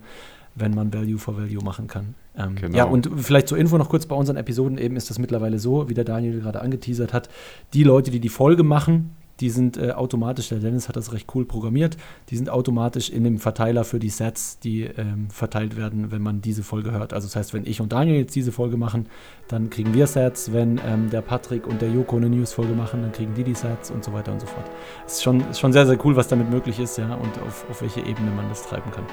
wenn 0.55 0.73
man 0.73 0.93
Value 0.93 1.17
for 1.17 1.37
Value 1.37 1.63
machen 1.63 1.87
kann. 1.87 2.15
Ähm, 2.37 2.55
genau. 2.55 2.77
Ja, 2.77 2.83
und 2.85 3.09
vielleicht 3.15 3.47
zur 3.47 3.57
Info 3.57 3.77
noch 3.77 3.89
kurz 3.89 4.05
bei 4.05 4.15
unseren 4.15 4.37
Episoden 4.37 4.77
eben 4.77 4.95
ist 4.95 5.09
das 5.09 5.19
mittlerweile 5.19 5.59
so, 5.59 5.89
wie 5.89 5.93
der 5.93 6.03
Daniel 6.03 6.39
gerade 6.39 6.61
angeteasert 6.61 7.13
hat, 7.13 7.29
die 7.73 7.83
Leute, 7.83 8.11
die 8.11 8.19
die 8.19 8.29
Folge 8.29 8.63
machen, 8.63 9.15
die 9.39 9.49
sind 9.49 9.77
äh, 9.77 9.91
automatisch, 9.91 10.49
der 10.49 10.59
Dennis 10.59 10.87
hat 10.87 10.95
das 10.95 11.13
recht 11.13 11.27
cool 11.33 11.45
programmiert, 11.45 11.97
die 12.29 12.37
sind 12.37 12.49
automatisch 12.49 13.09
in 13.09 13.23
dem 13.23 13.37
Verteiler 13.37 13.83
für 13.83 13.99
die 13.99 14.09
Sets, 14.09 14.59
die 14.59 14.83
ähm, 14.83 15.29
verteilt 15.29 15.77
werden, 15.77 16.11
wenn 16.11 16.21
man 16.21 16.41
diese 16.41 16.63
Folge 16.63 16.91
hört. 16.91 17.13
Also 17.13 17.27
das 17.27 17.35
heißt, 17.35 17.53
wenn 17.53 17.65
ich 17.65 17.81
und 17.81 17.91
Daniel 17.91 18.19
jetzt 18.19 18.35
diese 18.35 18.51
Folge 18.51 18.77
machen, 18.77 19.07
dann 19.47 19.69
kriegen 19.69 19.93
wir 19.93 20.07
Sets, 20.07 20.53
wenn 20.53 20.79
ähm, 20.85 21.09
der 21.09 21.21
Patrick 21.21 21.67
und 21.67 21.81
der 21.81 21.89
Joko 21.89 22.17
eine 22.17 22.29
News-Folge 22.29 22.73
machen, 22.73 23.01
dann 23.01 23.11
kriegen 23.11 23.33
die 23.33 23.43
die 23.43 23.55
Sets 23.55 23.91
und 23.91 24.03
so 24.03 24.13
weiter 24.13 24.31
und 24.31 24.41
so 24.41 24.47
fort. 24.47 24.65
Es 25.05 25.13
ist 25.13 25.23
schon, 25.23 25.41
ist 25.49 25.59
schon 25.59 25.73
sehr, 25.73 25.85
sehr 25.85 25.97
cool, 26.05 26.15
was 26.15 26.27
damit 26.27 26.49
möglich 26.49 26.79
ist, 26.79 26.97
ja, 26.97 27.13
und 27.15 27.39
auf, 27.41 27.65
auf 27.69 27.81
welche 27.81 28.01
Ebene 28.01 28.31
man 28.31 28.49
das 28.49 28.63
treiben 28.63 28.91
kann. 28.91 29.05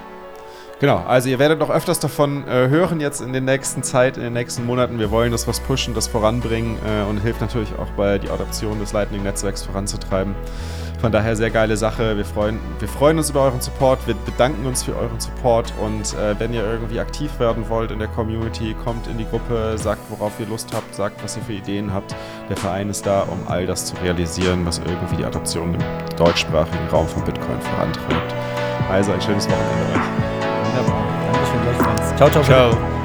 Genau, 0.78 0.98
also 0.98 1.30
ihr 1.30 1.38
werdet 1.38 1.58
noch 1.58 1.70
öfters 1.70 2.00
davon 2.00 2.46
äh, 2.46 2.68
hören 2.68 3.00
jetzt 3.00 3.22
in 3.22 3.32
den 3.32 3.46
nächsten 3.46 3.82
Zeit, 3.82 4.18
in 4.18 4.22
den 4.22 4.34
nächsten 4.34 4.66
Monaten. 4.66 4.98
Wir 4.98 5.10
wollen 5.10 5.32
das 5.32 5.48
was 5.48 5.58
pushen, 5.58 5.94
das 5.94 6.06
voranbringen 6.06 6.76
äh, 6.86 7.08
und 7.08 7.18
hilft 7.18 7.40
natürlich 7.40 7.70
auch 7.78 7.88
bei 7.96 8.18
die 8.18 8.28
Adaption 8.28 8.78
des 8.78 8.92
Lightning-Netzwerks 8.92 9.62
voranzutreiben. 9.62 10.34
Von 11.00 11.12
daher 11.12 11.34
sehr 11.34 11.50
geile 11.50 11.78
Sache. 11.78 12.18
Wir 12.18 12.26
freuen, 12.26 12.58
wir 12.78 12.88
freuen 12.88 13.16
uns 13.16 13.30
über 13.30 13.42
euren 13.42 13.60
Support. 13.62 14.06
Wir 14.06 14.14
bedanken 14.14 14.66
uns 14.66 14.82
für 14.82 14.94
euren 14.96 15.18
Support. 15.18 15.72
Und 15.80 16.12
äh, 16.14 16.38
wenn 16.38 16.52
ihr 16.52 16.62
irgendwie 16.62 17.00
aktiv 17.00 17.30
werden 17.38 17.70
wollt 17.70 17.90
in 17.90 17.98
der 17.98 18.08
Community, 18.08 18.74
kommt 18.84 19.06
in 19.06 19.16
die 19.16 19.26
Gruppe, 19.26 19.78
sagt, 19.78 20.00
worauf 20.10 20.38
ihr 20.40 20.46
Lust 20.46 20.74
habt, 20.74 20.94
sagt, 20.94 21.22
was 21.24 21.38
ihr 21.38 21.42
für 21.42 21.54
Ideen 21.54 21.92
habt. 21.92 22.14
Der 22.50 22.56
Verein 22.56 22.90
ist 22.90 23.06
da, 23.06 23.22
um 23.22 23.48
all 23.48 23.66
das 23.66 23.86
zu 23.86 23.96
realisieren, 24.02 24.66
was 24.66 24.78
irgendwie 24.78 25.16
die 25.16 25.24
Adoption 25.24 25.74
im 25.74 26.16
deutschsprachigen 26.16 26.88
Raum 26.92 27.08
von 27.08 27.24
Bitcoin 27.24 27.60
vorantreibt. 27.60 28.34
Also 28.90 29.12
ein 29.12 29.22
schönes 29.22 29.48
Wochenende 29.48 29.94
euch. 29.94 30.25
Ciao 32.16 32.30
ciao. 32.30 32.42
ciao. 32.42 32.95